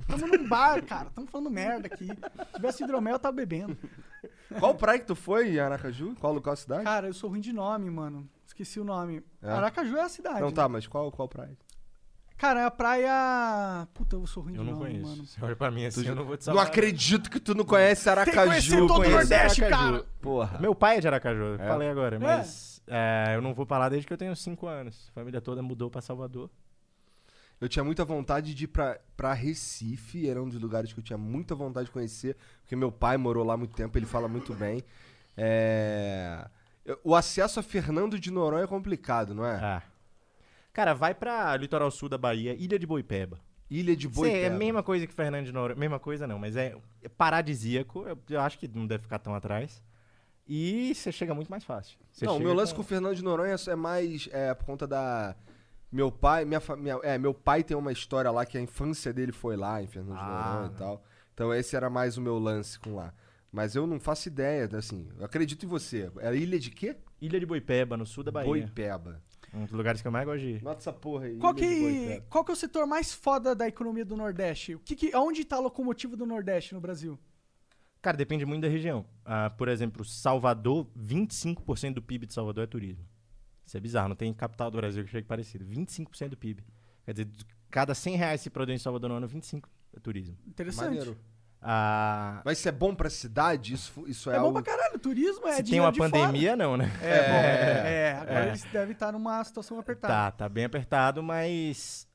[0.07, 1.09] Tamo num bar, cara.
[1.13, 2.05] Tamo falando merda aqui.
[2.07, 3.77] Se tivesse hidromel, eu tava bebendo.
[4.59, 6.15] Qual praia que tu foi em Aracaju?
[6.19, 6.83] Qual local cidade?
[6.85, 8.27] Cara, eu sou ruim de nome, mano.
[8.45, 9.21] Esqueci o nome.
[9.41, 9.49] É?
[9.51, 10.39] Aracaju é a cidade.
[10.39, 11.57] Não tá, mas qual, qual praia?
[12.37, 13.87] Cara, é a praia.
[13.93, 15.09] Puta, eu sou ruim Eu de não nome, conheço.
[15.09, 15.25] mano.
[15.25, 16.67] Você olha pra mim assim, eu não vou te Não salvar.
[16.67, 18.31] acredito que tu não conhece Aracaju.
[18.35, 19.91] Tem que conhecer todo o Nordeste, Aracaju.
[19.93, 20.05] cara.
[20.21, 20.59] Porra.
[20.59, 21.67] Meu pai é de Aracaju, É?
[21.67, 25.09] falei agora, mas é, eu não vou lá desde que eu tenho 5 anos.
[25.09, 26.49] A família toda mudou pra Salvador.
[27.59, 31.03] Eu tinha muita vontade de ir pra, pra Recife, era um dos lugares que eu
[31.03, 34.27] tinha muita vontade de conhecer, porque meu pai morou lá há muito tempo, ele fala
[34.27, 34.83] muito bem.
[35.35, 36.47] É,
[37.03, 39.55] O acesso a Fernando de Noronha é complicado, não é?
[39.55, 39.83] Ah.
[40.71, 43.39] Cara, vai pra litoral sul da Bahia, Ilha de Boipeba.
[43.69, 44.37] Ilha de Cê, Boipeba.
[44.37, 45.79] é a mesma coisa que Fernando de Noronha.
[45.79, 46.75] Mesma coisa não, mas é
[47.17, 48.07] paradisíaco.
[48.07, 49.81] Eu, eu acho que não deve ficar tão atrás.
[50.47, 51.97] E você chega muito mais fácil.
[52.11, 54.87] Cê Não, o meu lance com o Fernando de Noronha é mais é, por conta
[54.87, 55.35] da.
[55.91, 59.13] Meu pai, minha, fa- minha- é, meu pai tem uma história lá que a infância
[59.13, 60.51] dele foi lá em Fernando de Ah.
[60.53, 61.03] Noronha e tal.
[61.33, 63.13] Então esse era mais o meu lance com lá.
[63.51, 65.07] Mas eu não faço ideia, assim.
[65.17, 66.11] Eu acredito em você.
[66.19, 66.97] É ilha de quê?
[67.21, 68.47] Ilha de Boipeba, no sul da Bahia.
[68.47, 69.21] Boipeba.
[69.53, 70.61] Um dos lugares que eu mais gosto de ir.
[70.63, 71.37] Nota essa porra aí.
[71.37, 74.75] Qual de que, qual que é o setor mais foda da economia do Nordeste?
[74.75, 77.17] O que que, onde tá a locomotiva do Nordeste no Brasil?
[78.01, 79.05] Cara, depende muito da região.
[79.25, 83.03] Ah, por exemplo, Salvador, 25% do PIB de Salvador é turismo.
[83.65, 85.65] Isso é bizarro, não tem capital do Brasil que chegue parecido.
[85.65, 86.63] 25% do PIB.
[87.05, 89.99] Quer dizer, de cada 100 reais que se produz em Salvador no ano, 25 é
[89.99, 90.37] turismo.
[90.47, 90.85] Interessante.
[90.89, 91.17] Maneiro.
[91.61, 93.73] Ah, Mas isso é bom pra cidade?
[93.73, 94.61] Isso, isso é, É bom algo...
[94.61, 94.99] pra caralho.
[94.99, 96.11] Turismo é se tem uma de fora.
[96.11, 96.85] pandemia, não, né?
[97.01, 98.47] É, bom, é, agora É.
[98.49, 100.13] eles devem estar numa situação apertada.
[100.13, 102.07] Tá, tá bem apertado, mas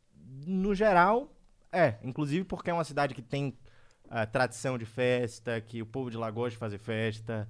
[0.47, 1.35] no geral,
[1.73, 1.97] é.
[2.05, 3.53] Inclusive porque é uma cidade que tem
[4.15, 7.49] ah, tradição de festa, que o povo de lá gosta de fazer festa.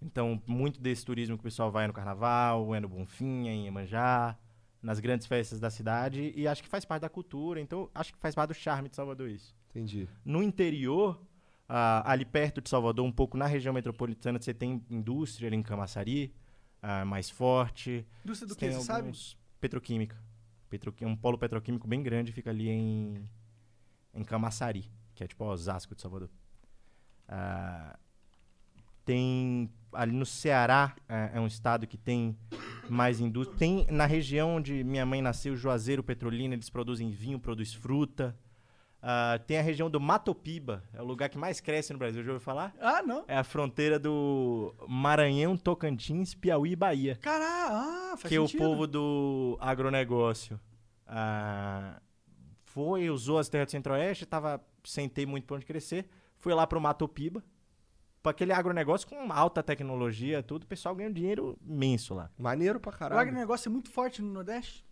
[0.00, 3.64] Então, muito desse turismo que o pessoal vai no carnaval, é no Bonfim, é em
[3.64, 4.36] Iemanjá,
[4.82, 8.18] nas grandes festas da cidade, e acho que faz parte da cultura, então acho que
[8.18, 9.54] faz parte do charme de Salvador isso.
[9.70, 10.08] Entendi.
[10.24, 11.24] No interior,
[11.68, 15.62] ah, ali perto de Salvador, um pouco na região metropolitana, você tem indústria ali em
[15.62, 16.34] Camaçari,
[16.82, 18.04] ah, mais forte.
[18.24, 19.12] Indústria do Você que, você sabe?
[19.60, 20.16] Petroquímica.
[20.68, 23.24] Petroqui- Um polo petroquímico bem grande fica ali em,
[24.12, 26.30] em Camaçari, que é tipo Osasco de Salvador.
[27.28, 27.98] Ah,
[29.04, 32.36] tem ali no Ceará, é, é um estado que tem
[32.88, 33.58] mais indústria.
[33.58, 38.36] Tem na região onde minha mãe nasceu, Juazeiro, Petrolina, eles produzem vinho, produzem fruta.
[39.02, 42.30] Ah, tem a região do Matopiba, é o lugar que mais cresce no Brasil, já
[42.30, 42.72] ouviu falar?
[42.80, 43.24] Ah, não.
[43.26, 48.60] É a fronteira do Maranhão, Tocantins, Piauí e Bahia Caralho, ah, faz que o sentido.
[48.64, 50.60] povo do agronegócio
[51.04, 52.00] ah,
[52.62, 56.66] foi, usou as terras do Centro-Oeste, tava sem ter muito pra onde crescer, foi lá
[56.66, 57.42] pro Matopiba,
[58.22, 62.30] para aquele agronegócio com alta tecnologia, tudo, o pessoal ganhou dinheiro imenso lá.
[62.38, 63.20] Maneiro pra O caralho.
[63.20, 64.84] agronegócio é muito forte no Nordeste?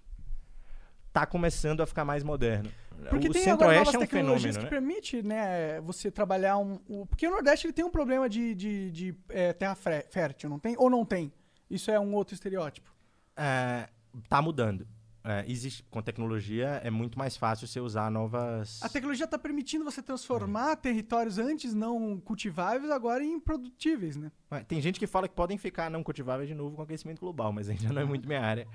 [1.13, 2.71] Tá começando a ficar mais moderno.
[3.09, 4.71] Porque o tem agora novas Centro-Oeste é um tecnologias fenômeno, que né?
[4.71, 6.79] permite, né, você trabalhar um...
[6.89, 10.59] o- porque o Nordeste ele tem um problema de, de, de, é, terra fértil, não
[10.59, 10.75] tem?
[10.79, 11.33] Ou não tem?
[11.69, 12.93] Isso é um outro estereótipo.
[13.37, 13.89] É,
[14.29, 14.87] tá mudando.
[15.23, 18.83] É, existe, com tecnologia é muito mais fácil você usar novas...
[18.83, 20.77] A tecnologia está permitindo você transformar É.
[20.77, 24.33] territórios antes não cultiváveis agora em produtíveis, né?
[24.51, 27.53] Ué, Tem gente que fala que podem ficar não cultiváveis de novo com aquecimento global,
[27.53, 28.67] mas ainda não é muito minha área.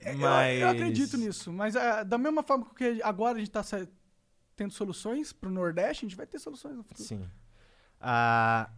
[0.00, 0.60] Eu- Mas...
[0.60, 3.62] Eu, acredito nisso, mas ah, da mesma forma que agora a gente está
[4.54, 7.06] tendo soluções para o Nordeste, a gente vai ter soluções no futuro.
[7.08, 7.26] Sim.
[8.00, 8.70] Ah,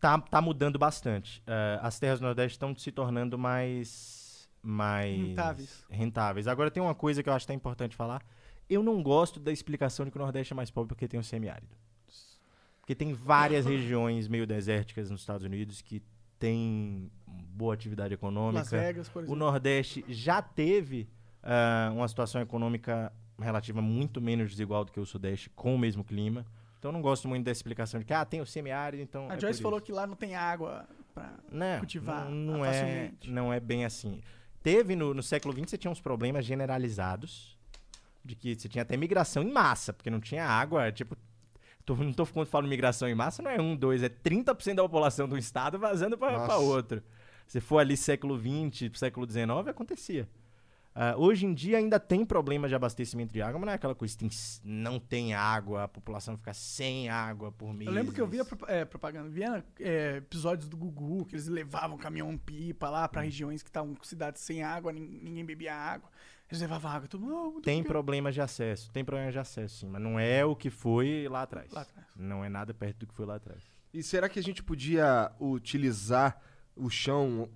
[0.00, 1.42] tá, tá mudando bastante.
[1.46, 4.15] Ah, as terras do Nordeste estão se tornando mais,
[4.66, 5.86] mais Rentáveis.
[5.88, 6.48] rentáveis.
[6.48, 8.22] Agora tem uma coisa que eu acho até importante falar.
[8.68, 11.24] Eu não gosto da explicação de que o Nordeste é mais pobre porque tem o
[11.24, 11.76] semiárido.
[12.80, 16.02] Porque tem várias regiões meio desérticas nos Estados Unidos que
[16.38, 18.58] têm boa atividade econômica.
[18.58, 19.38] Las Vegas, por O exemplo.
[19.38, 21.08] Nordeste já teve
[21.42, 26.02] ah, uma situação econômica relativa muito menos desigual do que o Sudeste, com o mesmo
[26.02, 26.44] clima.
[26.78, 29.30] Então eu não gosto muito dessa explicação de que ah, tem o semiárido, então.
[29.30, 33.52] A é Joyce falou que lá não tem água para cultivar não, não é, não
[33.52, 34.20] é bem assim.
[34.66, 37.56] Teve no, no século XX, você tinha uns problemas generalizados,
[38.24, 41.16] de que você tinha até migração em massa, porque não tinha água, tipo.
[41.84, 44.82] tô- não tô quando falo migração em massa, não é um, dois, é 30% da
[44.82, 47.00] população do estado vazando para outro.
[47.46, 50.28] Se for ali século XX, século XIX, acontecia.
[50.98, 53.94] Ah, hoje em dia ainda tem problema de abastecimento de água, mas não é aquela
[53.94, 54.30] coisa que tem-
[54.64, 57.86] não tem água, a população fica sem água por mês.
[57.86, 61.98] Eu lembro que eu via é, propaganda, via é, episódios do Gugu, que eles levavam
[61.98, 63.08] caminhão-pipa lá Hum.
[63.08, 66.08] pra regiões que estavam com cidades sem água, nin- ninguém bebia água.
[66.48, 67.34] Eles levavam água, todo mundo.
[67.34, 70.46] "Oh, muito Tem bem." problemas de acesso, tem problemas de acesso, sim, mas não é
[70.46, 71.70] o que foi lá atrás.
[71.72, 72.06] Lá atrás.
[72.16, 73.62] Não é nada perto do que foi lá atrás.
[73.92, 76.40] E será que a gente podia utilizar
[76.74, 77.50] o chão.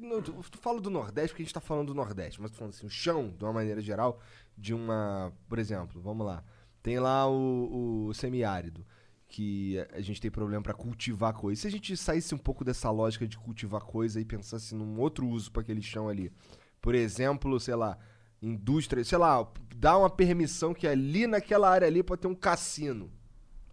[0.00, 2.56] Não, tu, tu fala do Nordeste porque a gente tá falando do Nordeste, mas tô
[2.56, 4.20] falando assim, o chão, de uma maneira geral,
[4.56, 5.32] de uma.
[5.48, 6.42] Por exemplo, vamos lá.
[6.82, 8.86] Tem lá o, o semiárido,
[9.28, 11.62] que a gente tem problema pra cultivar coisa.
[11.62, 15.26] Se a gente saísse um pouco dessa lógica de cultivar coisa e pensasse num outro
[15.26, 16.32] uso pra aquele chão ali?
[16.80, 17.98] Por exemplo, sei lá,
[18.40, 23.10] indústria, sei lá, dá uma permissão que ali naquela área ali pode ter um cassino.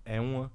[0.03, 0.51] É uma.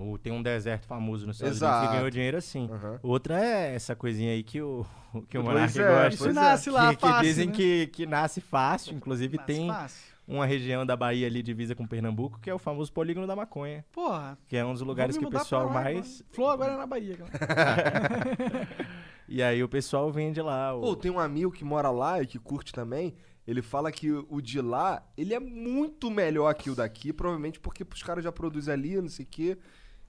[0.00, 1.72] Ou tem um deserto famoso nos Estados Exato.
[1.74, 2.68] Unidos que ganhou dinheiro assim.
[2.72, 2.98] Aham.
[3.02, 4.86] Outra é essa coisinha aí que o,
[5.28, 6.14] que o Monark é, gosta.
[6.14, 6.32] Isso é.
[6.32, 7.52] nasce lá que, que fácil, dizem né?
[7.52, 8.94] que, que nasce fácil.
[8.94, 10.14] Inclusive Nasce tem fácil.
[10.26, 13.84] uma região da Bahia ali divisa com Pernambuco, que é o famoso polígono da maconha.
[13.92, 14.38] Porra.
[14.48, 16.24] Que é um dos lugares que o pessoal lá mais.
[16.30, 17.16] Flow agora é na Bahia.
[17.16, 18.68] cara.
[19.32, 20.74] E aí o pessoal vende lá.
[20.74, 20.80] O...
[20.80, 23.14] Pô, tem um amigo que mora lá e que curte também.
[23.46, 27.84] Ele fala que o de lá, ele é muito melhor que o daqui, provavelmente porque
[27.84, 29.56] os caras já produzem ali, não sei o quê.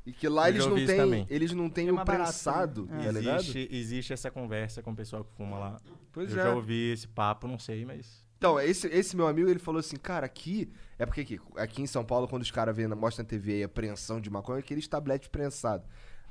[0.06, 1.28] E que lá Eu eles não têm, também.
[1.30, 3.06] eles não têm É o barato prensado, também.
[3.06, 3.40] tá ligado?
[3.42, 5.78] existe, existe essa conversa com o pessoal que fuma lá.
[6.12, 6.44] Pois Eu é.
[6.44, 8.26] já ouvi esse papo, não sei, mas.
[8.38, 10.72] Então, esse, esse meu amigo, ele falou assim, cara, aqui...
[10.98, 13.68] É porque aqui, aqui em São Paulo, quando os caras mostram na TV aí a
[13.68, 15.86] apreensão de maconha, é aqueles tabletes prensados.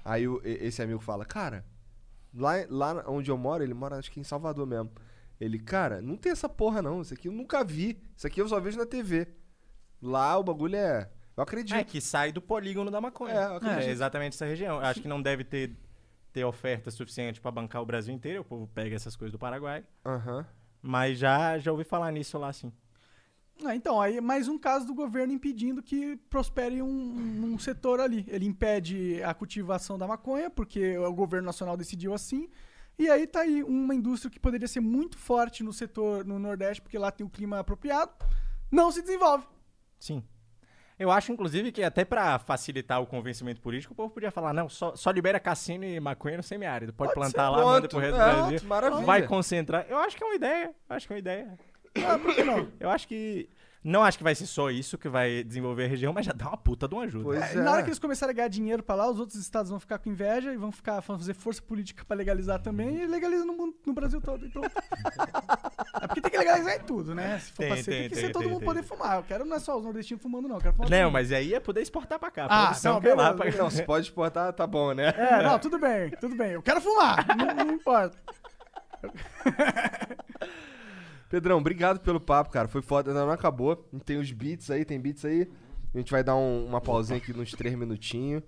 [0.04, 1.64] Aí o- esse amigo fala, cara,
[2.34, 4.90] lá, lá onde eu moro, ele mora acho que em Salvador mesmo.
[5.40, 8.02] Ele, cara, não tem essa porra não, isso aqui eu nunca vi.
[8.16, 9.28] Isso aqui eu só vejo na TV.
[10.02, 11.08] Lá o bagulho é...
[11.40, 11.74] Eu acredito.
[11.74, 13.32] É que sai do polígono da maconha.
[13.32, 13.88] É, eu acredito.
[13.88, 14.76] É exatamente essa região.
[14.76, 15.74] Eu acho que não deve ter,
[16.34, 18.42] ter oferta suficiente pra bancar o Brasil inteiro.
[18.42, 19.82] O povo pega essas coisas do Paraguai.
[20.04, 20.46] Aham.
[20.82, 22.70] Mas já, já ouvi falar nisso lá, sim.
[23.64, 28.26] Ah, então, aí mais um caso do governo impedindo que prospere um, um setor ali.
[28.28, 32.50] Ele impede a cultivação da maconha, porque o governo nacional decidiu assim.
[32.98, 36.82] E aí tá aí uma indústria que poderia ser muito forte no setor no Nordeste,
[36.82, 38.12] porque lá tem o clima apropriado,
[38.70, 39.46] não se desenvolve.
[39.98, 40.22] Sim.
[41.00, 44.68] Eu acho, inclusive, que até pra facilitar o convencimento político, o povo podia falar, não,
[44.68, 46.92] só, só libera cassino e maconha no semiárido.
[46.92, 47.90] Pode, Pode plantar lá, manda pronto.
[47.90, 48.68] pro resto do É, Brasil.
[48.68, 49.06] maravilha.
[49.06, 49.86] Vai concentrar.
[49.88, 50.74] Eu acho que é uma ideia.
[50.90, 51.58] Eu acho que é uma ideia.
[52.06, 52.68] Ah, por que não?
[52.78, 53.48] Eu acho que...
[53.82, 56.48] Não acho que vai ser só isso que vai desenvolver a região, mas já dá
[56.48, 57.24] uma puta de uma ajuda.
[57.24, 57.62] Pois É, é.
[57.62, 59.98] Na hora que eles começarem a ganhar dinheiro pra lá, os outros estados vão ficar
[59.98, 63.54] com inveja e vão ficar vão fazer força política pra legalizar também e legaliza no,
[63.54, 64.44] mundo- no Brasil todo.
[64.44, 67.38] Então, é porque tem que legalizar em tudo, né?
[67.38, 68.68] Se for Tem, pra ser, tem, tem, que tem, ser todo tem, mundo tem.
[68.68, 69.16] poder fumar.
[69.16, 70.56] Eu quero não é só os nordestinos fumando, não.
[70.56, 72.44] Eu quero fumar Não, todo mas aí é poder exportar pra cá.
[72.50, 73.62] A Ah, não, é lá beleza, pra...
[73.64, 75.06] Não, se pode exportar, tá bom, né?
[75.06, 75.18] mundo.
[75.20, 76.50] É, não, tudo bem, tudo bem.
[76.52, 78.18] Eu quero fumar, não, não importa.
[81.30, 82.66] Pedrão, obrigado pelo papo, cara.
[82.68, 83.76] Foi foda, ainda não acabou.
[84.04, 85.48] Tem os beats aí, tem beats aí.
[85.94, 88.42] A gente vai dar um- uma pausinha aqui nos três minutinhos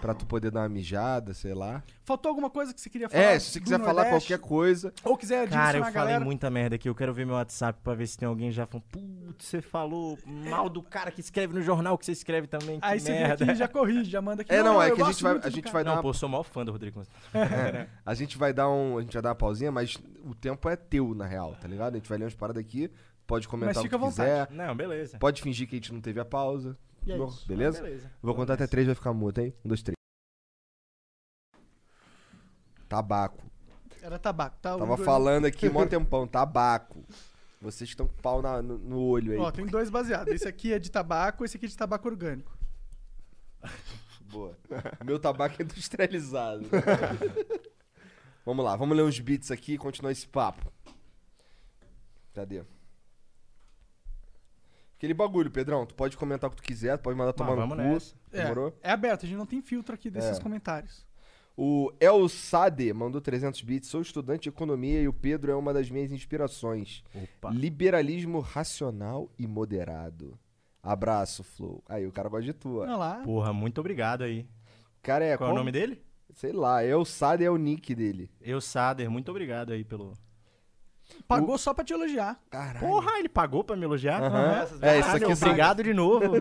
[0.00, 1.82] pra tu poder dar uma mijada, sei lá.
[2.04, 3.22] Faltou alguma coisa que você queria falar?
[3.22, 4.28] É, se você quiser falar Nordeste?
[4.28, 4.92] qualquer coisa.
[5.04, 6.24] Ou quiser Cara, eu falei galera.
[6.24, 6.88] muita merda aqui.
[6.88, 8.86] Eu quero ver meu WhatsApp pra ver se tem alguém já falando.
[8.90, 12.80] Putz, você falou mal do cara que escreve no jornal que você escreve também.
[12.80, 13.44] Que Aí você vem merda.
[13.44, 14.52] aqui e já corrige, já manda aqui.
[14.54, 16.14] É, não, é eu que a gente vai, a gente vai dar Não, uma, pô,
[16.14, 17.02] sou maior fã do Rodrigo.
[18.04, 20.76] a gente vai dar um, a gente vai dar uma pausinha, mas o tempo é
[20.76, 21.94] teu na real, tá ligado?
[21.94, 22.90] A gente vai ler umas paradas aqui,
[23.26, 25.18] pode comentar Mas o que quiser, Não, beleza.
[25.18, 26.76] pode fingir que a gente não teve a pausa.
[27.08, 27.46] E é Bom, isso.
[27.48, 27.82] beleza?
[27.82, 28.12] Beleza.
[28.20, 29.54] Vou contar até três, vai ficar mudo, hein?
[29.64, 29.94] Um, dois, três.
[32.86, 33.42] Tabaco.
[34.02, 34.76] Era tabaco, tá?
[34.76, 37.02] Tava falando aqui mó tempão, tabaco.
[37.60, 39.38] Vocês estão com pau na- no, no olho aí.
[39.38, 40.32] Ó, tem dois baseados.
[40.32, 42.56] Esse aqui é de tabaco, esse aqui é de tabaco orgânico.
[44.30, 44.56] Boa.
[45.04, 46.68] Meu tabaco é industrializado.
[48.44, 50.70] vamos lá, vamos ler uns beats aqui e continuar esse papo.
[52.34, 52.62] Cadê?
[54.98, 55.86] Aquele bagulho, Pedrão.
[55.86, 57.74] Tu pode comentar o que tu quiser, tu pode mandar tomar no cu.
[57.76, 58.14] nessa.
[58.30, 58.76] Demorou?
[58.82, 60.42] É, é aberto, a gente não tem filtro aqui desses É.
[60.42, 61.06] comentários.
[61.56, 63.88] O El Sade mandou 300 bits.
[63.88, 67.02] Sou estudante de economia e o Pedro é uma das minhas inspirações.
[67.14, 67.50] Opa.
[67.50, 70.38] Liberalismo racional e moderado.
[70.82, 71.82] Abraço, Flow.
[71.88, 72.82] Aí, o cara gosta de tua.
[72.84, 73.14] Olha lá.
[73.24, 74.46] Porra, muito obrigado aí.
[75.02, 76.00] Cara, é Qual é o nome dele?
[76.34, 78.30] Sei lá, El Sade é o nick dele.
[78.40, 80.12] Eu, Sader, muito obrigado aí pelo.
[81.26, 82.40] Pagou só pra te elogiar.
[82.50, 82.80] Caralho.
[82.86, 84.22] Porra, ele pagou pra me elogiar?
[84.22, 84.66] Aham.
[84.82, 86.24] É, isso aqui são- obrigado de novo.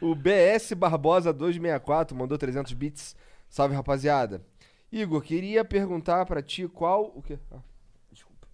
[0.00, 3.16] O BS Barbosa 264 mandou 300 bits.
[3.48, 4.44] Salve, rapaziada.
[4.92, 7.12] Igor, queria perguntar pra ti qual.
[7.14, 7.38] O quê?
[7.50, 7.58] Ah,
[8.12, 8.46] desculpa.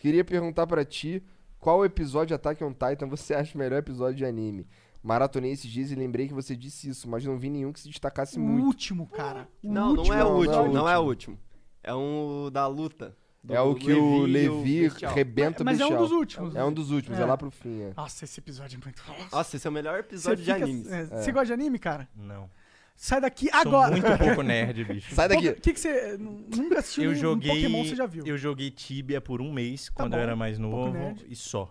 [0.00, 1.22] Queria perguntar pra ti
[1.60, 4.66] qual episódio de Attack on Titan você acha o melhor episódio de anime.
[5.02, 7.88] Maratonei esses dias e lembrei que você disse isso, mas não vi nenhum que se
[7.88, 8.66] destacasse O muito.
[8.66, 9.48] último, cara.
[9.62, 10.08] O Não, último.
[10.08, 11.38] não é o não, não é o último, não é o último.
[11.86, 13.16] É um da luta.
[13.42, 15.14] Do é o que o Levi o Levi Bestial.
[15.14, 16.56] rebenta o Mas é um dos últimos.
[16.56, 17.24] É um dos últimos, é, É.
[17.24, 17.92] lá pro fim, é.
[17.96, 19.00] Nossa, esse episódio é muito.
[19.32, 20.90] Nossa, esse é o melhor Você episódio de fica- animes.
[20.90, 22.08] é, Você gosta de anime, cara?
[22.16, 22.50] Não.
[22.96, 23.92] Sai daqui Sou agora.
[23.92, 25.14] muito pouco nerd, bicho.
[25.14, 25.52] Sai O daqui.
[25.60, 28.26] que, que você nunca assistiu Eu joguei, Pokémon, você já viu?
[28.26, 31.24] eu joguei Tibia por um mês, quando bom, eu era mais um novo, nerd.
[31.28, 31.66] e só.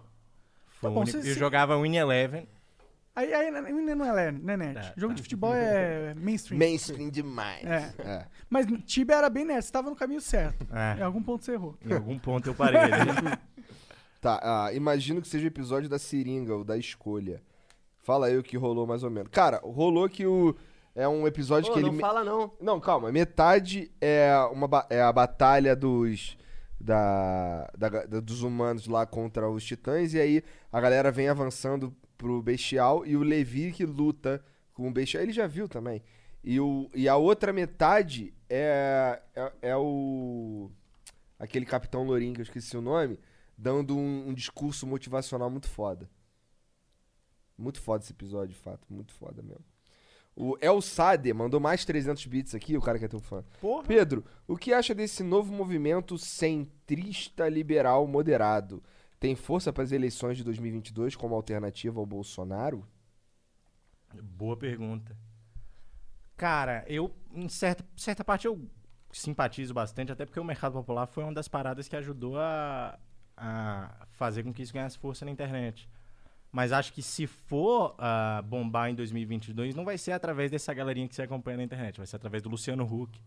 [0.79, 1.11] Foi Tá o bom, único.
[1.11, 2.47] cê- Eu cê- jogava Win Eleven.
[3.15, 4.73] Aí, aí ainda não é nerd, não é nerd.
[4.75, 5.15] Tá, Jogo tá.
[5.15, 6.59] de futebol é mainstream.
[6.59, 7.63] Mainstream demais.
[7.65, 7.93] É.
[7.99, 8.25] É.
[8.49, 10.67] Mas Tibia era bem nerd, você tava no caminho certo.
[10.73, 11.77] É, Em algum ponto você errou.
[11.85, 12.91] em algum ponto eu parei ali.
[14.21, 17.43] Tá, ah, imagino que seja o episódio da seringa, o da escolha.
[18.01, 19.29] Fala aí o que rolou mais ou menos.
[19.31, 20.55] Cara, rolou que o.
[20.95, 21.91] É um episódio Ô, que ele.
[21.91, 22.51] não fala não.
[22.59, 23.11] Não, calma.
[23.11, 26.35] Metade é, uma, ba- é a batalha dos.
[26.79, 30.13] Da- da- dos humanos lá contra os titãs.
[30.15, 33.05] E aí a galera vem avançando pro bestial.
[33.05, 34.43] E o Levi que luta
[34.73, 35.23] com o bestial.
[35.23, 36.01] Ele já viu também.
[36.43, 40.69] E, o, e a outra metade é, é, é o.
[41.39, 43.19] Aquele capitão Lourinho, que eu esqueci o nome.
[43.57, 46.09] Dando um, um discurso motivacional muito foda.
[47.57, 48.85] Muito foda esse episódio, de fato.
[48.89, 49.63] Muito foda mesmo.
[50.35, 53.43] O El Sade mandou mais 300 bits aqui, o cara que é teu fã.
[53.61, 53.83] Porra.
[53.83, 58.83] Pedro, o que acha desse novo movimento centrista liberal moderado?
[59.19, 62.85] Tem força para as eleições de 2022 como alternativa ao Bolsonaro?
[64.13, 65.15] Boa pergunta.
[66.37, 68.69] Cara, eu, em certa, certa parte, eu
[69.11, 72.99] simpatizo bastante, até porque o mercado popular foi uma das paradas que ajudou a,
[73.37, 75.89] a fazer com que isso ganhasse força na internet.
[76.51, 81.07] Mas acho que se for ah, bombar em 2022, não vai ser através dessa galerinha
[81.07, 83.19] que você acompanha na internet, vai ser através do Luciano Huck,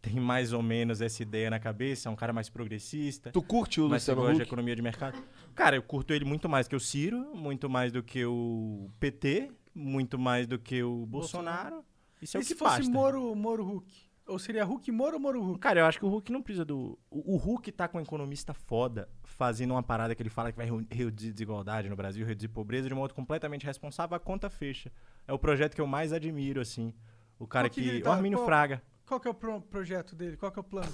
[0.00, 3.30] tem mais ou menos essa ideia na cabeça, é um cara mais progressista.
[3.32, 4.48] Tu curte o Mas Luciano gosta de Huck?
[4.48, 5.22] economia de mercado?
[5.54, 9.50] Cara, eu curto ele muito mais que o Ciro, muito mais do que o PT,
[9.74, 11.84] muito mais do que o Bolsonaro.
[12.22, 12.90] Isso é e o se que fosse basta.
[12.92, 14.08] Moro, Moro Hulk?
[14.28, 15.58] Ou seria Hulk Moro ou Moro Hulk?
[15.58, 16.98] Cara, eu acho que o Hulk não precisa do.
[17.10, 20.58] O, o Hulk tá com um economista foda fazendo uma parada que ele fala que
[20.58, 24.92] vai reduzir desigualdade no Brasil, reduzir pobreza de um modo completamente responsável, a conta fecha.
[25.26, 26.92] É o projeto que eu mais admiro, assim.
[27.38, 27.88] O cara Qual que que.
[27.88, 28.82] ele o tá- Armínio qual- Fraga.
[29.08, 30.36] Qual que é o pro- projeto dele?
[30.36, 30.92] Qual que é o plano?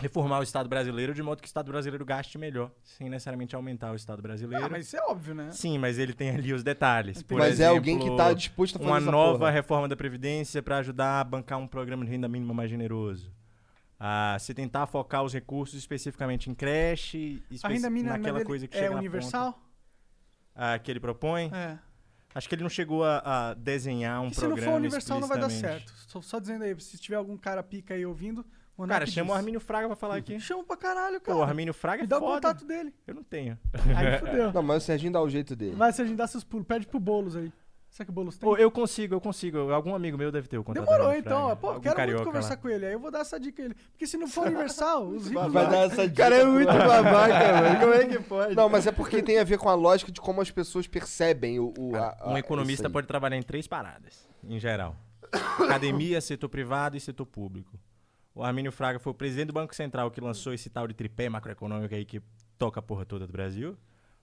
[0.00, 3.92] Reformar o Estado brasileiro de modo que o Estado brasileiro gaste melhor, sem necessariamente aumentar
[3.92, 4.64] o Estado brasileiro.
[4.64, 5.50] Ah, mas isso é óbvio, né?
[5.52, 7.22] Sim, mas ele tem ali os detalhes.
[7.22, 9.50] Por Mas é alguém que exemplo, tá disposto a fazer uma essa nova porra.
[9.50, 13.30] reforma da Previdência para ajudar a bancar um programa de renda mínima mais generoso.
[14.00, 18.66] Ah, se tentar focar os recursos especificamente em creche, A espe- renda mínima naquela coisa
[18.66, 19.52] que é chega na universal?
[19.52, 19.64] ponta,
[20.56, 21.50] ah, que ele propõe.
[21.54, 21.78] É.
[22.34, 25.20] Acho que ele não chegou a, a desenhar um E se não programa for universal,
[25.20, 25.92] não vai dar certo.
[26.06, 28.44] Só, só dizendo aí, se tiver algum cara pica aí ouvindo,
[28.88, 29.34] Cara, chama o.
[29.34, 30.40] Armínio Fraga pra falar aqui.
[30.40, 31.36] Chama pra caralho, cara.
[31.38, 32.34] Pô, o Armínio Fraga Me é dá o foda.
[32.34, 32.92] contato dele.
[33.06, 33.58] Eu não tenho.
[33.96, 34.52] Aí fudeu.
[34.52, 35.76] Não, mas o Serginho dá o jeito dele.
[35.76, 37.52] Vai, se a gente dá seus pulos, pede pro Boulos aí.
[37.92, 38.48] Será que o Boulos tem?
[38.48, 39.70] Pô, eu consigo, eu consigo.
[39.70, 41.40] Algum amigo meu deve ter o contato Demorou então.
[41.42, 41.56] Fraga.
[41.56, 42.56] Pô, Algum quero muito carioca conversar lá.
[42.56, 42.86] com ele.
[42.86, 43.74] Aí eu vou dar essa dica a ele.
[43.92, 45.52] Porque se não for universal, os ricos.
[45.52, 47.80] Vai dar essa O cara é muito babaca, mano.
[47.80, 48.54] Como é que pode?
[48.54, 51.60] Não, mas é porque tem a ver com a lógica de como as pessoas percebem
[51.60, 51.74] o.
[51.78, 54.96] o a- a- Um economista pode trabalhar em três paradas, em geral:
[55.60, 57.78] academia, setor privado e setor público.
[58.34, 61.28] O Armínio Fraga foi o presidente do Banco Central que lançou esse tal de tripé
[61.28, 62.22] macroeconômico aí que
[62.56, 63.76] toca a porra toda do Brasil.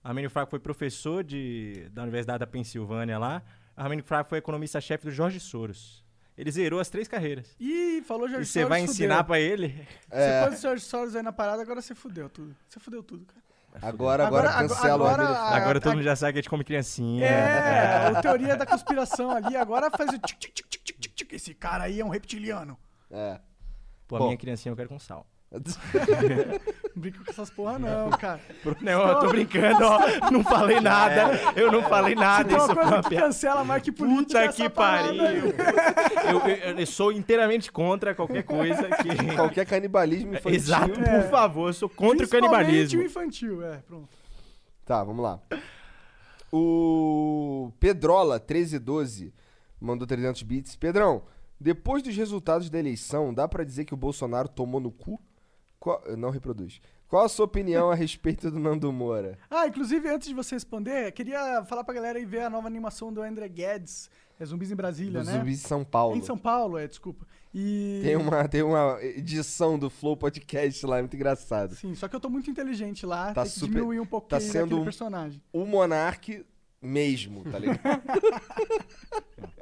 [0.04, 3.44] O Armínio Fraga foi professor de, da Universidade da Pensilvânia lá.
[3.80, 6.04] O Armínio Fraga foi economista-chefe do Jorge Soros.
[6.38, 7.56] Ele zerou as três carreiras.
[7.60, 8.94] Ih, falou Jorge e você Soros, vai fudeu.
[8.94, 9.88] ensinar pra ele?
[10.12, 10.42] É.
[10.44, 12.54] Você pôs o Jorge Soros aí na parada, agora você fudeu tudo.
[12.68, 13.40] Você fudeu tudo, cara.
[13.82, 15.28] Agora, agora, Agora- cancela o agora-.
[15.40, 17.26] Agora a- todo mundo já sabe que a gente come criancinha.
[17.26, 19.56] É, a teoria da conspiração ali.
[19.56, 21.34] Agora faz o tic, tic, tic, tic, tic, tic, tic.
[21.34, 22.78] Esse cara aí é um reptiliano.
[23.12, 23.40] É.
[24.08, 24.26] Pô, a Bom.
[24.26, 25.26] minha criancinha eu quero com sal.
[26.96, 28.40] Não brinca com essas porra, não, cara.
[28.82, 30.30] Não, eu tô brincando, ó.
[30.32, 31.32] Não falei nada.
[31.56, 32.56] Eu não falei nada.
[32.56, 33.26] Isso foi uma piada.
[33.26, 34.40] cancela mais que política.
[34.42, 35.24] é Puta que pariu.
[35.24, 39.10] Eu, eu- eu sou inteiramente contra qualquer coisa que.
[39.36, 40.54] Qualquer canibalismo infantil.
[40.56, 41.22] Exato, É.
[41.22, 43.02] por favor, eu sou contra o canibalismo.
[43.02, 44.10] o infantil, é, pronto.
[44.86, 45.40] Tá, vamos lá.
[46.52, 49.34] O Pedrola 1312
[49.80, 50.76] mandou 300 bits.
[50.76, 51.24] Pedrão,
[51.60, 55.20] depois dos resultados da eleição, dá pra dizer que o Bolsonaro tomou no cu?
[55.80, 56.82] Qual- Não reproduz.
[57.08, 59.38] Qual a sua opinião a respeito do Nando Moura?
[59.50, 63.12] Ah, inclusive, antes de você responder, queria falar pra galera aí ver a nova animação
[63.12, 65.38] do André Guedes, é Zumbis em Brasília, Do né?
[65.40, 66.16] Zumbi de São Paulo.
[66.16, 67.26] Em São Paulo, é, desculpa.
[67.54, 68.02] E...
[68.04, 71.74] Tem uma, tem uma edição do Flow Podcast lá, muito engraçado.
[71.76, 74.30] Sim, só que eu tô muito inteligente lá, Tá tem que super- diminuir um pouquinho
[74.30, 75.42] tá sendo personagem.
[75.52, 76.46] O Monark
[76.82, 77.80] mesmo, tá ligado?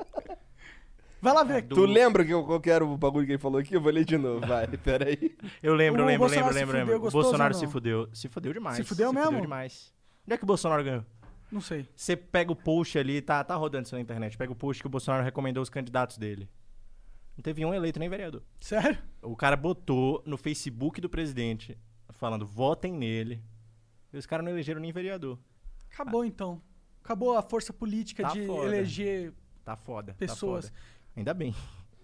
[1.27, 1.61] Vai lá ver.
[1.63, 3.73] Do- tu lembra que, eu- qual que era o bagulho que ele falou aqui?
[3.75, 5.35] Eu vou ler de novo, vai, peraí.
[5.61, 7.07] Eu lembro, O lembro, lembro, se lembro, fudeu, lembro.
[7.07, 8.09] O Bolsonaro se fudeu.
[8.13, 8.77] Se fudeu demais.
[8.77, 9.41] Se fudeu mesmo?
[9.41, 9.93] demais.
[10.25, 11.05] Onde é que o Bolsonaro ganhou?
[11.51, 11.87] Não sei.
[11.95, 14.37] Você pega o post ali, tá, tá rodando isso na internet.
[14.37, 16.49] Pega o post que o Bolsonaro recomendou os candidatos dele.
[17.37, 18.41] Não teve um eleito nem vereador.
[18.59, 18.97] Sério?
[19.21, 21.77] O cara botou no Facebook do presidente,
[22.09, 23.41] falando, votem nele.
[24.11, 25.37] E os caras não elegeram nem vereador.
[25.93, 26.61] Acabou então.
[27.03, 28.65] Acabou a força política Tá de foda.
[28.67, 29.33] eleger.
[29.63, 30.13] Tá foda.
[30.13, 30.65] tá Pessoas.
[30.69, 30.77] foda.
[31.17, 31.53] Ainda bem.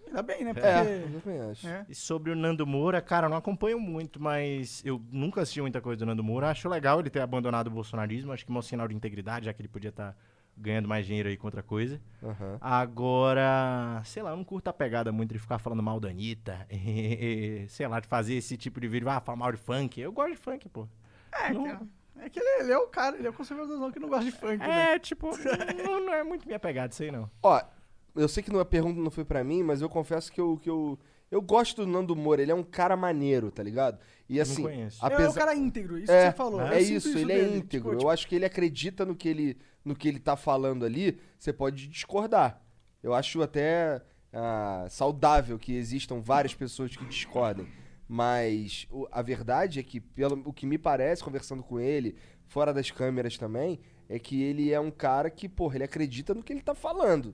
[0.08, 0.52] Ainda bem, né?
[0.52, 1.16] É, Porque.
[1.16, 1.68] eu também acho.
[1.68, 1.86] É.
[1.88, 5.80] E sobre o Nando Moura, cara, eu não acompanho muito, mas eu nunca assisti muita
[5.82, 6.50] coisa do Nando Moura.
[6.50, 8.32] Acho legal ele ter abandonado o bolsonarismo.
[8.32, 10.16] Acho que é um sinal de integridade, já que ele podia estar
[10.56, 12.00] ganhando mais dinheiro aí com outra coisa.
[12.22, 12.58] Aham.
[12.62, 16.68] Agora, sei lá, eu não curto a pegada muito de ficar falando mal da Anitta.
[17.70, 19.10] sei lá, de fazer esse tipo de vídeo.
[19.10, 20.00] Ah, falar mal de funk.
[20.00, 20.88] Eu gosto de funk, pô.
[21.32, 21.82] É, Não- cara.
[22.20, 24.32] É que ele, ele é o cara, ele é o conservadorzão que não gosta de
[24.32, 24.94] funk, né?
[24.94, 25.32] É, tipo,
[25.84, 27.30] não, não é muito minha pegada, sei não.
[27.42, 27.60] Ó,
[28.16, 30.58] eu sei que não- a pergunta não foi pra mim, mas eu confesso que eu,
[30.58, 30.98] que eu,
[31.32, 32.42] eu gosto do Nando Moura.
[32.42, 34.00] Ele é um cara maneiro, tá ligado?
[34.30, 35.06] E não assim, conheço.
[35.06, 36.62] Ele é um cara íntegro, isso é, que você falou.
[36.62, 37.58] É Eu sinto isso, ele é dele.
[37.58, 37.92] íntegro.
[37.92, 41.20] Tipo, eu acho que ele acredita no que ele, no que ele tá falando ali.
[41.38, 42.62] Você pode discordar.
[43.02, 47.68] Eu acho até ah, saudável que existam várias pessoas que discordem.
[48.08, 52.16] Mas o- a verdade é que, pelo o que me parece, conversando com ele,
[52.48, 56.44] fora das câmeras também, é que ele é um cara que, porra, ele acredita no
[56.44, 57.34] que ele tá falando,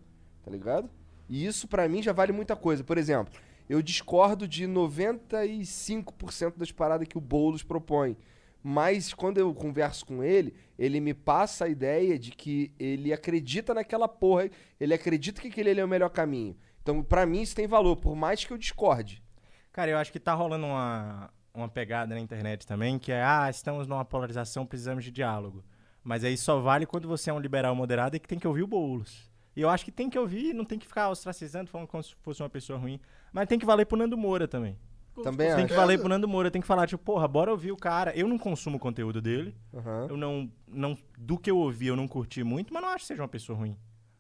[0.50, 0.90] tá ligado?
[1.30, 2.84] E isso pra mim já vale muita coisa.
[2.84, 3.32] Por exemplo,
[3.70, 8.18] eu discordo de 95% das paradas que o Boulos propõe.
[8.62, 13.74] Mas quando eu converso com ele, ele me passa a ideia de que ele acredita
[13.74, 14.50] naquela porra,
[14.80, 16.58] ele acredita que aquele é o melhor caminho.
[16.82, 19.24] Então, pra mim, isso tem valor, por mais que eu discorde.
[19.72, 23.50] Cara, eu acho que tá rolando uma, uma pegada na internet também, que é, ah,
[23.50, 25.64] estamos numa polarização, precisamos de diálogo.
[26.04, 28.64] Mas aí só vale quando você é um liberal moderado e que tem que ouvir
[28.64, 29.29] o Boulos.
[29.60, 32.16] E eu acho que tem que ouvir, não tem que ficar ostracizando, falando como se
[32.22, 32.98] fosse uma pessoa ruim.
[33.34, 34.78] Mas tem que valer pro Nando Moura também.
[35.22, 35.68] Também Tem acho.
[35.68, 38.16] que valer pro Nando Moura, tem que falar, tipo, porra, bora ouvir o cara.
[38.16, 39.54] Eu não consumo o conteúdo dele.
[39.74, 40.08] Aham.
[40.12, 40.98] Eu não, não.
[41.18, 43.58] Do que eu ouvi, eu não curti muito, mas não acho que seja uma pessoa
[43.60, 43.76] ruim.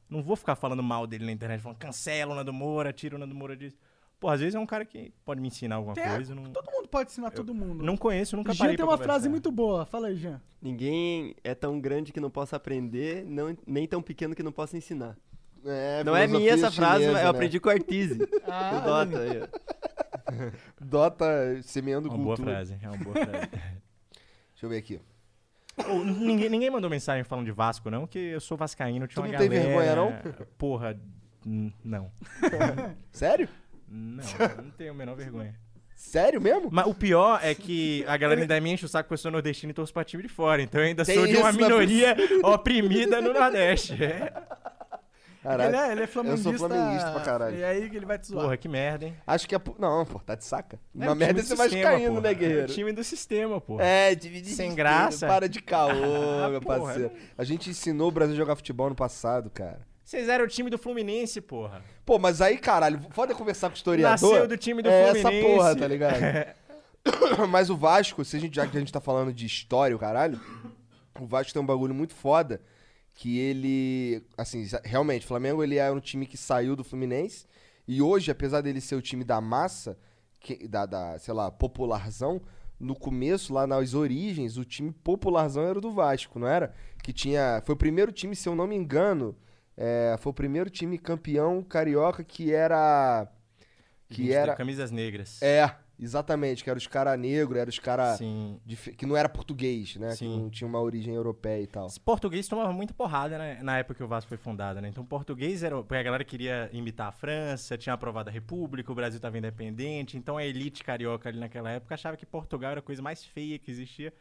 [0.10, 3.18] Não vou ficar falando mal dele na internet, falando cancela o Nando Moura, tira o
[3.18, 3.78] Nando Moura disso.
[4.20, 6.36] Pô, às vezes é um cara que pode me ensinar alguma Tem- coisa.
[6.36, 7.82] Não, Todo mundo pode ensinar todo mundo.
[7.82, 9.30] não conheço, nunca Jean parei tem pra uma frase conversar.
[9.30, 9.86] muito boa.
[9.86, 10.42] Fala aí, Jean.
[10.62, 14.76] Ninguém é tão grande que não possa aprender, não, nem tão pequeno que não possa
[14.76, 15.16] ensinar.
[15.66, 17.38] É, não é minha essa frase, chinesa, mas eu né?
[17.38, 18.18] aprendi com o Artise.
[18.48, 20.52] Ah, do Dota aí, ó.
[20.80, 22.56] Dota semeando Uma boa cultura.
[22.56, 23.48] frase, é uma boa frase.
[24.54, 25.00] Deixa eu ver aqui.
[25.90, 29.22] Ô, ninguém, ninguém mandou mensagem falando de Vasco, não, que eu sou vascaíno, tinha Tu
[29.26, 30.06] uma não tem galera...
[30.06, 31.00] vergonha, Porra,
[31.46, 32.12] n- não.
[33.12, 33.48] Sério?
[33.88, 34.24] Não,
[34.64, 35.56] não tenho a menor vergonha.
[35.96, 36.70] Sério mesmo?
[36.72, 39.30] Mas o pior é que a galera ainda me enche o saco com eu sou
[39.32, 40.62] nordestino e torço pra time de fora.
[40.62, 44.02] Então eu ainda Tem sou de uma isso na minoria oprimida no Nordeste.
[44.02, 44.32] É.
[45.42, 45.70] Caralho.
[45.70, 46.68] Ele é, ele é flamenguista.
[46.68, 47.58] flamenguista pra caralho.
[47.58, 48.44] E aí que ele vai te zoar.
[48.44, 49.16] Porra, que merda, hein?
[49.26, 49.62] Acho que é.
[49.78, 50.78] Não, pô, tá de saca.
[51.00, 52.22] É, o merda é você vai caindo, porra.
[52.22, 52.64] né, É guerreiro?
[52.72, 53.80] o time do sistema, pô.
[53.80, 55.26] É, dividir Sem graça.
[55.28, 55.92] Para de caô,
[56.44, 56.80] Ah, meu porra.
[56.80, 57.12] parceiro.
[57.38, 59.88] A gente ensinou o Brasil a jogar futebol no passado, cara.
[60.04, 61.84] Vocês eram o time do Fluminense, porra.
[62.06, 64.30] Pô, mas aí, caralho, foda conversar com o historiador.
[64.32, 65.38] Nasceu do time do é Fluminense.
[65.38, 66.20] essa porra, tá ligado?
[67.48, 70.00] mas o Vasco, se a gente, já que a gente tá falando de história, o
[70.00, 70.40] caralho,
[71.20, 72.60] o Vasco tem um bagulho muito foda
[73.22, 77.46] que ele, assim, realmente, o Flamengo ele é um time que saiu do Fluminense
[77.86, 79.98] e hoje, apesar dele ser o time da massa,
[80.40, 82.42] que- da, da, sei lá, popularzão,
[82.80, 86.74] no começo, lá nas origens, o time popularzão era o do Vasco, não era?
[87.04, 89.36] Que tinha, foi o primeiro time, se eu não me engano,
[89.76, 93.28] é, foi o primeiro time campeão carioca que era
[94.08, 95.42] que Gente, era Camisas negras.
[95.42, 95.70] é,
[96.00, 98.16] exatamente, que era os cara negro, era os cara
[98.98, 100.10] que não era português, né?
[100.12, 100.42] Que Sim.
[100.42, 101.88] não tinha uma origem europeia e tal.
[101.88, 104.88] Esse português tomava muita porrada né, na época que o Vasco foi fundado, né?
[104.90, 105.76] Então, português era.
[105.76, 110.18] Porque a galera queria imitar a França, tinha aprovado a República, o Brasil estava independente.
[110.18, 113.58] Então, a elite carioca ali naquela época achava que Portugal era a coisa mais feia
[113.60, 114.14] que existia.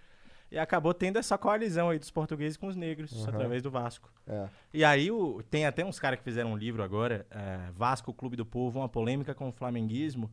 [0.50, 4.10] E acabou tendo essa coalizão aí dos portugueses com os negros, através do Vasco.
[4.26, 4.48] É.
[4.72, 8.34] E aí, o- tem até uns caras que fizeram um livro agora, é, Vasco, Clube
[8.34, 10.30] do Povo, uma polêmica com o flamenguismo,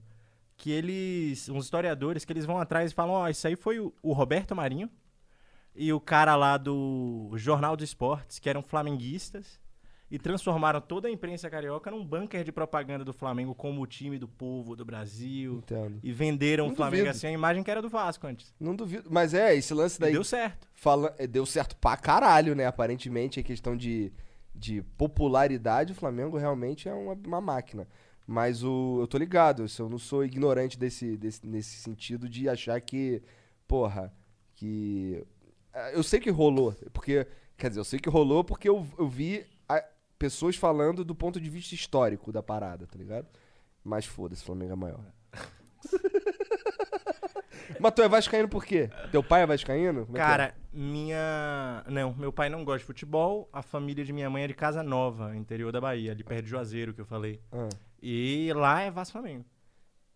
[0.58, 3.94] que eles, uns historiadores, que eles vão atrás e falam, ó, isso aí foi o,
[4.02, 4.90] o Roberto Marinho
[5.76, 9.60] e o cara lá do Jornal dos Esportes, que eram flamenguistas,
[10.10, 14.18] e transformaram toda a imprensa carioca num bunker de propaganda do Flamengo como o time
[14.18, 15.56] do povo do Brasil.
[15.56, 16.00] Entendo.
[16.02, 17.18] E venderam Não o Flamengo duvido.
[17.18, 18.54] assim, a imagem que era do Vasco antes.
[18.60, 19.10] Não duvido.
[19.12, 20.14] Mas é, esse lance daí.
[20.14, 20.68] deu certo.
[20.74, 22.68] Fala, é, deu certo pra caralho, né?
[22.68, 24.14] Aparentemente, a questão de,
[24.54, 27.88] de popularidade, o Flamengo realmente é uma, uma máquina.
[28.28, 32.80] Mas o, eu tô ligado, eu não sou ignorante desse, desse, nesse sentido de achar
[32.82, 33.22] que,
[33.68, 34.12] porra,
[34.56, 35.24] que.
[35.74, 37.26] é, Eu sei que rolou, porque.
[37.58, 39.84] Quer dizer, eu sei que rolou porque eu, eu vi a-
[40.20, 43.28] pessoas falando do ponto de vista histórico da parada, tá ligado?
[43.84, 45.06] Mas foda-se, o Flamengo é maior.
[47.80, 48.90] Mas tu é vascaíno por quê?
[49.12, 50.06] Teu pai é vascaíno?
[50.06, 50.24] Como é é?
[50.24, 51.84] Cara, minha.
[51.88, 53.50] Não, meu pai não gosta de futebol.
[53.52, 56.50] A família de minha mãe é de Casa Nova, interior da Bahia, ali perto de
[56.50, 57.40] Juazeiro, que eu falei.
[57.52, 57.70] Ah.
[58.08, 59.44] E lá é Vasco Flamengo.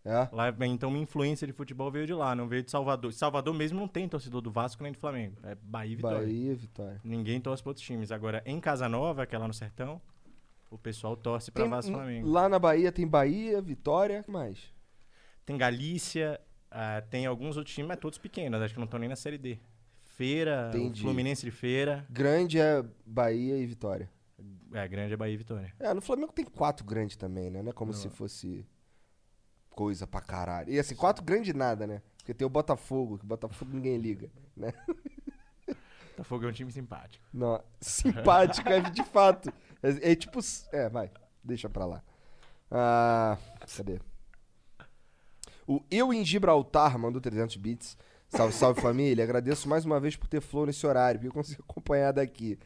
[0.05, 0.29] É?
[0.31, 3.11] Lá, então minha influência de futebol veio de lá, não veio de Salvador.
[3.11, 5.37] Salvador mesmo não tem torcedor do Vasco nem do Flamengo.
[5.41, 6.19] É Bahia e Vitória.
[6.19, 7.01] Bahia, Vitória.
[7.03, 8.11] Ninguém torce para outros times.
[8.11, 9.99] Agora, em Casa Nova, que é lá no Sertão,
[10.69, 12.29] o pessoal torce para Vasco e Flamengo.
[12.29, 14.71] Lá na Bahia tem Bahia, Vitória, o que mais?
[15.43, 16.39] Tem Galícia,
[16.69, 19.39] ah, tem alguns outros times, mas todos pequenos, acho que não estão nem na Série
[19.39, 19.57] D.
[20.03, 21.01] Feira, Entendi.
[21.01, 24.07] Fluminense de Feira, Grande é Bahia e Vitória.
[24.73, 25.73] É grande é Bahia e Vitória.
[25.79, 27.61] É, no Flamengo tem quatro grandes também, né?
[27.61, 27.97] Não é como Não.
[27.97, 28.65] se fosse
[29.69, 30.71] coisa pra caralho.
[30.71, 32.01] E assim, quatro grandes nada, né?
[32.17, 34.73] Porque tem o Botafogo, que o Botafogo ninguém liga, né?
[36.11, 37.25] Botafogo é um time simpático.
[37.33, 39.53] Não, simpático, é de fato.
[39.81, 40.39] É, é tipo.
[40.73, 41.09] É, vai,
[41.43, 42.03] deixa pra lá.
[42.69, 43.37] Ah,
[43.75, 43.99] cadê?
[45.65, 47.97] O Eu em Gibraltar mandou 300 bits.
[48.27, 49.23] Salve, salve família.
[49.23, 52.59] Agradeço mais uma vez por ter flow nesse horário, porque eu consigo acompanhar daqui.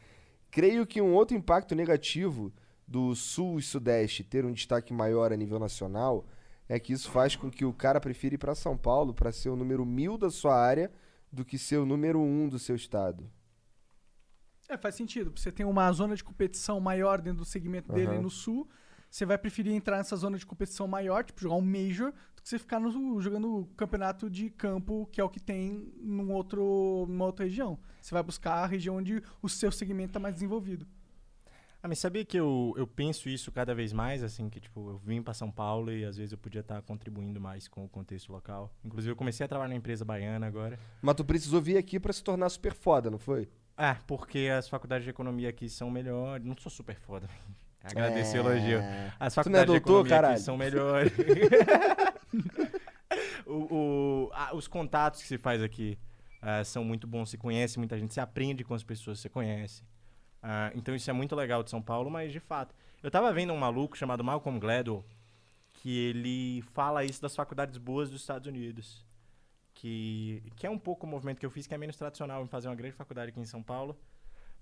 [0.54, 2.52] Creio que um outro impacto negativo
[2.86, 6.24] do Sul e Sudeste ter um destaque maior a nível nacional
[6.68, 9.48] é que isso faz com que o cara prefira ir pra São Paulo pra ser
[9.48, 10.92] o número mil da sua área
[11.32, 13.28] do que ser o número um do seu estado.
[14.68, 15.32] É, faz sentido.
[15.36, 18.22] Você tem uma zona de competição maior dentro do segmento dele Aham.
[18.22, 18.70] no sul.
[19.10, 22.12] Você vai preferir entrar nessa zona de competição maior, tipo jogar um Major,
[22.44, 27.06] que você ficar no- jogando campeonato de campo, que é o que tem num outro,
[27.08, 27.78] numa outra região.
[28.00, 30.86] Você vai buscar a região onde o seu segmento está mais desenvolvido.
[31.82, 34.98] Ah, mas sabia que eu, eu penso isso cada vez mais, assim, que tipo, eu
[34.98, 38.30] vim pra São Paulo e às vezes eu podia estar contribuindo mais com o contexto
[38.32, 38.70] local.
[38.84, 40.78] Inclusive eu comecei a trabalhar na empresa baiana agora.
[41.02, 43.48] Mas tu precisou vir aqui pra se tornar super foda, não foi?
[43.76, 46.44] Ah, porque as faculdades de economia aqui são melhores.
[46.46, 47.28] Não sou super foda.
[47.84, 48.56] Agradecer o É.
[48.56, 48.78] elogio.
[49.20, 50.34] As Tu não é faculdades de doutor, economia caralho?
[50.34, 51.12] aqui são melhores.
[53.46, 55.98] O- o- ah, os contatos que se faz aqui
[56.42, 57.30] ah, são muito bons.
[57.30, 59.82] Se conhece muita gente, se aprende com as pessoas que você conhece.
[60.42, 62.74] Ah, então isso é muito legal de São Paulo, mas de fato.
[63.02, 65.04] Eu tava vendo um maluco chamado Malcolm Gladwell
[65.74, 69.04] que ele fala isso das faculdades boas dos Estados Unidos.
[69.74, 72.46] Que, que é um pouco o movimento que eu fiz, que é menos tradicional em
[72.48, 73.98] fazer uma grande faculdade aqui em São Paulo.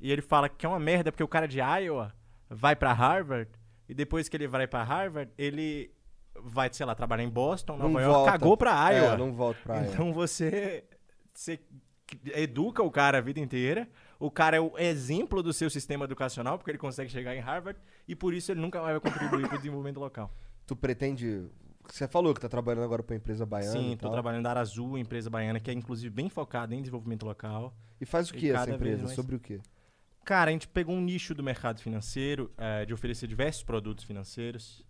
[0.01, 2.13] E ele fala que é uma merda porque o cara de Iowa
[2.49, 3.51] vai pra Harvard
[3.89, 5.93] e depois que ele vai pra Harvard, ele
[6.41, 8.33] vai, sei lá, trabalhar em Boston, Nova Não York, volta.
[8.33, 9.15] cagou pra Iowa.
[9.15, 9.89] É, não volto pra Iowa.
[9.93, 10.85] Então você,
[11.33, 11.61] você
[12.35, 13.89] educa o cara a vida inteira.
[14.19, 17.81] O cara é o exemplo do seu sistema educacional, porque ele consegue chegar em Harvard,
[18.07, 20.31] e por isso ele nunca mais vai contribuir para o desenvolvimento local.
[20.65, 21.51] Tu pretende.
[21.89, 23.73] Você falou que tá trabalhando agora pra empresa baiana.
[23.73, 24.13] Sim, e tal.
[24.13, 27.75] trabalhando na Arazul, empresa baiana, que é inclusive bem focada em desenvolvimento local.
[28.01, 29.03] E faz o que essa empresa?
[29.03, 29.61] mais- Sobre o quê?
[30.25, 34.87] Cara, a gente pegou um nicho do mercado financeiro, eh, de oferecer diversos produtos financeiros,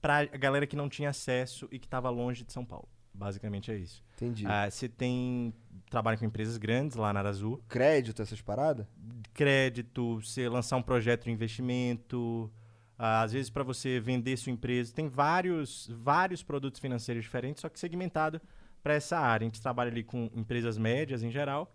[0.00, 2.88] para a galera que não tinha acesso e que estava longe de São Paulo.
[3.12, 4.04] Basicamente é isso.
[4.16, 4.46] Entendi.
[4.46, 5.52] Ah, Você tem.
[5.90, 7.62] Trabalha com empresas grandes lá na Arazul.
[7.68, 8.86] Crédito, essas paradas?
[9.32, 12.52] crédito, você lançar um projeto de investimento,
[12.98, 14.92] ah, às vezes para você vender sua empresa.
[14.92, 18.40] Tem vários, vários produtos financeiros diferentes, só que segmentado
[18.82, 19.44] para essa área.
[19.44, 21.74] A gente trabalha ali com empresas médias em geral,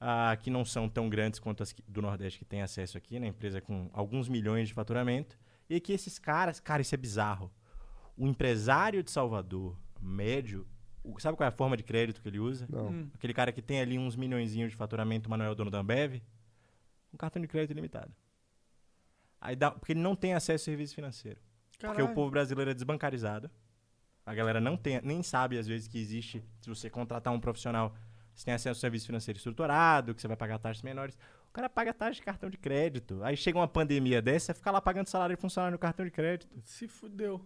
[0.00, 3.28] ah, que não são tão grandes quanto as do Nordeste que tem acesso aqui, né?
[3.28, 5.38] Empresa com alguns milhões de faturamento.
[5.74, 7.50] E que esses caras, cara, isso é bizarro.
[8.16, 10.66] O empresário de Salvador, médio,
[11.02, 12.66] o- sabe qual é a forma de crédito que ele usa?
[12.68, 12.88] Não.
[12.90, 13.10] Hum.
[13.14, 16.20] Aquele cara que tem ali uns milhõeszinhos de faturamento, o Manuel dono da Ambev,
[17.12, 18.12] um cartão de crédito ilimitado.
[19.40, 21.40] Aí dá, porque ele não tem acesso a serviço financeiro.
[21.78, 22.14] Porque o Caralho.
[22.14, 23.50] povo brasileiro é desbancarizado.
[24.24, 27.92] A galera não tem, nem sabe, às vezes, que existe, se você contratar um profissional,
[28.34, 31.18] você tem acesso ao serviço financeiro estruturado, que você vai pagar taxas menores.
[31.52, 33.20] O cara paga taxa de cartão de crédito.
[33.22, 36.10] Aí chega uma pandemia dessa, você fica lá pagando salário de funcionário no cartão de
[36.10, 36.48] crédito.
[36.60, 37.44] Se fudeu.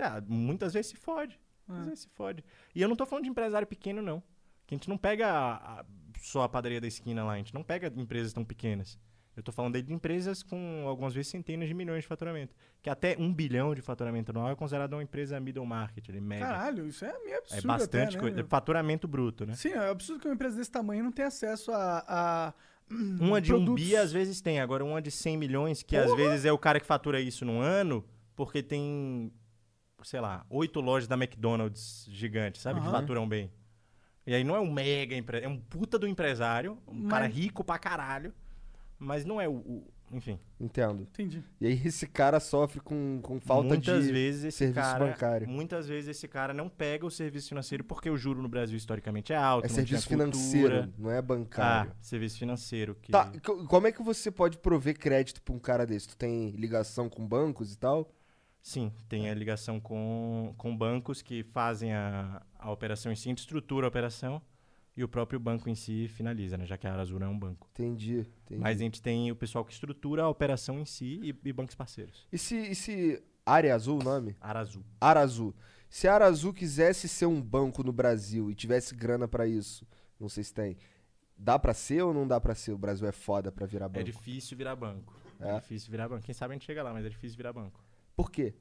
[0.00, 1.38] Ah, muitas vezes se fode.
[1.68, 1.88] Muitas É.
[1.90, 2.44] vezes se fode.
[2.74, 4.20] E eu não tô falando de empresário pequeno, não.
[4.66, 5.84] Que a gente não pega a- a-
[6.20, 8.98] só a padaria da esquina lá, a gente não pega empresas tão pequenas.
[9.36, 12.52] Eu tô falando de empresas com algumas vezes centenas de milhões de faturamento.
[12.82, 16.46] Que até um bilhão de faturamento anual é considerado uma empresa middle market, média.
[16.46, 17.58] Caralho, isso é meio absurdo.
[17.64, 18.36] é bastante até, né, coisa.
[18.38, 18.46] É meu?
[18.48, 19.54] faturamento bruto, né?
[19.54, 22.04] Sim, é absurdo que uma empresa desse tamanho não tenha acesso a.
[22.08, 22.54] a
[22.90, 23.84] Uma de um produtos.
[23.84, 26.78] bi às vezes tem, agora uma de 100 milhões, que às vezes é o cara
[26.78, 28.04] que fatura isso num ano,
[28.36, 29.32] porque tem,
[30.02, 32.80] sei lá, oito lojas da McDonald's gigantes, sabe?
[32.80, 33.50] Que faturam bem.
[34.26, 37.34] E aí não é um mega empresário, é um puta do empresário, um cara Mas-
[37.36, 38.32] rico pra caralho,
[38.98, 39.54] mas não é o.
[39.54, 40.38] o- enfim.
[40.60, 41.02] Entendo.
[41.02, 41.42] Entendi.
[41.60, 45.48] E aí esse cara sofre com, com falta muitas de vezes esse serviço cara, bancário.
[45.48, 49.32] Muitas vezes esse cara não pega o serviço financeiro porque o juro no Brasil historicamente
[49.32, 49.64] é alto.
[49.66, 51.92] É não serviço financeiro, não é Ah, bancário.
[52.00, 52.94] serviço financeiro.
[53.02, 53.12] Que...
[53.12, 56.08] Tá, co- como é que você pode prover crédito pra um cara desse?
[56.08, 58.10] Tu tem ligação com bancos e tal?
[58.62, 63.86] Sim, tem a ligação com, com bancos que fazem a, a operação em si, estrutura
[63.86, 64.42] a operação
[64.96, 66.64] e o próprio banco em si finaliza, né?
[66.64, 67.68] Já que a Azul não é um banco.
[67.72, 68.60] Entendi, entendi.
[68.60, 71.74] Mas a gente tem o pessoal que estrutura a operação em si e, e bancos
[71.74, 72.26] parceiros.
[72.32, 74.36] E se, e se Área Azul o nome?
[74.40, 74.84] Arazu.
[75.00, 75.54] Arazu.
[75.88, 79.86] Se a Arazu quisesse ser um banco no Brasil e tivesse grana pra isso,
[80.18, 80.76] não sei se tem,
[81.36, 82.72] dá pra ser ou não dá pra ser?
[82.72, 84.04] O Brasil é foda pra virar É banco.
[84.04, 85.14] difícil virar banco.
[85.38, 85.50] É?
[85.50, 86.24] É difícil virar banco.
[86.24, 87.84] Quem sabe a gente chega lá, mas é difícil virar banco.
[88.16, 88.54] Por quê?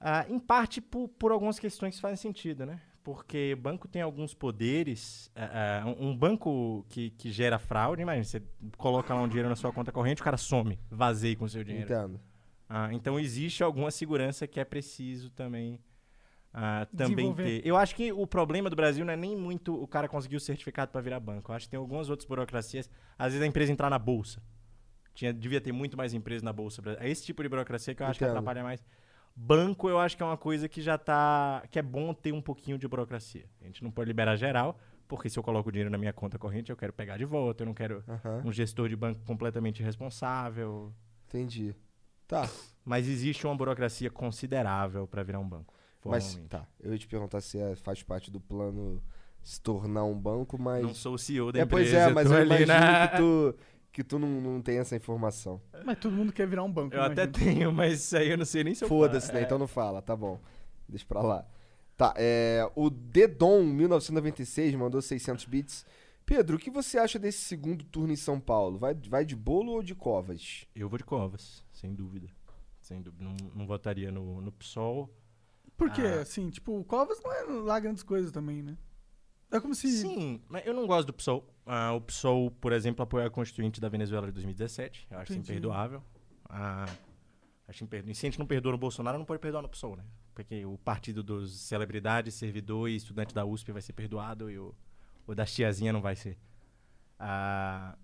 [0.00, 2.80] Ah, em parte por, por algumas questões que fazem sentido, né?
[3.06, 5.30] Porque o banco tem alguns poderes.
[5.36, 8.42] ah, ah, um um banco que, que gera fraude, imagina, você
[8.76, 11.62] coloca lá um dinheiro na sua conta corrente, o cara some, vazei com o seu
[11.62, 11.86] dinheiro.
[11.86, 12.20] Entendo.
[12.68, 15.78] Ah, então existe alguma segurança que é preciso também,
[16.52, 17.64] ah, também ter.
[17.64, 20.40] Eu acho que o problema do Brasil não é nem muito o cara conseguir o
[20.40, 21.52] certificado para virar banco.
[21.52, 22.90] Eu acho que tem algumas outras burocracias.
[23.16, 24.42] Às vezes a empresa entrar na bolsa.
[25.14, 26.82] Tinha, devia ter muito mais empresas na bolsa.
[26.98, 28.38] É esse tipo de burocracia que eu acho que Entendo.
[28.38, 28.84] atrapalha mais.
[29.38, 31.62] Banco eu acho que é uma coisa que já tá.
[31.70, 33.44] que é bom ter um pouquinho de burocracia.
[33.60, 36.38] A gente não pode liberar geral, porque se eu coloco o dinheiro na minha conta
[36.38, 38.42] corrente, eu quero pegar de volta, eu não quero Aham.
[38.46, 40.90] um gestor de banco completamente irresponsável.
[41.28, 41.74] Entendi.
[42.26, 42.48] Tá.
[42.84, 45.74] Mas existe uma burocracia considerável para virar um banco.
[46.04, 46.66] Mas tá.
[46.80, 49.02] Eu ia te perguntar se é- faz parte do plano
[49.42, 50.82] se tornar um banco, mas.
[50.82, 51.90] Não sou o CEO da é, empresa.
[51.90, 53.54] pois é, mas eu imagino na- que tu,
[53.96, 55.58] que tu não, não tem essa informação.
[55.82, 56.94] Mas todo mundo quer virar um banco.
[56.94, 59.40] Eu até tenho, mas isso aí eu não sei nem se eu Foda-se, né?
[59.40, 60.38] Então não fala, tá bom.
[60.86, 61.46] Deixa pra lá.
[61.96, 62.70] Tá, é.
[62.74, 65.86] O Dedon 1996 mandou 600 bits.
[66.26, 68.76] Pedro, o que você acha desse segundo turno em São Paulo?
[68.78, 70.66] Vai, vai de bolo ou de covas?
[70.74, 72.28] Eu vou de Covas, sem dúvida.
[72.82, 73.24] Sem dúvida.
[73.24, 75.08] Não, não votaria no, no PSOL.
[75.74, 76.20] Porque, Ah.
[76.20, 78.76] assim, tipo, o Covas não é lá grandes coisas também, né?
[79.50, 79.88] É como se.
[79.88, 81.48] Sim, mas eu não gosto do PSOL.
[81.66, 85.08] Ah, o PSOL, por exemplo, apoia a Constituinte da Venezuela de 2017.
[85.10, 85.50] Eu acho Entendi.
[85.50, 86.02] imperdoável.
[86.48, 86.86] Ah,
[87.66, 88.12] acho imperdoável.
[88.12, 90.04] E se a gente não perdoa no Bolsonaro, não pode perdoar no PSOL, né?
[90.32, 94.72] Porque o partido dos celebridades, servidor e estudante da USP vai ser perdoado e o,
[95.26, 96.38] o da tiazinha não vai ser.
[97.18, 97.96] Ah,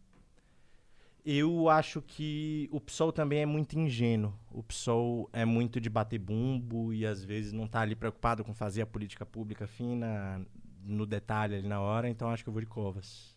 [1.24, 4.34] eu acho que o PSOL também é muito ingênuo.
[4.50, 8.52] O PSOL é muito de bater bumbo e às vezes não tá ali preocupado com
[8.52, 10.44] fazer a política pública fina
[10.84, 13.31] no detalhe ali na hora, então acho que eu vou de Covas.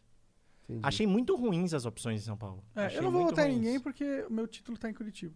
[0.68, 0.82] Entendi.
[0.84, 2.64] Achei muito ruins as opções em São Paulo.
[2.76, 3.62] É, Achei eu não vou votar em ruins.
[3.64, 5.34] ninguém porque o meu título tá em Curitiba.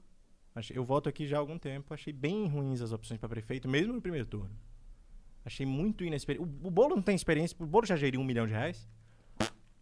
[0.56, 3.68] Achei- eu voto aqui já há algum tempo, achei bem ruins as opções para prefeito,
[3.70, 4.50] mesmo no primeiro turno.
[5.46, 6.50] Achei muito inexperiente.
[6.64, 8.88] O, o Bolo não tem experiência, o Bolo já geriu um milhão de reais.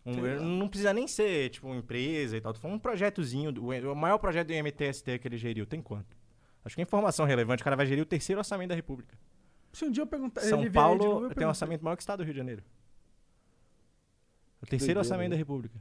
[0.05, 2.53] Um- não precisa nem ser, tipo, uma empresa e tal.
[2.53, 6.15] Falando um projetozinho, do- o maior projeto do MTST que ele geriu, tem quanto?
[6.63, 9.17] Acho que é informação relevante, o cara vai gerir o terceiro orçamento da República.
[9.73, 10.41] Se um dia eu perguntar.
[10.41, 12.63] São Paulo novo, eu tem um orçamento maior que o Estado do Rio de Janeiro.
[14.61, 15.35] O terceiro doideira, orçamento né?
[15.35, 15.79] da República.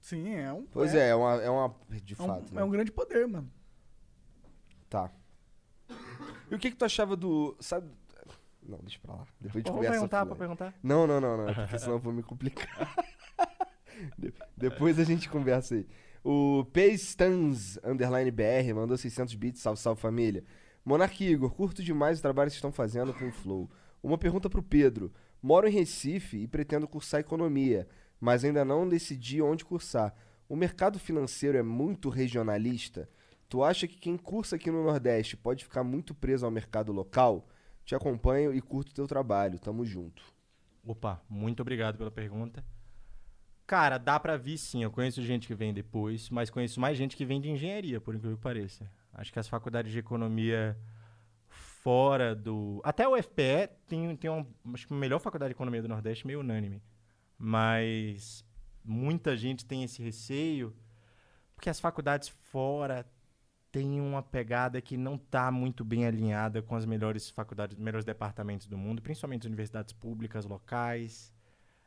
[0.00, 0.66] Sim, é um.
[0.66, 1.34] Pois é, é uma.
[1.42, 2.54] É uma de É um, fato.
[2.54, 2.60] né?
[2.60, 3.50] é um grande poder, mano.
[4.90, 5.10] Tá.
[6.50, 7.56] E o que que tu achava do.
[7.60, 7.88] Sabe.
[8.62, 9.26] Não, deixa pra lá.
[9.40, 9.92] Depois a gente Pode conversa.
[9.92, 10.74] perguntar, pode perguntar.
[10.82, 11.54] Não, não, não, não.
[11.54, 12.94] Porque senão eu vou me complicar.
[14.18, 15.86] De- Depois a gente conversa aí.
[16.22, 19.60] O Pastans underline BR mandou 600 bits.
[19.60, 20.44] Salve, salve família.
[20.84, 23.70] Monark e Igor, curto demais o trabalho que vocês estão fazendo com o Flow.
[24.02, 25.12] Uma pergunta pro Pedro.
[25.44, 27.86] Moro em Recife e pretendo cursar economia,
[28.18, 30.14] mas ainda não decidi onde cursar.
[30.48, 33.06] O mercado financeiro é muito regionalista?
[33.46, 37.46] Tu acha que quem cursa aqui no Nordeste pode ficar muito preso ao mercado local?
[37.84, 39.58] Te acompanho e curto teu trabalho.
[39.58, 40.22] Tamo junto.
[40.82, 42.64] Opa, muito obrigado pela pergunta.
[43.66, 44.82] Cara, dá pra vir sim.
[44.82, 48.14] Eu conheço gente que vem depois, mas conheço mais gente que vem de engenharia, por
[48.14, 48.90] incrível que pareça.
[49.12, 50.74] Acho que as faculdades de economia
[51.84, 52.80] fora do.
[52.82, 56.26] Até o FPE tem, tem uma, acho que a melhor faculdade de economia do Nordeste,
[56.26, 56.82] meio unânime.
[57.38, 58.42] Mas
[58.82, 60.74] muita gente tem esse receio,
[61.54, 63.06] porque as faculdades fora
[63.70, 68.66] têm uma pegada que não está muito bem alinhada com as melhores faculdades, melhores departamentos
[68.66, 71.34] do mundo, principalmente as universidades públicas locais.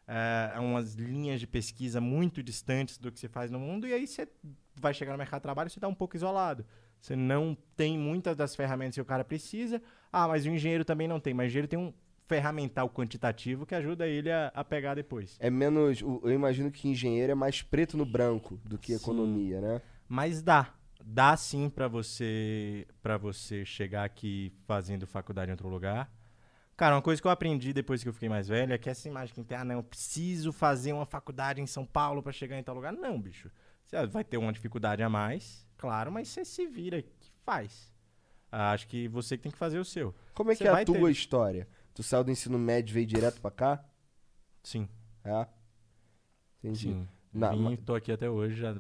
[0.08, 3.94] É, é umas linhas de pesquisa muito distantes do que se faz no mundo, e
[3.94, 4.28] aí você
[4.76, 6.64] vai chegar no mercado de trabalho e você está um pouco isolado.
[7.08, 9.82] Você não tem muitas das ferramentas que o cara precisa.
[10.12, 11.34] Ah, mas o engenheiro também não tem.
[11.34, 11.94] Mas o engenheiro tem um
[12.28, 15.38] ferramental quantitativo que ajuda ele a, a pegar depois.
[15.40, 16.02] É menos.
[16.02, 19.02] Eu imagino que engenheiro é mais preto no branco do que Sim.
[19.02, 19.82] economia, né?
[20.06, 20.74] Mas dá.
[21.02, 26.12] Dá sim pra você para você chegar aqui fazendo faculdade em outro lugar.
[26.76, 29.08] Cara, uma coisa que eu aprendi depois que eu fiquei mais velho é que essa
[29.08, 32.60] imagem que tem, ah, não, eu preciso fazer uma faculdade em São Paulo pra chegar
[32.60, 32.92] em tal lugar.
[32.92, 33.50] Não, bicho.
[33.86, 37.92] Você vai ter uma dificuldade a mais, claro, mas você se vira que faz.
[38.52, 40.14] Ah, Acho que você que tem que fazer o seu.
[40.34, 41.12] Como é Você que é a tua ter.
[41.12, 41.68] história?
[41.94, 43.86] Tu saiu do ensino médio e veio direto pra cá?
[44.64, 44.88] Sim,
[45.24, 45.48] É?
[46.64, 46.88] Entendi.
[46.94, 47.08] sim.
[47.34, 48.76] Na- Vim, tô aqui até hoje já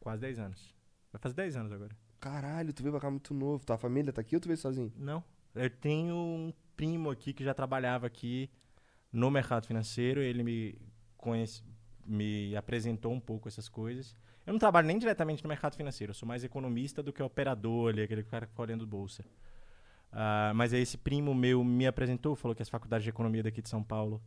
[0.00, 0.74] quase 10 anos.
[1.12, 1.96] Vai fazer 10 anos agora.
[2.20, 3.64] Caralho, tu veio pra cá muito novo.
[3.64, 4.92] Tua família tá aqui ou tu veio sozinho?
[4.96, 5.22] Não.
[5.54, 8.50] Eu tenho um primo aqui que já trabalhava aqui
[9.12, 10.20] no mercado financeiro.
[10.20, 10.78] Ele me
[11.16, 11.62] conhece.
[12.04, 14.14] me apresentou um pouco essas coisas.
[14.46, 17.90] Eu não trabalho nem diretamente no mercado financeiro, eu sou mais economista do que operador
[17.90, 19.24] ali, aquele cara que fica olhando bolsa.
[20.12, 23.62] Ah, mas aí esse primo meu me apresentou, falou que as faculdades de economia daqui
[23.62, 24.20] de São Paulo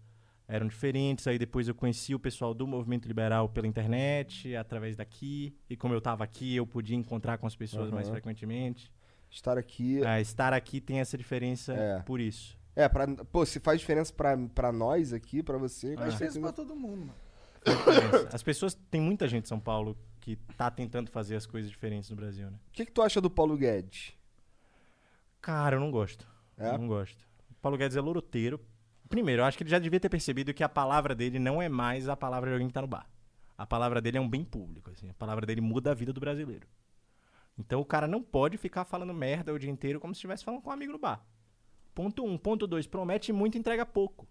[0.47, 1.27] eram diferentes.
[1.27, 5.55] Aí depois eu conheci o pessoal do movimento liberal pela internet, através daqui.
[5.69, 8.15] E como eu estava aqui, eu podia encontrar com as pessoas mais Aham.
[8.15, 8.91] frequentemente.
[9.29, 10.03] Estar aqui.
[10.05, 11.99] Ah, estar aqui tem essa diferença É.
[12.03, 12.57] por isso.
[12.75, 15.95] É, pra, pô, se faz diferença pra, pra nós aqui, pra você.
[15.95, 17.24] Faz com diferença pra todo mundo, mano.
[18.31, 18.73] As pessoas.
[18.89, 22.49] Tem muita gente em São Paulo que tá tentando fazer as coisas diferentes no Brasil,
[22.49, 22.57] né?
[22.69, 24.13] O que, que tu acha do Paulo Guedes?
[25.41, 26.27] Cara, eu não gosto.
[26.57, 26.69] É?
[26.69, 27.21] Eu não gosto.
[27.51, 28.59] O Paulo Guedes é loroteiro.
[29.07, 31.69] Primeiro, eu acho que ele já devia ter percebido que a palavra dele não é
[31.69, 33.07] mais a palavra de alguém que tá no bar.
[33.57, 35.09] A palavra dele é um bem público, assim.
[35.09, 36.67] A palavra dele muda a vida do brasileiro.
[37.57, 40.61] Então o cara não pode ficar falando merda o dia inteiro como se estivesse falando
[40.61, 41.23] com um amigo no bar.
[41.93, 42.37] Ponto um.
[42.37, 42.85] Ponto dois.
[42.85, 44.27] Promete muito, entrega pouco.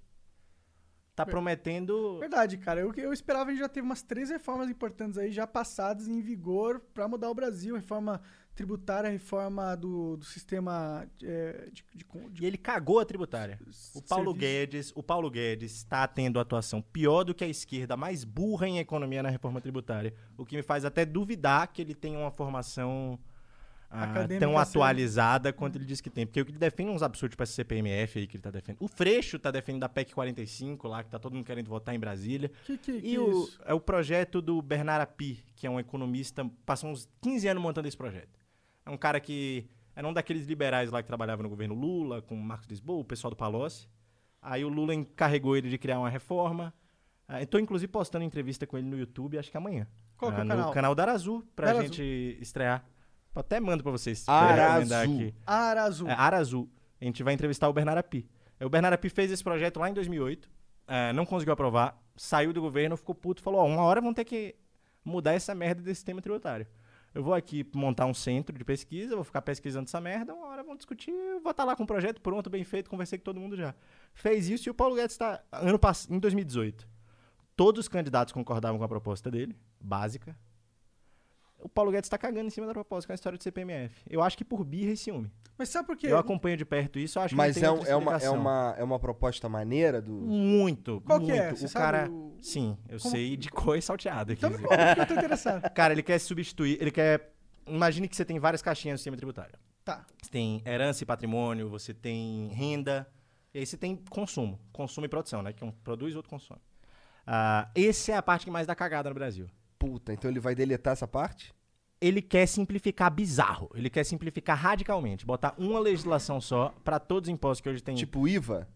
[1.15, 2.19] Tá prometendo.
[2.19, 2.81] Verdade, cara.
[2.81, 6.21] Eu, eu esperava, a gente já teve umas três reformas importantes aí já passadas em
[6.21, 7.77] vigor pra mudar o Brasil.
[7.77, 8.21] Reforma
[8.55, 13.59] tributária, reforma do, do sistema é, de, de, de- E ele cagou a tributária.
[13.95, 14.39] O Paulo serviço.
[14.41, 18.79] Guedes, o Paulo Guedes está tendo atuação pior do que a esquerda, mais burra em
[18.79, 23.19] economia na reforma tributária, o que me faz até duvidar que ele tenha uma formação
[23.95, 27.03] ah, tão atualizada quanto ele diz que tem, porque o que ele defende é uns
[27.03, 28.83] absurdos para esse CPMF aí que ele tá defendendo.
[28.83, 31.99] O Freixo tá defendendo a PEC 45 lá, que tá todo mundo querendo votar em
[31.99, 32.51] Brasília.
[32.65, 33.61] Que, que, que E o, isso?
[33.65, 37.87] é o projeto do Bernard Api, que é um economista, passou uns 15 anos montando
[37.89, 38.39] esse projeto.
[38.85, 39.67] É um cara que
[39.97, 43.05] era um daqueles liberais lá que trabalhava no governo Lula, com o Marcos Lisboa, o
[43.05, 43.89] pessoal do Palocci.
[44.43, 46.75] Aí o Lula encarregou ele de criar uma reforma.
[47.27, 49.87] Ah, tô inclusive postando entrevista com ele no YouTube, acho que amanhã.
[50.17, 50.73] Qual que é Ah, o no canal?
[50.73, 52.85] canal da Arazu, pra Da gente estrear.
[53.35, 54.25] Até mando pra vocês.
[54.29, 54.95] Arazu.
[54.95, 55.35] aqui.
[55.47, 56.09] Arazu.
[56.09, 56.69] É, Arazu.
[57.01, 58.29] A gente vai entrevistar o Bernard Api.
[58.61, 60.49] O Bernard Api fez esse projeto lá em 2008,
[60.87, 64.25] é, não conseguiu aprovar, saiu do governo, ficou puto, falou, ó, uma hora vão ter
[64.25, 64.55] que
[65.05, 66.67] mudar essa merda desse sistema tributário.
[67.13, 70.63] Eu vou aqui montar um centro de pesquisa, vou ficar pesquisando essa merda, uma hora
[70.63, 73.39] vão discutir, eu vou estar lá com o projeto pronto, bem feito, conversei com todo
[73.41, 73.75] mundo já.
[74.15, 76.89] Fez isso e o Paulo Guedes está, ano pass- em 2018,
[77.57, 80.37] todos os candidatos concordavam com a proposta dele, básica.
[81.65, 83.95] O Paulo Guedes está cagando em cima da proposta com a história do CPMF.
[84.09, 85.33] Eu acho que por birra e ciúme.
[85.57, 86.09] Mas sabe por quê?
[86.09, 88.17] Eu acompanho de perto isso, eu acho Mas que não é, tem um- é, uma,
[88.19, 90.13] é, uma, é uma proposta maneira do.
[90.13, 91.33] Muito, Qual muito.
[91.33, 91.51] que é?
[91.55, 92.11] Você O sabe cara...
[92.11, 94.45] o- Sim, eu Como- sei de cor e salteado aqui.
[94.45, 95.63] Então me conta, eu tô interessado.
[95.73, 97.33] Cara, ele quer substituir, ele quer...
[97.67, 99.55] Imagine que você tem várias caixinhas no sistema tributário.
[99.83, 100.05] Tá.
[100.23, 103.07] Você tem herança e patrimônio, você tem renda,
[103.55, 104.61] e aí você tem consumo.
[104.71, 105.53] Consumo e produção, né?
[105.55, 106.61] Que um produz e outro consome.
[107.27, 109.47] Ah, essa é a parte que mais dá cagada no Brasil.
[109.85, 111.53] Puta, então ele vai deletar essa parte?
[112.01, 113.71] Ele quer simplificar bizarro.
[113.75, 115.27] Ele quer simplificar radicalmente.
[115.27, 117.95] Botar uma legislação só para todos os impostos que hoje tem.
[117.95, 118.67] Tipo IVA?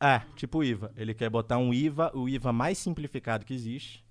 [0.00, 0.92] É, tipo IVA.
[0.96, 4.04] Ele quer botar um IVA, o IVA mais simplificado que existe.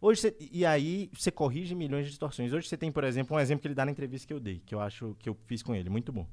[0.00, 2.52] Hoje você- e aí você corrige milhões de distorções.
[2.52, 4.60] Hoje você tem, por exemplo, um exemplo que ele dá na entrevista que eu dei,
[4.64, 6.26] que eu acho que eu fiz com ele, muito bom.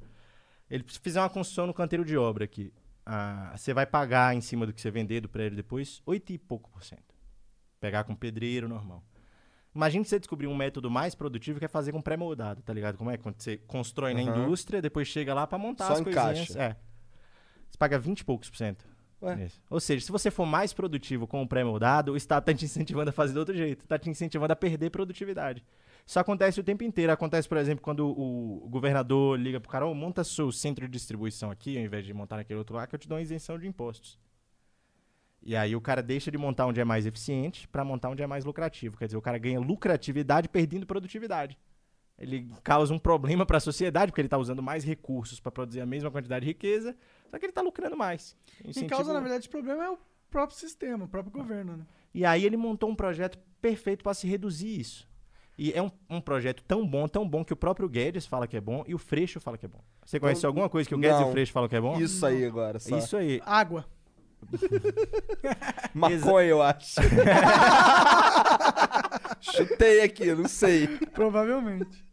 [0.69, 2.71] Ele fizer uma construção no canteiro de obra aqui,
[3.05, 6.37] ah, você vai pagar em cima do que você vender do prédio depois, oito e
[6.37, 7.16] pouco por cento.
[7.79, 9.03] Pegar com pedreiro normal.
[9.75, 12.97] Imagina você descobrir um método mais produtivo que é fazer com pré-moldado, tá ligado?
[12.97, 13.17] Como é?
[13.17, 14.43] Quando você constrói na Aham.
[14.43, 16.45] indústria, depois chega lá pra montar Só as encaixa.
[16.45, 16.55] coisinhas.
[16.55, 16.75] É.
[17.69, 18.85] Você paga 20 e poucos por cento.
[19.69, 23.09] Ou seja, se você for mais produtivo com o pré-moldado, o Estado tá te incentivando
[23.09, 23.85] a fazer do outro jeito.
[23.87, 25.63] Tá te incentivando a perder produtividade.
[26.05, 27.11] Isso acontece o tempo inteiro.
[27.11, 31.51] Acontece, por exemplo, quando o, governador liga pro cara, ô, monta seu centro de distribuição
[31.51, 33.67] aqui, ao invés de montar naquele outro lá, que eu te dou uma isenção de
[33.67, 34.17] impostos.
[35.47, 38.27] E aí o cara deixa de montar onde é mais eficiente para montar onde é
[38.27, 38.97] mais lucrativo.
[38.97, 41.57] Quer dizer, o cara ganha lucratividade perdendo produtividade.
[42.19, 45.79] Ele causa um problema para a sociedade, porque ele está usando mais recursos para produzir
[45.79, 46.93] a mesma quantidade de riqueza,
[47.31, 48.35] só que ele está lucrando mais.
[48.57, 49.97] Quem Incentivo- causa, na verdade, esse problema é o
[50.29, 51.85] próprio sistema, o próprio governo, né?
[52.13, 55.07] E aí ele montou um projeto perfeito para se reduzir isso.
[55.57, 58.57] E é um, um projeto tão bom, tão bom, que o próprio Guedes fala que
[58.57, 59.81] é bom e o Freixo fala que é bom.
[60.05, 61.29] Você conhece Não- alguma coisa que o Guedes e não.
[61.29, 61.97] o Freixo falam que é bom?
[62.01, 62.97] Isso aí agora, só.
[62.97, 63.41] Isso aí.
[63.45, 63.85] Água.
[65.93, 67.01] Maconha, eu acho.
[69.41, 70.87] Chutei aqui, não sei.
[71.13, 72.05] Provavelmente.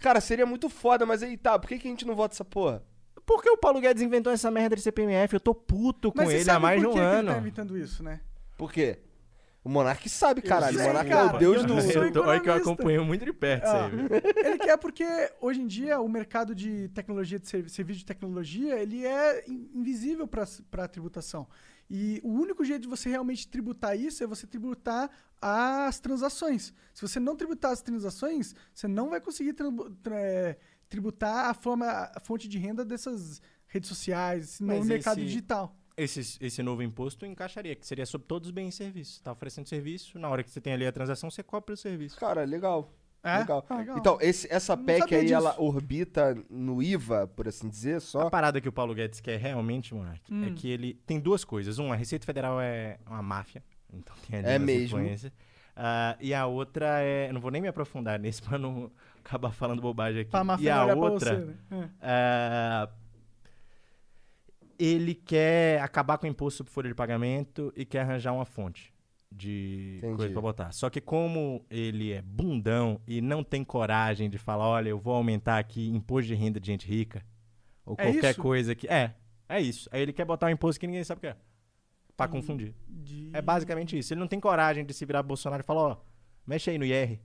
[0.00, 2.44] Cara, seria muito foda, mas aí tá, por que, que a gente não vota essa
[2.44, 2.82] porra?
[3.24, 5.34] Por que o Paulo Guedes inventou essa merda de CPMF?
[5.34, 7.28] Eu tô puto com Mas ele há mais de um que que ano.
[7.28, 8.20] ele tá inventando isso, né?
[8.58, 8.98] Por quê?
[9.64, 10.76] O Monark sabe, caralho.
[10.76, 11.36] sei, o Monark é cara.
[11.36, 11.78] o deus Eu do.
[11.78, 13.84] Eu tô- Olha que eu acompanho muito de perto isso Ah.
[13.86, 14.08] aí, viu?
[14.44, 15.04] Ele quer porque
[15.40, 19.70] hoje em dia o mercado de tecnologia, de servi- serviço de tecnologia, ele é in-
[19.74, 20.44] invisível para
[20.84, 21.46] a tributação.
[21.88, 25.08] E o único jeito de você realmente tributar isso é você tributar
[25.40, 26.72] as transações.
[26.92, 29.54] Se você não tributar as transações, você não vai conseguir
[30.10, 30.56] é,
[30.88, 35.76] tributar a, forma, a fonte de renda dessas redes sociais no Mas mercado esse- digital.
[35.96, 39.20] Esse, esse novo imposto encaixaria, que seria sobre todos os bens e serviços.
[39.20, 42.16] Tá oferecendo serviço, na hora que você tem ali a transação, você cobra o serviço.
[42.18, 42.92] Cara, legal.
[43.24, 43.38] É?
[43.38, 43.64] Legal.
[43.68, 43.98] Ah, legal.
[43.98, 45.34] Então, esse, essa Não PEC aí, disso.
[45.34, 48.22] ela orbita no IVA, por assim dizer, só.
[48.22, 50.54] A parada que o Paulo Guedes quer realmente, Monark, é Hum.
[50.56, 51.78] que ele tem duas coisas.
[51.78, 53.62] Uma, a Receita Federal é uma máfia,
[53.92, 54.98] então tem ali É mesmo.
[55.76, 57.28] Ah, e a outra é.
[57.28, 58.90] eu Não vou nem me aprofundar nesse pra não
[59.24, 60.30] acabar falando bobagem aqui.
[60.30, 61.36] Pra e a outra.
[61.36, 61.54] você, né?
[61.70, 61.88] É.
[62.02, 62.88] Ah,
[64.84, 68.92] ele quer acabar com o imposto sobre folha de pagamento e quer arranjar uma fonte
[69.30, 70.16] de Entendi.
[70.16, 70.72] coisa pra botar.
[70.72, 75.14] Só que como ele é bundão e não tem coragem de falar, olha, eu vou
[75.14, 77.24] aumentar aqui imposto de renda de gente rica
[77.84, 78.40] ou É qualquer isso?
[78.42, 79.14] coisa que é,
[79.48, 79.88] é isso.
[79.92, 81.36] Aí ele quer botar um imposto que ninguém sabe o que é.
[82.16, 82.74] Pra confundir.
[82.86, 84.12] De- É basicamente isso.
[84.12, 85.96] Ele não tem coragem de se virar Bolsonaro e falar, ó,
[86.46, 87.18] mexe aí no IR.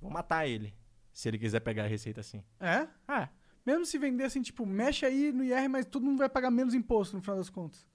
[0.00, 0.74] Vou matar ele.
[1.12, 2.42] Se ele quiser pegar a receita assim.
[2.60, 2.86] É?
[3.06, 3.28] Ah,
[3.68, 6.72] Mesmo se vender assim, tipo, mexe aí no IR, mas todo mundo vai pagar menos
[6.72, 7.86] imposto no final das contas.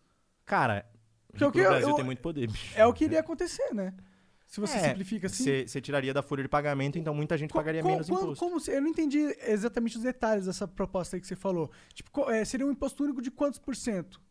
[0.45, 0.85] cara,
[1.29, 2.77] Porque o que eu- Brasil eu- tem muito poder, bicho.
[2.77, 3.91] É o que iria acontecer, né?
[4.45, 5.43] Se você É, simplifica assim.
[5.43, 8.21] Você você tiraria da folha de pagamento, então muita gente Co- pagaria co- menos quando-
[8.25, 8.45] imposto.
[8.45, 9.17] como se- eu não entendi
[9.47, 11.71] exatamente os detalhes dessa proposta aí que você falou.
[11.91, 14.21] Tipo, co- é, seria um imposto único de quantos por cento?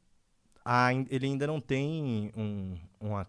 [0.64, 3.26] Ah, ele ainda não tem um- uma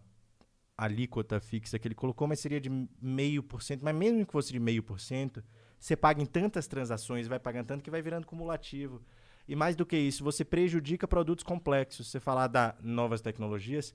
[0.77, 2.69] alíquota fixa que ele colocou, mas seria de
[3.02, 3.84] meio por cento.
[3.84, 5.44] Mas mesmo que fosse de meio por cento,
[5.84, 9.01] você paga em tantas transações, vai pagando tanto que vai virando cumulativo.
[9.45, 12.10] E mais do que isso, você prejudica produtos complexos.
[12.10, 13.93] Você falar da novas tecnologias,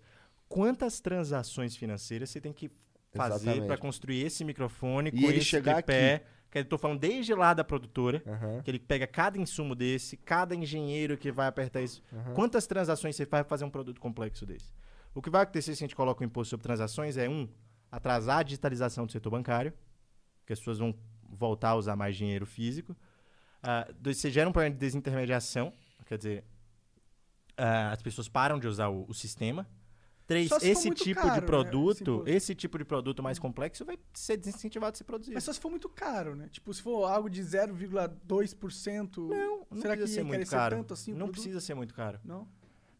[0.50, 2.70] quantas transações financeiras você tem que
[3.14, 6.24] fazer para construir esse microfone E com ele esse chegar tripé?
[6.50, 8.60] Que eu tô falando desde lá da produtora, Aham.
[8.62, 12.02] que ele pega cada insumo desse, cada engenheiro que vai apertar isso.
[12.34, 14.74] Quantas transações você faz para fazer um produto complexo desse?
[15.14, 17.48] O que vai acontecer se a gente coloca o imposto sobre transações é, um,
[17.90, 19.72] atrasar a digitalização do setor bancário,
[20.44, 20.94] que as pessoas vão
[21.28, 22.96] voltar a usar mais dinheiro físico.
[24.00, 25.72] Dois, você gera um problema de desintermediação,
[26.06, 26.44] quer dizer,
[27.56, 29.68] ah, as pessoas param de usar o, o sistema.
[30.26, 32.28] Três, esse tipo caro, né, de esse produto, imposto.
[32.28, 35.34] esse tipo de produto mais complexo vai ser desincentivado de ser produzido.
[35.34, 36.50] Mas só se for muito caro, né?
[36.52, 39.16] Tipo, se for algo de 0,2%.
[39.16, 40.76] Não, não será que precisa ser muito caro.
[40.76, 41.32] tanto assim não produto?
[41.32, 42.20] precisa ser muito caro.
[42.22, 42.46] Não?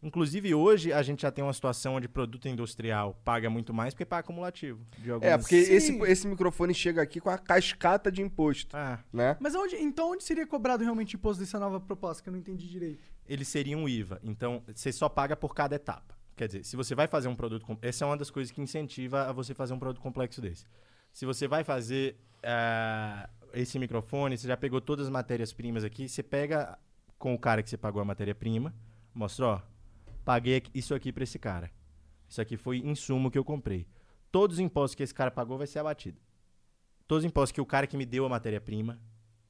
[0.01, 4.05] Inclusive, hoje a gente já tem uma situação onde produto industrial paga muito mais porque
[4.05, 4.79] paga acumulativo.
[4.97, 6.03] De É, porque esse, Sim.
[6.05, 9.35] esse microfone chega aqui com a cascata de imposto, Ah, né?
[9.41, 12.39] Mas onde, então onde seria cobrado realmente o imposto dessa nova proposta, que eu não
[12.39, 13.03] entendi direito?
[13.27, 14.19] ele seria um IVA.
[14.23, 16.17] Então, você só paga por cada etapa.
[16.35, 17.63] Quer dizer, se você vai fazer um produto...
[17.63, 20.65] com- Essa é uma das coisas que incentiva a você fazer um produto complexo desse.
[21.13, 26.23] Se você vai fazer ah, esse microfone, você já pegou todas as matérias-primas aqui, você
[26.23, 26.79] pega
[27.19, 28.73] com o cara que você pagou a matéria-prima,
[29.13, 29.61] mostra, ó,
[30.29, 31.71] paguei isso aqui pra esse cara.
[32.27, 33.87] Isso aqui foi insumo que eu comprei.
[34.31, 36.21] Todos os impostos que esse cara pagou vai ser abatido.
[37.07, 39.01] Todos os impostos que o cara que me deu a matéria-prima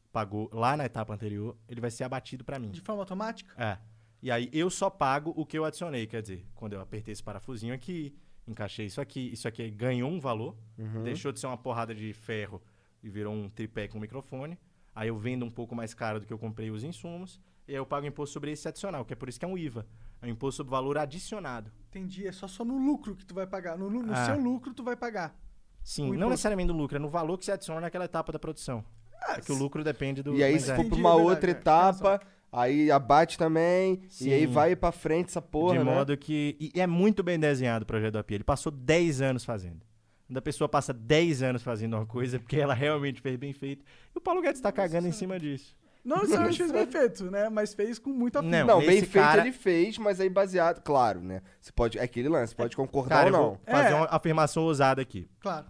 [0.09, 2.71] pagou lá na etapa anterior, ele vai ser abatido pra mim.
[2.71, 3.53] De forma automática?
[3.61, 3.77] É.
[4.21, 6.07] E aí eu só pago o que eu adicionei.
[6.07, 8.15] Quer dizer, quando eu apertei esse parafusinho aqui,
[8.47, 10.55] encaixei isso aqui, isso aqui ganhou um valor,
[11.03, 12.63] deixou de ser uma porrada de ferro
[13.03, 14.57] e virou um tripé com microfone.
[14.95, 17.37] Aí eu vendo um pouco mais caro do que eu comprei os insumos,
[17.67, 19.57] e aí eu pago imposto sobre esse adicional, que é por isso que é um
[19.57, 19.85] IVA.
[20.21, 21.71] É um imposto sobre valor adicionado.
[21.89, 22.27] Entendi.
[22.27, 23.77] É só, só no lucro que tu vai pagar.
[23.77, 24.25] No, no Ah.
[24.25, 25.35] seu lucro tu vai pagar.
[25.83, 28.37] Sim, O não necessariamente no lucro, é no valor que você adiciona naquela etapa da
[28.39, 28.83] produção.
[29.29, 30.35] é que o lucro depende do.
[30.35, 30.75] E aí, se é.
[30.75, 32.21] for pra Entendi, uma é verdade, outra é, tem etapa,
[32.51, 34.53] aí abate também, e aí Sim.
[34.53, 35.93] vai pra frente essa porra, de né?
[35.95, 36.55] modo que.
[36.59, 38.35] E é muito bem desenhado o projeto do API.
[38.35, 39.81] Ele passou 10 anos fazendo.
[40.27, 43.83] Quando a pessoa passa 10 anos fazendo uma coisa, porque ela realmente fez bem feito.
[44.13, 45.75] E o Paulo Guedes tá cagando em cima disso.
[46.03, 47.49] Não necessariamente fez bem feito, né?
[47.49, 50.81] Mas fez com muita Não, Não, bem esse feito cara- ele fez, mas aí baseado,
[50.81, 51.41] claro, né?
[51.59, 53.49] Você pode, é aquele lance, pode concordar Cara, ou eu não.
[53.49, 53.95] vou fazer É.
[53.95, 55.29] uma afirmação ousada aqui.
[55.39, 55.65] Claro.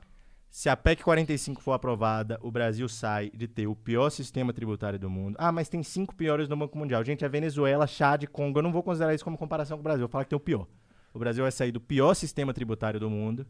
[0.52, 4.98] Se a PEC 45 for aprovada, o Brasil sai de ter o pior sistema tributário
[4.98, 5.36] do mundo.
[5.40, 7.04] Ah, mas tem cinco piores no Banco Mundial.
[7.04, 8.58] Gente, é Venezuela, Chad, Congo.
[8.60, 10.02] Eu não vou considerar isso como comparação com o Brasil.
[10.04, 10.68] Eu vou falar que tem o pior.
[11.14, 13.46] O Brasil vai sair do pior sistema tributário do mundo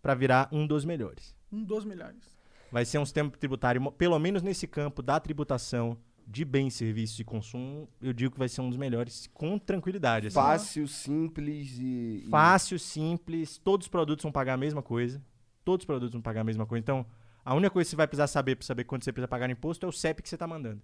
[0.00, 1.34] para virar um dos melhores.
[1.50, 2.37] Um dos melhores.
[2.70, 5.96] Vai ser um sistema tributário, pelo menos nesse campo da tributação
[6.26, 10.26] de bens, serviços e consumo, eu digo que vai ser um dos melhores com tranquilidade.
[10.26, 10.34] assim.
[10.34, 12.24] Fácil, simples e.
[12.26, 15.22] e- Fácil, simples, todos os produtos vão pagar a mesma coisa.
[15.64, 16.80] Todos os produtos vão pagar a mesma coisa.
[16.82, 17.06] Então,
[17.42, 19.52] a única coisa que você vai precisar saber para saber quanto você precisa pagar no
[19.52, 20.82] imposto é o CEP que você está mandando.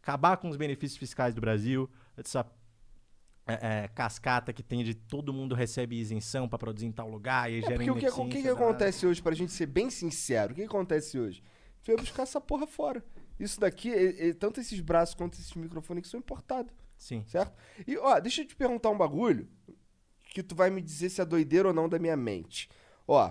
[0.00, 2.46] Acabar com os benefícios fiscais do Brasil, essa
[3.46, 7.50] é, é, cascata que tem de todo mundo recebe isenção para produzir em tal lugar
[7.50, 9.66] e É gera porque o que, o que, que da- acontece hoje, pra gente ser
[9.66, 11.42] bem sincero, o que, que acontece hoje?
[11.86, 13.04] Vai buscar essa porra fora.
[13.38, 17.22] Isso daqui, é- é- tanto esses braços quanto esses microfones que são importados, Sim.
[17.28, 17.54] certo?
[17.86, 19.48] E, ó, deixa eu te perguntar um bagulho
[20.30, 22.68] que tu vai me dizer se é doideira ou não da minha mente.
[23.06, 23.30] Ó,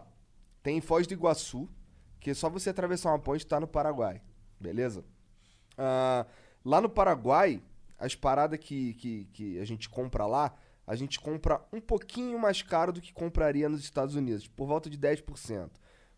[0.63, 1.67] tem em Foz do Iguaçu,
[2.21, 4.21] que é só você atravessar uma ponte tá no Paraguai,
[4.59, 5.03] beleza?
[5.77, 6.25] Ah,
[6.63, 7.61] lá no Paraguai,
[7.97, 10.55] as paradas que, que, que a gente compra lá,
[10.85, 14.89] a gente compra um pouquinho mais caro do que compraria nos Estados Unidos, por volta
[14.89, 15.69] de 10%.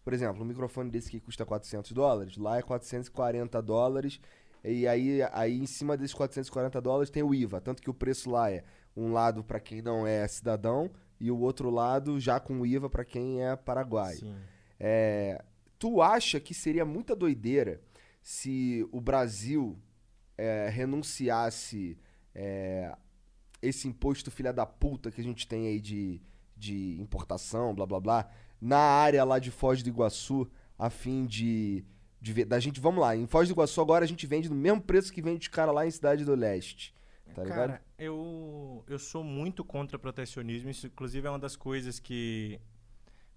[0.04, 4.20] Por exemplo, um microfone desse que custa 400 dólares, lá é 440 dólares,
[4.64, 8.30] e aí, aí em cima desses 440 dólares tem o IVA, tanto que o preço
[8.30, 8.64] lá é
[8.96, 10.90] um lado para quem não é cidadão
[11.20, 14.36] e o outro lado já com IVA para quem é paraguaio.
[14.80, 15.44] É,
[15.78, 17.82] tu acha que seria muita doideira
[18.22, 19.80] se o Brasil
[20.38, 21.98] é, renunciasse
[22.34, 22.96] é,
[23.62, 26.22] esse imposto filha da puta que a gente tem aí de,
[26.56, 28.30] de importação, blá blá blá,
[28.62, 31.84] na área lá de Foz do Iguaçu, a fim de,
[32.22, 34.82] de da gente, vamos lá, em Foz do Iguaçu agora a gente vende no mesmo
[34.82, 36.94] preço que vende os caras lá em Cidade do Leste,
[37.34, 37.70] tá ligado?
[37.70, 40.70] Cara, eu, eu sou muito contra protecionismo.
[40.70, 42.60] Isso, inclusive, é uma das coisas que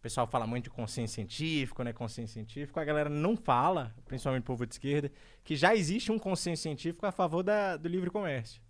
[0.01, 1.93] o pessoal fala muito de consenso científico, né?
[1.93, 2.81] Consenso científico.
[2.81, 5.13] A galera não fala, principalmente o povo de esquerda,
[5.45, 8.63] que já existe um consenso científico a favor da, do livre comércio.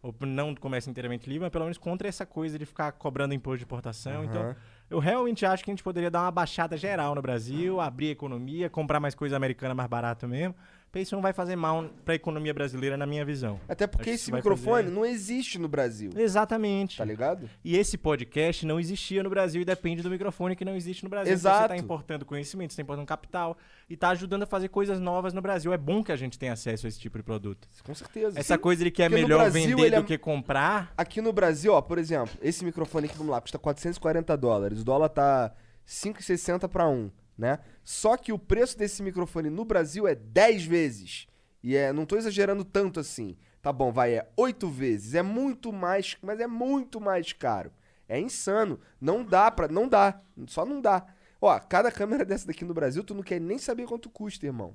[0.00, 3.34] Ou não do comércio inteiramente livre, mas pelo menos contra essa coisa de ficar cobrando
[3.34, 4.24] imposto de importação.
[4.24, 4.56] Então, Aham.
[4.88, 8.12] eu realmente acho que a gente poderia dar uma baixada geral no Brasil, abrir a
[8.12, 10.54] economia, comprar mais coisa americana mais barato mesmo.
[10.94, 13.60] Isso não vai fazer mal pra economia brasileira, na minha visão.
[13.68, 16.96] Até porque esse microfone fazer- não existe no Brasil, Exatamente.
[16.96, 17.48] tá ligado?
[17.64, 21.10] E esse podcast não existia no Brasil e depende do microfone que não existe no
[21.10, 21.28] Brasil.
[21.32, 21.58] Então Exato.
[21.58, 23.56] você está importando conhecimento, você está importando capital
[23.88, 25.72] e está ajudando a fazer coisas novas no Brasil.
[25.72, 27.68] É bom que a gente tenha acesso a esse tipo de produto.
[27.84, 28.38] Com certeza.
[28.40, 28.60] Essa Sim.
[28.60, 30.92] coisa de que é Porque melhor Brasil, vender é- do que comprar.
[30.96, 34.80] Aqui no Brasil, ó, por exemplo, esse microfone aqui, vamos lá, custa 440 dólares.
[34.80, 35.52] O dólar tá
[35.86, 37.60] 5,60 para 1, né?
[37.84, 41.26] Só que o preço desse microfone no Brasil é 10 vezes.
[41.62, 43.36] E é, não tô exagerando tanto assim.
[43.62, 45.14] Tá bom, vai, é 8 vezes.
[45.14, 47.72] É muito mais, mas é muito mais caro.
[48.08, 48.80] É insano.
[49.00, 50.20] Não dá pra, não dá.
[50.46, 51.06] Só não dá.
[51.40, 54.74] Ó, cada câmera dessa daqui no Brasil, tu não quer nem saber quanto custa, irmão.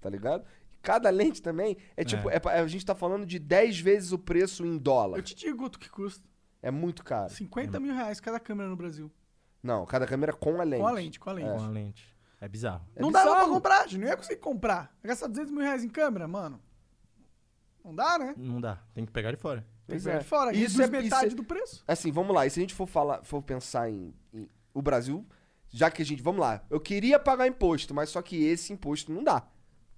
[0.00, 0.44] Tá ligado?
[0.82, 2.38] Cada lente também é tipo, é.
[2.38, 5.18] pra- a gente tá falando de 10 vezes o preço em dólar.
[5.18, 6.22] Eu te digo quanto que custa.
[6.62, 7.30] É muito caro.
[7.32, 9.10] 50 mil reais cada câmera no Brasil.
[9.66, 10.80] Não, cada câmera com a lente.
[10.80, 11.48] Com a lente, com a lente.
[11.50, 12.16] Com a lente.
[12.40, 12.86] É bizarro.
[12.94, 14.94] É não dava pra comprar, a gente não ia conseguir comprar.
[15.02, 16.60] Gastar 200 mil reais em câmera, mano.
[17.84, 18.34] Não dá, né?
[18.36, 18.78] Não dá.
[18.94, 19.66] Tem que pegar de fora.
[19.86, 20.18] Tem que ver é.
[20.18, 20.52] de fora.
[20.52, 21.84] Isso Isso é- é metade isso é- do preço.
[21.86, 22.46] Assim, vamos lá.
[22.46, 25.24] E se a gente for falar, for pensar em, em- o Brasil,
[25.68, 26.64] já que a gente, vamos lá.
[26.68, 29.46] Eu queria pagar imposto, mas só que esse imposto não dá.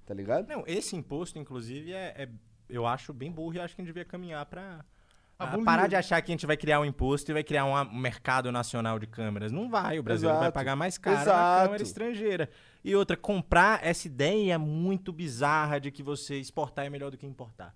[0.04, 0.46] Tá ligado?
[0.48, 2.30] Não, esse imposto, inclusive, é, é-
[2.68, 4.84] eu acho bem burro e acho que a gente devia caminhar pra.
[5.39, 5.65] A- Abolir.
[5.65, 8.51] parar de achar que a gente vai criar um imposto e vai criar um mercado
[8.51, 9.52] nacional de câmeras.
[9.52, 10.52] Não vai, o Brasil vai Exato.
[10.52, 11.65] pagar mais caro Exato.
[11.66, 12.51] câmera estrangeira.
[12.85, 17.27] E outra, comprar essa ideia muito bizarra de que você exportar é melhor do que
[17.27, 17.74] importar.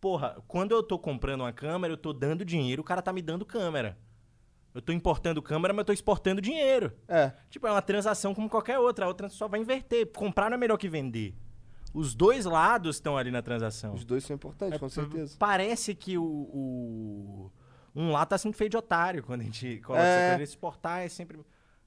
[0.00, 3.22] Porra, quando eu tô comprando uma câmera, eu tô dando dinheiro, o cara tá me
[3.22, 3.98] dando câmera.
[4.74, 6.92] Eu tô importando câmera, mas eu tô exportando dinheiro.
[7.06, 7.32] É.
[7.48, 9.04] Tipo, é uma transação como qualquer outra.
[9.04, 10.10] A outra só vai inverter.
[10.12, 11.32] Comprar não é melhor que vender.
[11.94, 13.94] Os dois lados estão ali na transação.
[13.94, 15.36] Os dois são importantes, com certeza.
[15.38, 17.50] Parece que o, o-
[17.94, 20.34] um lá tá sendo feito de otário quando a gente coloca É.
[20.34, 21.38] essa exportar é sempre.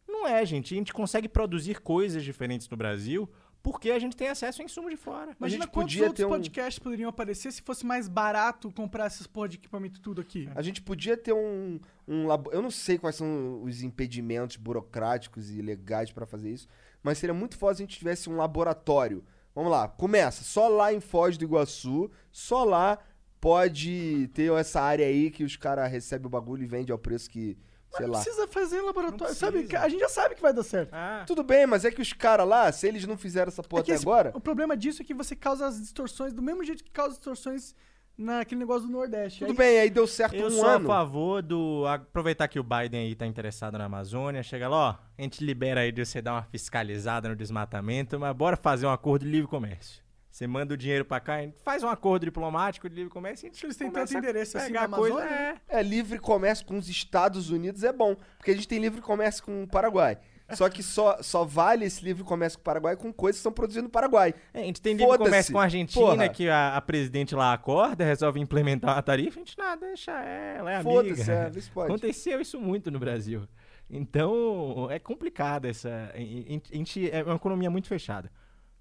[0.08, 0.74] Não é, gente.
[0.74, 3.30] A gente consegue produzir coisas diferentes no Brasil
[3.62, 5.36] porque a gente tem acesso a insumo de fora.
[5.38, 9.08] Imagina gente quantos podia outros ter um- podcasts poderiam aparecer se fosse mais barato comprar
[9.08, 10.48] esses porra de equipamento tudo aqui.
[10.56, 11.78] A gente podia ter um,
[12.08, 12.50] um labo...
[12.54, 16.70] Eu não sei quais são os impedimentos burocráticos e legais pra fazer isso,
[17.04, 19.22] mas seria muito foda se a gente tivesse um laboratório.
[19.58, 20.44] Vamos lá, começa.
[20.44, 23.00] Só lá em Foz do Iguaçu, só lá
[23.42, 27.28] pode ter essa área aí que os caras recebem o bagulho e vendem ao preço
[27.28, 27.58] que,
[27.90, 28.22] Mas sei não lá.
[28.22, 29.34] precisa fazer laboratório.
[29.34, 30.90] Sabe, a gente já sabe que vai dar certo.
[30.94, 33.82] Ah, Tudo bem, mas é que os caras lá, se eles não fizeram essa porra
[33.82, 36.64] É até esse- agora, O problema disso é que você causa as distorções do mesmo
[36.64, 37.74] jeito que causa distorções
[38.18, 39.40] naquele negócio do Nordeste.
[39.40, 40.86] tudo Aí- bem, aí deu certo eu um sou ano.
[40.92, 41.86] a favor do.
[41.88, 44.42] Aproveitar que o Biden aí tá interessado na Amazônia.
[44.44, 44.96] Chega lá, ó.
[45.18, 48.92] A gente libera aí de você dar uma fiscalizada no desmatamento, mas bora fazer um
[48.92, 50.02] acordo de livre comércio.
[50.30, 53.46] Você manda o dinheiro pra cá, a gente faz um acordo diplomático de livre comércio
[53.46, 55.16] e a gente Eles têm tanto endereço assim pegar na coisa.
[55.18, 55.80] Amazônia, É.
[55.80, 59.44] É, livre comércio com os Estados Unidos é bom, porque a gente tem livre comércio
[59.44, 60.20] com o Paraguai.
[60.56, 63.52] Só que só, só vale esse livre comércio com o Paraguai com coisas que são
[63.52, 64.34] produzidas no Paraguai.
[64.54, 66.30] É, a gente tem livre comércio com a Argentina, Porra.
[66.30, 70.72] que a, a presidente lá acorda, resolve implementar uma tarifa, a gente nada, deixa ela,
[70.72, 70.90] é amiga.
[70.90, 71.92] Foda-se, é, se pode.
[71.92, 73.48] Aconteceu isso muito no Brasil.
[73.90, 76.12] Então, é complicado essa.
[76.14, 78.32] A gente é uma economia muito fechada.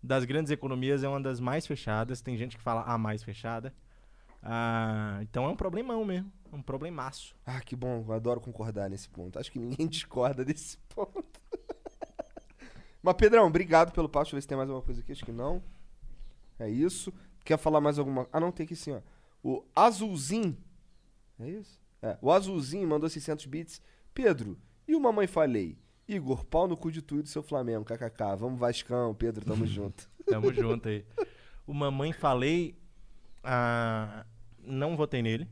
[0.02, 2.20] Das grandes economias, é uma das mais fechadas.
[2.20, 3.72] Tem gente que fala a mais fechada.
[4.43, 6.30] Ah, então é um problemão mesmo.
[6.56, 7.36] Um problemaço.
[7.44, 9.38] Ah, que bom, eu adoro concordar nesse ponto.
[9.38, 11.24] Acho que ninguém discorda desse ponto.
[13.02, 14.24] Mas, Pedrão, obrigado pelo papo.
[14.24, 15.12] Deixa eu ver se tem mais alguma coisa aqui.
[15.12, 15.62] Acho que não.
[16.58, 17.12] É isso.
[17.44, 19.00] Quer falar mais alguma Ah, não, tem aqui sim, ó.
[19.42, 20.56] O Azulzinho.
[21.38, 21.78] É isso?
[22.02, 22.16] É.
[22.22, 23.80] O Azulzinho mandou 600 bits.
[24.14, 24.58] Pedro,
[24.88, 25.78] e o Mamãe Falei?
[26.08, 27.84] Igor, pau no cu de tudo, seu Flamengo.
[27.84, 28.36] KKK.
[28.38, 29.14] Vamos, Vascão.
[29.14, 30.08] Pedro, tamo junto.
[30.24, 31.04] Tamo junto aí.
[31.66, 32.76] O Mamãe Falei.
[33.44, 34.24] ah,
[34.58, 35.48] não votei nele.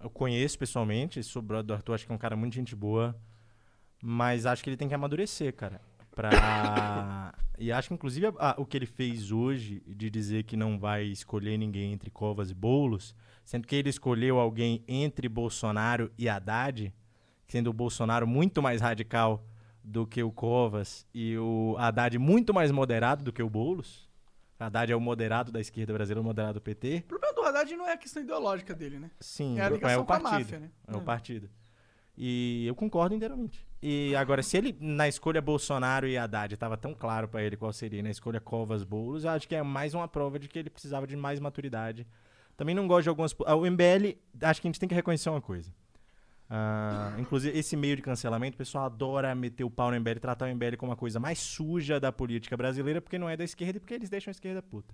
[0.00, 3.16] Eu conheço pessoalmente, sou brother do Arthur, acho que é um cara muito gente boa.
[4.02, 5.80] Mas acho que ele tem que amadurecer, cara.
[6.14, 6.30] Pra...
[7.58, 11.04] e acho que, inclusive, a- o que ele fez hoje, de dizer que não vai
[11.04, 13.14] escolher ninguém entre Covas e Boulos,
[13.44, 16.92] sendo que ele escolheu alguém entre Bolsonaro e Haddad,
[17.46, 19.44] sendo o Bolsonaro muito mais radical
[19.82, 24.06] do que o Covas e o Haddad muito mais moderado do que o Boulos.
[24.60, 27.04] Haddad é o moderado da esquerda brasileira, o moderado do PT.
[27.04, 29.10] O problema Haddad não é a questão ideológica dele, né?
[29.20, 30.38] Sim, É a é, ligação o com a partido.
[30.40, 30.70] máfia, né?
[30.86, 31.00] É o É.
[31.02, 31.50] partido.
[32.16, 33.64] E eu concordo inteiramente.
[33.80, 37.72] E agora, se ele, na escolha Bolsonaro e Haddad, estava tão claro pra ele qual
[37.72, 40.68] seria, na escolha Covas Boulos, eu acho que é mais uma prova de que ele
[40.68, 42.04] precisava de mais maturidade.
[42.56, 43.32] Também não gosto de algumas.
[43.38, 45.72] O MBL, acho que a gente tem que reconhecer uma coisa.
[46.50, 50.46] Ah, inclusive, esse meio de cancelamento, o pessoal adora meter o pau no MBL, tratar
[50.46, 53.76] o MBL como a coisa mais suja da política brasileira, porque não é da esquerda
[53.76, 54.92] e porque eles deixam a esquerda puta.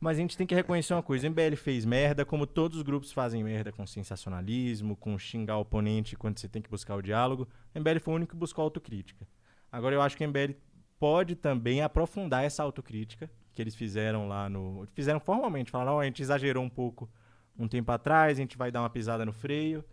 [0.00, 2.82] Mas a gente tem que reconhecer uma coisa: o MBL fez merda, como todos os
[2.82, 7.02] grupos fazem merda com sensacionalismo, com xingar o oponente quando você tem que buscar o
[7.02, 7.46] diálogo.
[7.74, 9.28] O MBL foi o único que buscou autocrítica.
[9.70, 10.54] Agora eu acho que o MBL
[10.98, 14.88] pode também aprofundar essa autocrítica que eles fizeram lá no.
[14.94, 17.10] Fizeram formalmente, falaram: "Ó, a gente exagerou um pouco
[17.58, 19.84] um tempo atrás, a gente vai dar uma pisada no freio.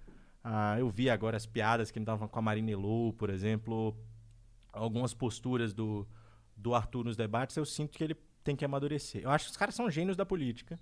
[0.41, 3.93] Ah, eu vi agora as piadas que ele tava com a Marina Elô, por exemplo,
[4.71, 6.07] algumas posturas do,
[6.55, 8.15] do Arthur nos debates, eu sinto que ele
[8.47, 9.23] tem que amadurecer.
[9.23, 10.79] Eu acho que os caras são gênios da política.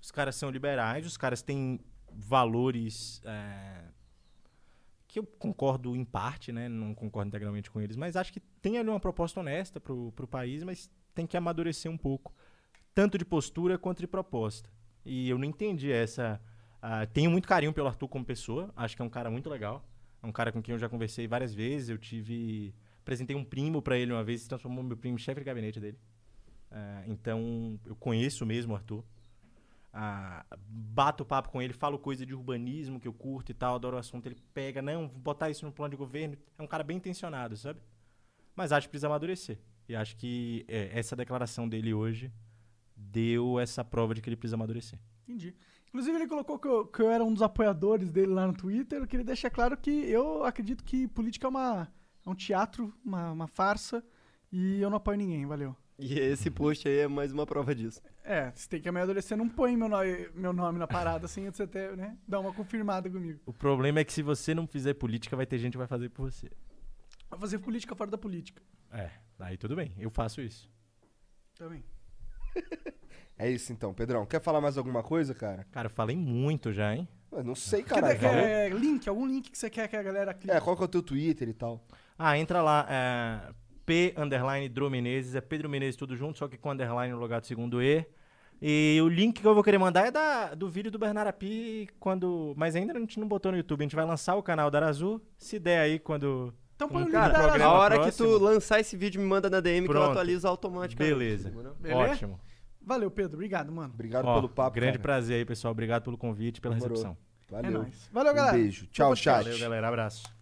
[0.00, 1.80] Os caras são liberais, os caras têm
[2.12, 3.82] valores é,
[5.08, 6.68] que eu concordo em parte, né?
[6.68, 10.28] Não concordo integralmente com eles, mas acho que tem ali uma proposta honesta pro, pro
[10.28, 12.32] país, mas tem que amadurecer um pouco,
[12.94, 14.70] tanto de postura quanto de proposta.
[15.04, 16.40] E eu não entendi essa.
[16.80, 19.84] ah, tenho muito carinho pelo Arthur como pessoa, acho que é um cara muito legal.
[20.22, 21.88] É um cara com quem eu já conversei várias vezes.
[21.88, 22.72] Eu tive.
[23.00, 25.98] Apresentei um primo pra ele uma vez, se transformou meu primo chefe de gabinete dele.
[26.72, 29.04] Ah, então, eu conheço mesmo o Arthur.
[29.92, 33.96] Ah, bato papo com ele, falo coisa de urbanismo que eu curto e tal, adoro
[33.96, 34.26] o assunto.
[34.26, 36.36] Ele pega, não, vou botar isso no plano de governo.
[36.58, 37.78] É um cara bem intencionado, sabe?
[38.56, 39.58] Mas acho que precisa amadurecer.
[39.86, 42.32] E acho que é, essa declaração dele hoje
[42.96, 44.98] deu essa prova de que ele precisa amadurecer.
[45.24, 45.54] Entendi.
[45.88, 49.00] Inclusive, ele colocou que eu, que eu era um dos apoiadores dele lá no Twitter.
[49.00, 51.92] Eu queria deixar claro que eu acredito que política é, uma,
[52.26, 54.02] é um teatro, uma, uma farsa,
[54.50, 55.76] e eu não apoio ninguém, valeu.
[55.98, 58.00] E esse post aí é mais uma prova disso.
[58.24, 61.58] É, você tem que amadurecer, não põe meu nome, meu nome na parada assim, antes
[61.58, 63.40] de você ter, né, dar uma confirmada comigo.
[63.46, 66.08] O problema é que se você não fizer política, vai ter gente que vai fazer
[66.08, 66.50] por você.
[67.30, 68.62] Vai fazer política fora da política.
[68.90, 70.70] É, aí tudo bem, eu faço isso.
[71.54, 71.84] Também.
[73.38, 74.24] É isso então, Pedrão.
[74.24, 75.66] Quer falar mais alguma coisa, cara?
[75.72, 77.08] Cara, eu falei muito já, hein?
[77.32, 78.10] Eu não sei, falou?
[78.16, 79.08] quer link?
[79.08, 80.54] Algum link que você quer que a galera clique?
[80.54, 81.84] É, qual que é o teu Twitter e tal?
[82.18, 83.52] Ah, entra lá, é,
[83.84, 87.40] P underline Dro Menezes, é Pedro Menezes tudo junto, só que com underline no lugar
[87.40, 88.04] do segundo E.
[88.64, 91.88] E o link que eu vou querer mandar é da, do vídeo do Bernardo Api,
[91.98, 92.54] quando.
[92.56, 94.78] Mas ainda a gente não botou no YouTube, a gente vai lançar o canal da
[94.78, 95.20] Arazu.
[95.36, 96.54] Se der aí quando.
[96.76, 98.28] Então põe o link Cara, da programa a hora próximo.
[98.28, 100.10] que tu lançar esse vídeo, me manda na DM que eu Pronto.
[100.12, 101.12] atualizo automaticamente.
[101.14, 101.52] Beleza.
[101.80, 102.12] Beleza?
[102.12, 102.40] Ótimo.
[102.84, 103.34] Valeu, Pedro.
[103.34, 103.92] Obrigado, mano.
[103.92, 105.02] Obrigado Ó, pelo papo, grande cara.
[105.02, 105.72] prazer aí, pessoal.
[105.72, 106.96] Obrigado pelo convite, pela Demorou.
[106.96, 107.16] recepção.
[107.50, 107.68] Valeu.
[107.68, 108.08] É nóis.
[108.12, 108.56] Valeu, galera.
[108.56, 108.86] Um beijo.
[108.86, 109.44] Tchau, chat.
[109.44, 109.88] Valeu, galera.
[109.88, 110.41] Abraço.